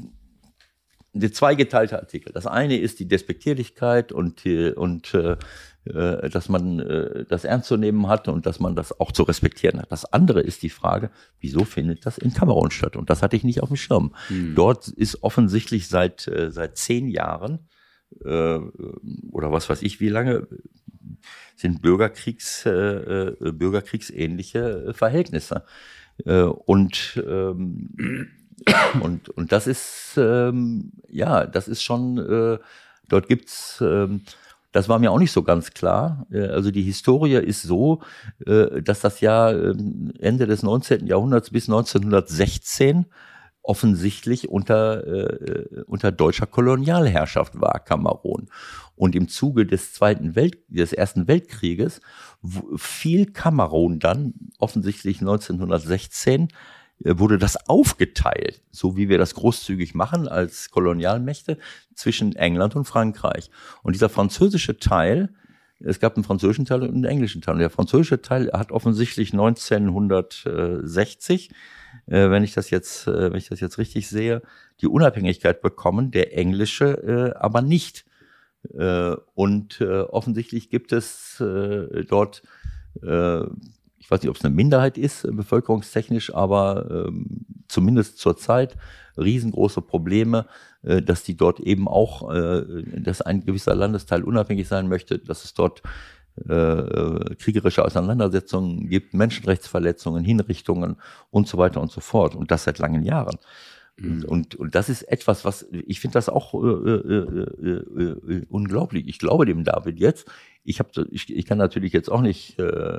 [1.13, 2.33] der zweigeteilte Artikel.
[2.33, 5.37] Das eine ist die Despektierlichkeit und, und äh,
[5.85, 9.23] äh, dass man äh, das ernst zu nehmen hat und dass man das auch zu
[9.23, 9.91] respektieren hat.
[9.91, 12.97] Das andere ist die Frage, wieso findet das in Kamerun statt?
[12.97, 14.15] Und das hatte ich nicht auf dem Schirm.
[14.29, 14.55] Hm.
[14.55, 17.69] Dort ist offensichtlich seit, äh, seit zehn Jahren
[18.25, 18.59] äh,
[19.31, 20.49] oder was weiß ich wie lange
[21.57, 25.65] sind Bürgerkriegs, äh, äh bürgerkriegsähnliche Verhältnisse.
[26.25, 28.29] Äh, und ähm,
[29.03, 32.59] und, und das ist, ähm, ja, das ist schon, äh,
[33.09, 34.23] dort gibt's ähm,
[34.73, 36.27] das war mir auch nicht so ganz klar.
[36.31, 38.01] Äh, also die Historie ist so,
[38.47, 41.07] äh, dass das Jahr ähm, Ende des 19.
[41.07, 43.07] Jahrhunderts bis 1916
[43.63, 48.49] offensichtlich unter, äh, unter deutscher Kolonialherrschaft war, Kamerun.
[48.97, 52.01] Und im Zuge des Zweiten Welt, des Ersten Weltkrieges
[52.77, 56.49] fiel Kamerun dann offensichtlich 1916 äh,
[57.05, 61.59] wurde das aufgeteilt, so wie wir das großzügig machen als Kolonialmächte
[61.95, 63.51] zwischen England und Frankreich.
[63.83, 65.31] Und dieser französische Teil,
[65.81, 67.55] es gab einen französischen Teil und einen englischen Teil.
[67.55, 71.51] Und der französische Teil hat offensichtlich 1960,
[72.07, 74.43] äh, wenn ich das jetzt, äh, wenn ich das jetzt richtig sehe,
[74.83, 78.05] die Unabhängigkeit bekommen, der englische äh, aber nicht.
[78.75, 82.43] Äh, und äh, offensichtlich gibt es äh, dort
[83.03, 83.41] äh,
[84.11, 88.77] ich weiß nicht, ob es eine Minderheit ist, äh, bevölkerungstechnisch, aber ähm, zumindest zurzeit
[89.17, 90.47] riesengroße Probleme,
[90.83, 95.45] äh, dass die dort eben auch, äh, dass ein gewisser Landesteil unabhängig sein möchte, dass
[95.45, 95.83] es dort
[96.49, 100.97] äh, äh, kriegerische Auseinandersetzungen gibt, Menschenrechtsverletzungen, Hinrichtungen
[101.31, 102.35] und so weiter und so fort.
[102.35, 103.39] Und das seit langen Jahren.
[103.97, 104.25] Mhm.
[104.25, 109.07] Und, und das ist etwas, was ich finde das auch äh, äh, äh, äh, unglaublich.
[109.07, 110.29] Ich glaube dem David jetzt.
[110.65, 112.99] Ich habe, ich, ich kann natürlich jetzt auch nicht äh,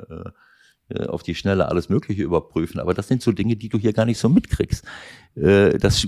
[1.08, 2.80] auf die Schnelle alles Mögliche überprüfen.
[2.80, 4.84] Aber das sind so Dinge, die du hier gar nicht so mitkriegst.
[5.34, 6.06] Äh, das,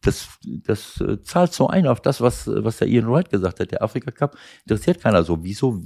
[0.00, 3.72] das, das äh, zahlt so ein auf das, was, was der Ian Wright gesagt hat.
[3.72, 5.42] Der Afrika Cup interessiert keiner so.
[5.42, 5.82] Wieso?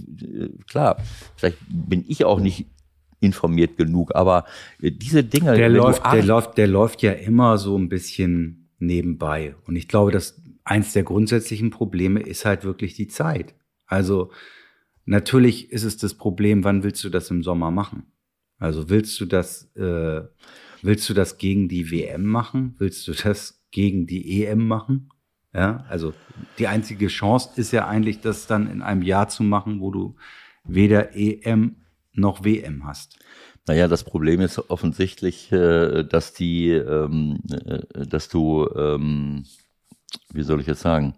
[0.69, 0.99] Klar,
[1.37, 2.67] vielleicht bin ich auch nicht
[3.21, 4.45] informiert genug, aber
[4.81, 5.57] diese Dinge.
[5.57, 9.55] Der läuft, der läuft, der läuft ja immer so ein bisschen nebenbei.
[9.67, 13.55] Und ich glaube, dass eins der grundsätzlichen Probleme ist halt wirklich die Zeit.
[13.87, 14.31] Also,
[15.07, 18.07] Natürlich ist es das Problem, wann willst du das im Sommer machen?
[18.59, 20.23] Also willst du das, äh,
[20.83, 22.75] willst du das gegen die WM machen?
[22.79, 25.11] Willst du das gegen die EM machen?
[25.55, 26.13] Ja, also
[26.59, 30.17] die einzige Chance ist ja eigentlich, das dann in einem Jahr zu machen, wo du
[30.65, 31.77] weder EM
[32.13, 33.19] noch WM hast.
[33.67, 39.45] Naja, das Problem ist offensichtlich, äh, dass die, ähm, äh, dass du, ähm,
[40.33, 41.15] wie soll ich jetzt sagen,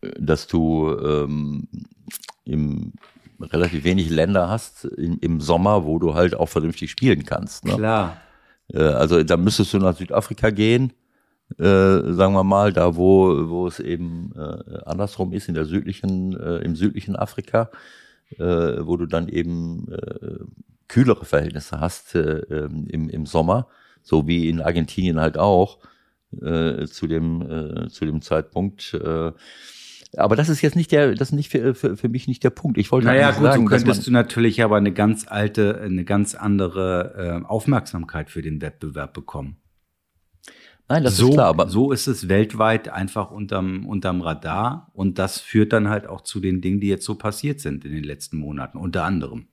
[0.00, 1.68] dass du ähm,
[2.44, 2.92] im
[3.40, 7.64] relativ wenig Länder hast in, im Sommer, wo du halt auch vernünftig spielen kannst.
[7.64, 7.74] Ne?
[7.74, 8.16] Klar.
[8.72, 10.92] Äh, also da müsstest du nach Südafrika gehen,
[11.58, 11.64] äh,
[12.12, 16.58] sagen wir mal, da wo, wo es eben äh, andersrum ist, in der südlichen, äh,
[16.58, 17.70] im südlichen Afrika,
[18.38, 20.38] äh, wo du dann eben äh,
[20.88, 23.68] kühlere Verhältnisse hast äh, ähm, im, im Sommer,
[24.02, 25.78] so wie in Argentinien halt auch
[26.28, 28.98] zu dem zu dem Zeitpunkt.
[30.16, 32.50] Aber das ist jetzt nicht der, das ist nicht für, für, für mich nicht der
[32.50, 32.78] Punkt.
[32.78, 36.34] Ich wollte naja, gut, sagen, so könntest du natürlich aber eine ganz alte, eine ganz
[36.34, 39.58] andere äh, Aufmerksamkeit für den Wettbewerb bekommen.
[40.88, 45.18] Nein, das so, ist klar, aber so ist es weltweit einfach unterm, unterm Radar und
[45.18, 48.04] das führt dann halt auch zu den Dingen, die jetzt so passiert sind in den
[48.04, 49.48] letzten Monaten, unter anderem.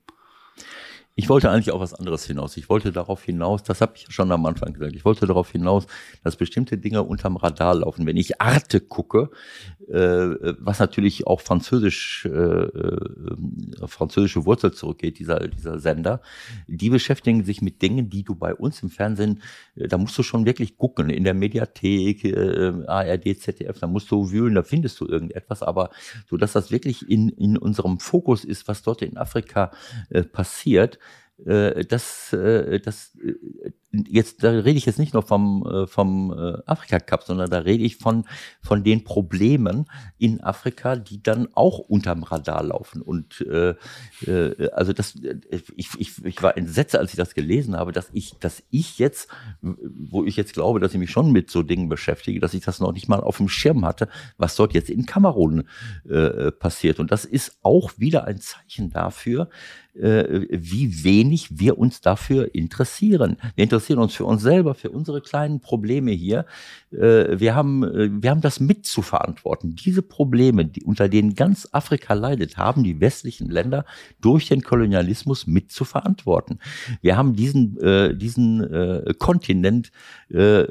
[1.16, 2.56] Ich wollte eigentlich auch was anderes hinaus.
[2.56, 5.86] Ich wollte darauf hinaus, das habe ich schon am Anfang gesagt, ich wollte darauf hinaus,
[6.24, 8.04] dass bestimmte Dinge unterm Radar laufen.
[8.04, 9.30] Wenn ich Arte gucke,
[9.88, 16.20] äh, was natürlich auch französisch, äh, äh, französische Wurzel zurückgeht, dieser, dieser Sender,
[16.66, 19.40] die beschäftigen sich mit Dingen, die du bei uns im Fernsehen,
[19.76, 24.10] äh, da musst du schon wirklich gucken, in der Mediathek, äh, ARD, ZDF, da musst
[24.10, 25.90] du wühlen, da findest du irgendetwas, aber
[26.28, 29.70] so, dass das wirklich in, in unserem Fokus ist, was dort in Afrika
[30.10, 30.98] äh, passiert,
[31.84, 33.70] das, äh, das, äh,
[34.08, 37.58] jetzt, da rede ich jetzt nicht nur vom, äh, vom äh, Afrika Cup, sondern da
[37.58, 38.24] rede ich von,
[38.60, 39.86] von den Problemen
[40.18, 43.02] in Afrika, die dann auch unterm Radar laufen.
[43.02, 43.74] Und äh,
[44.26, 45.14] äh, also das,
[45.76, 49.28] ich, ich, ich war entsetzt, als ich das gelesen habe, dass ich, dass ich jetzt,
[49.60, 52.80] wo ich jetzt glaube, dass ich mich schon mit so Dingen beschäftige, dass ich das
[52.80, 55.64] noch nicht mal auf dem Schirm hatte, was dort jetzt in Kamerun
[56.08, 57.00] äh, passiert.
[57.00, 59.48] Und das ist auch wieder ein Zeichen dafür,
[59.94, 63.36] äh, wie wenig wir uns dafür interessieren.
[63.54, 66.46] Wir interessieren uns für uns selber, für unsere kleinen Probleme hier.
[66.92, 69.76] Äh, wir haben, äh, wir haben das mit zu verantworten.
[69.76, 73.84] Diese Probleme, die, unter denen ganz Afrika leidet, haben die westlichen Länder
[74.20, 76.58] durch den Kolonialismus mit zu verantworten.
[77.02, 79.90] Wir haben diesen, äh, diesen äh, Kontinent
[80.30, 80.64] äh,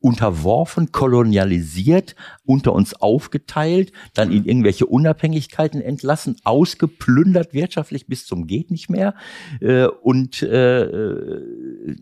[0.00, 2.14] unterworfen, kolonialisiert,
[2.44, 9.14] unter uns aufgeteilt, dann in irgendwelche Unabhängigkeiten entlassen, ausgeplündert wirtschaftlich bis zum geht nicht mehr.
[9.60, 10.84] Äh, und, äh,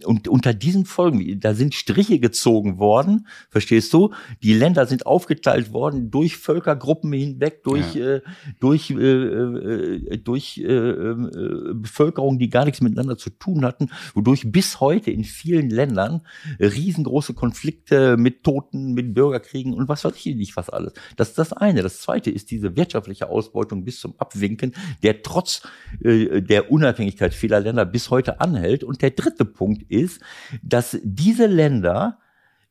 [0.05, 4.13] und unter diesen Folgen, da sind Striche gezogen worden, verstehst du?
[4.43, 8.17] Die Länder sind aufgeteilt worden durch Völkergruppen hinweg, durch, ja.
[8.17, 8.21] äh,
[8.61, 14.51] durch, äh, äh durch äh, äh, Bevölkerung, die gar nichts miteinander zu tun hatten, wodurch
[14.53, 16.23] bis heute in vielen Ländern
[16.61, 20.93] riesengroße Konflikte mit Toten, mit Bürgerkriegen und was weiß ich nicht was alles.
[21.17, 21.83] Das ist das eine.
[21.83, 25.63] Das zweite ist diese wirtschaftliche Ausbeutung bis zum Abwinken, der trotz
[26.03, 28.85] äh, der Unabhängigkeit vieler Länder bis heute anhält.
[28.85, 30.21] Und der dritte Punkt ist,
[30.63, 32.19] dass diese Länder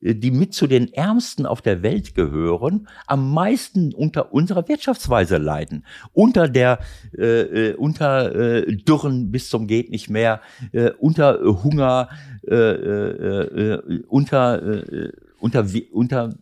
[0.01, 5.37] äh, die mit zu den Ärmsten auf der Welt gehören, am meisten unter unserer Wirtschaftsweise
[5.37, 5.85] leiden.
[6.13, 6.79] Unter der,
[7.17, 10.41] äh, äh unter äh, Dürren bis zum geht nicht mehr,
[10.71, 12.09] äh, unter Hunger,
[12.47, 16.35] äh, äh, unter, äh, unter, unter,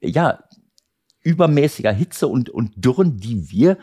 [0.00, 0.44] ja,
[1.22, 3.76] übermäßiger Hitze und, und Dürren, die wir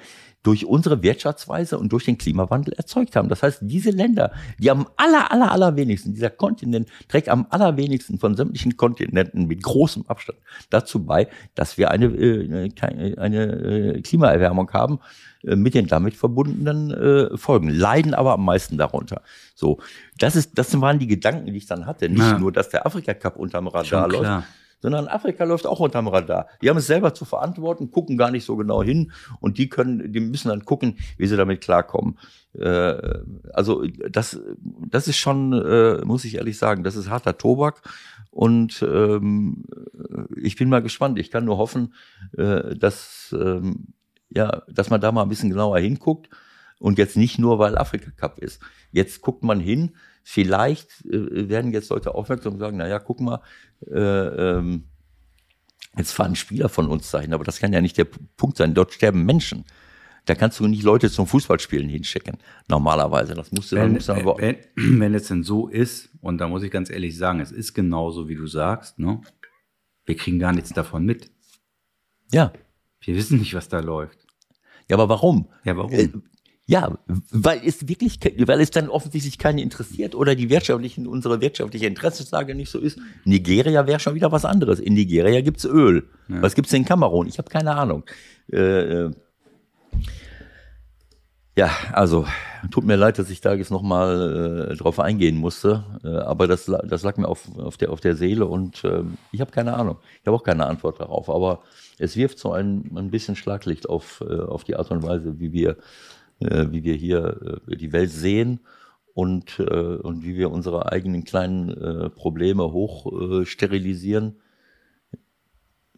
[0.45, 3.29] durch unsere Wirtschaftsweise und durch den Klimawandel erzeugt haben.
[3.29, 8.35] Das heißt, diese Länder, die am aller, aller, allerwenigsten, dieser Kontinent trägt am allerwenigsten von
[8.35, 10.37] sämtlichen Kontinenten mit großem Abstand
[10.69, 12.69] dazu bei, dass wir eine, äh,
[13.17, 14.99] eine äh, Klimaerwärmung haben
[15.43, 19.23] äh, mit den damit verbundenen äh, Folgen, leiden aber am meisten darunter.
[19.55, 19.79] So,
[20.19, 22.07] das ist, das waren die Gedanken, die ich dann hatte.
[22.07, 22.37] Nicht ja.
[22.37, 24.45] nur, dass der Afrika Cup unterm Radar läuft,
[24.79, 26.47] sondern Afrika läuft auch unterm Radar.
[26.61, 30.11] Die haben es selber zu verantworten, gucken gar nicht so genau hin und die können,
[30.11, 32.19] die müssen dann gucken, wie sie damit klarkommen.
[32.53, 33.19] Äh,
[33.53, 37.81] also das, das ist schon, äh, muss ich ehrlich sagen, das ist harter Tobak
[38.31, 39.63] und ähm,
[40.35, 41.19] ich bin mal gespannt.
[41.19, 41.93] Ich kann nur hoffen,
[42.37, 43.93] äh, dass ähm,
[44.29, 46.29] ja, dass man da mal ein bisschen genauer hinguckt
[46.79, 48.61] und jetzt nicht nur, weil Afrika Cup ist.
[48.91, 49.95] Jetzt guckt man hin,
[50.25, 53.41] vielleicht äh, werden jetzt Leute aufmerksam und sagen, naja, guck mal,
[53.87, 54.85] äh, ähm,
[55.95, 58.73] jetzt fahren Spieler von uns dahin, aber das kann ja nicht der Punkt sein.
[58.73, 59.63] Dort sterben Menschen.
[60.25, 63.35] Da kannst du nicht Leute zum Fußballspielen hinschicken, normalerweise.
[63.35, 66.47] Das musst du wenn, musst du aber wenn, wenn es denn so ist, und da
[66.47, 69.21] muss ich ganz ehrlich sagen, es ist genauso, wie du sagst, ne?
[70.05, 71.29] wir kriegen gar nichts davon mit.
[72.31, 72.51] Ja.
[72.99, 74.25] Wir wissen nicht, was da läuft.
[74.89, 75.47] Ja, aber warum?
[75.63, 76.23] Ja, warum?
[76.67, 76.97] Ja,
[77.31, 82.55] weil es wirklich, weil es dann offensichtlich keine interessiert oder die wirtschaftlichen, unsere wirtschaftliche Interessenslage
[82.55, 82.97] nicht so ist.
[83.23, 84.79] Nigeria wäre schon wieder was anderes.
[84.79, 86.09] In Nigeria gibt's Öl.
[86.27, 86.41] Ja.
[86.41, 87.27] Was gibt's in Kamerun?
[87.27, 88.03] Ich habe keine Ahnung.
[88.51, 89.11] Äh, äh,
[91.55, 92.25] ja, also
[92.71, 96.65] tut mir leid, dass ich da jetzt nochmal äh, drauf eingehen musste, äh, aber das,
[96.65, 99.97] das lag mir auf, auf, der, auf der Seele und äh, ich habe keine Ahnung.
[100.21, 101.61] Ich habe auch keine Antwort darauf, aber
[101.97, 105.53] es wirft so ein, ein bisschen Schlaglicht auf, äh, auf die Art und Weise, wie
[105.53, 105.77] wir
[106.39, 108.59] äh, wie wir hier äh, die Welt sehen
[109.13, 113.45] und, äh, und wie wir unsere eigenen kleinen äh, Probleme hoch äh,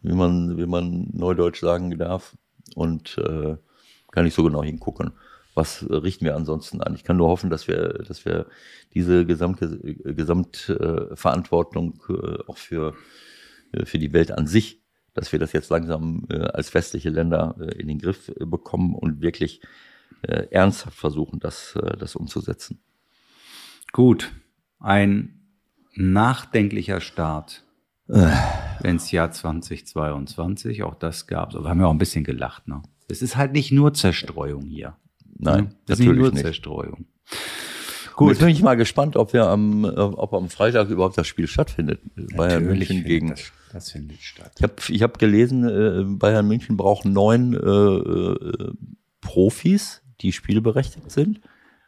[0.02, 2.36] wie man, wie man neudeutsch sagen darf.
[2.74, 3.56] Und äh,
[4.10, 5.12] kann nicht so genau hingucken.
[5.54, 6.94] Was richten wir ansonsten an?
[6.94, 8.46] Ich kann nur hoffen, dass wir, dass wir
[8.94, 12.94] diese gesamte Gesamtverantwortung äh, auch für,
[13.72, 14.82] äh, für die Welt an sich,
[15.14, 19.20] dass wir das jetzt langsam äh, als westliche Länder äh, in den Griff bekommen und
[19.20, 19.60] wirklich
[20.22, 22.80] äh, ernsthaft versuchen, das, äh, das umzusetzen.
[23.92, 24.32] Gut,
[24.80, 25.40] ein
[25.94, 27.64] nachdenklicher Start
[28.08, 28.28] äh.
[28.84, 30.82] ins Jahr 2022.
[30.82, 31.56] Auch das gab es.
[31.56, 32.68] Aber wir haben ja auch ein bisschen gelacht.
[32.68, 32.82] Ne?
[33.08, 34.96] Es ist halt nicht nur Zerstreuung hier.
[35.38, 35.70] Nein, ne?
[35.86, 37.06] das natürlich ist nicht nur Zerstreuung.
[38.16, 38.30] Gut.
[38.30, 41.46] Jetzt bin ich mal gespannt, ob wir am, äh, ob am Freitag überhaupt das Spiel
[41.46, 42.00] stattfindet.
[42.16, 43.28] Natürlich Bayern München gegen.
[43.28, 44.50] Das, das, findet statt.
[44.56, 48.72] Ich habe ich hab gelesen, äh, Bayern München braucht neun äh, äh,
[49.20, 51.40] Profis, die spielberechtigt sind,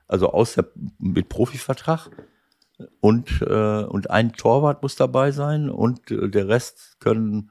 [0.08, 2.10] also aus der, mit Profivertrag.
[3.00, 7.50] Und, äh, und ein Torwart muss dabei sein und äh, der Rest können,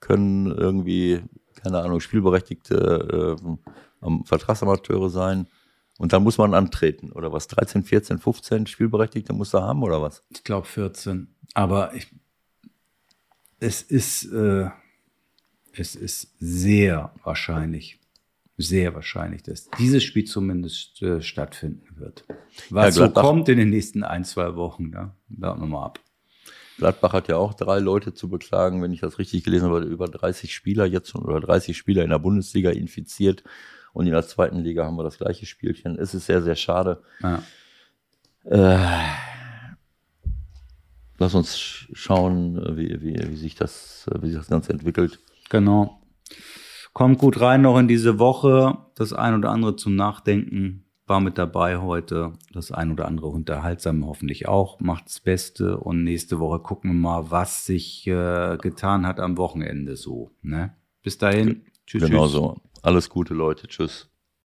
[0.00, 1.22] können irgendwie,
[1.62, 5.48] keine Ahnung, spielberechtigte äh, Vertragsamateure sein.
[5.98, 7.46] Und dann muss man antreten, oder was?
[7.46, 10.24] 13, 14, 15 Spielberechtigte muss er haben, oder was?
[10.30, 11.28] Ich glaube 14.
[11.54, 12.08] Aber ich,
[13.60, 14.70] es ist, äh,
[15.72, 18.00] es ist sehr wahrscheinlich,
[18.56, 22.24] sehr wahrscheinlich, dass dieses Spiel zumindest äh, stattfinden wird.
[22.70, 26.00] Was Ja, so kommt in den nächsten ein, zwei Wochen, da warten wir mal ab.
[26.78, 30.06] Gladbach hat ja auch drei Leute zu beklagen, wenn ich das richtig gelesen habe, über
[30.08, 33.44] 30 Spieler jetzt schon oder 30 Spieler in der Bundesliga infiziert.
[33.92, 35.96] Und in der zweiten Liga haben wir das gleiche Spielchen.
[35.96, 37.00] Es ist sehr, sehr schade.
[37.22, 37.42] Ja.
[38.44, 39.04] Äh,
[41.18, 45.20] lass uns sch- schauen, wie, wie, wie, sich das, wie sich das Ganze entwickelt.
[45.50, 46.00] Genau.
[46.94, 48.78] Kommt gut rein noch in diese Woche.
[48.94, 52.34] Das ein oder andere zum Nachdenken war mit dabei heute.
[52.52, 54.78] Das ein oder andere unterhaltsam hoffentlich auch.
[54.78, 59.96] Macht's Beste und nächste Woche gucken wir mal, was sich äh, getan hat am Wochenende
[59.96, 60.30] so.
[60.40, 60.72] Ne?
[61.02, 61.66] Bis dahin.
[61.84, 62.04] Tschüss.
[62.04, 62.32] Genau tschüss.
[62.32, 62.56] so.
[62.82, 63.66] Alles Gute, Leute.
[63.66, 64.08] Tschüss.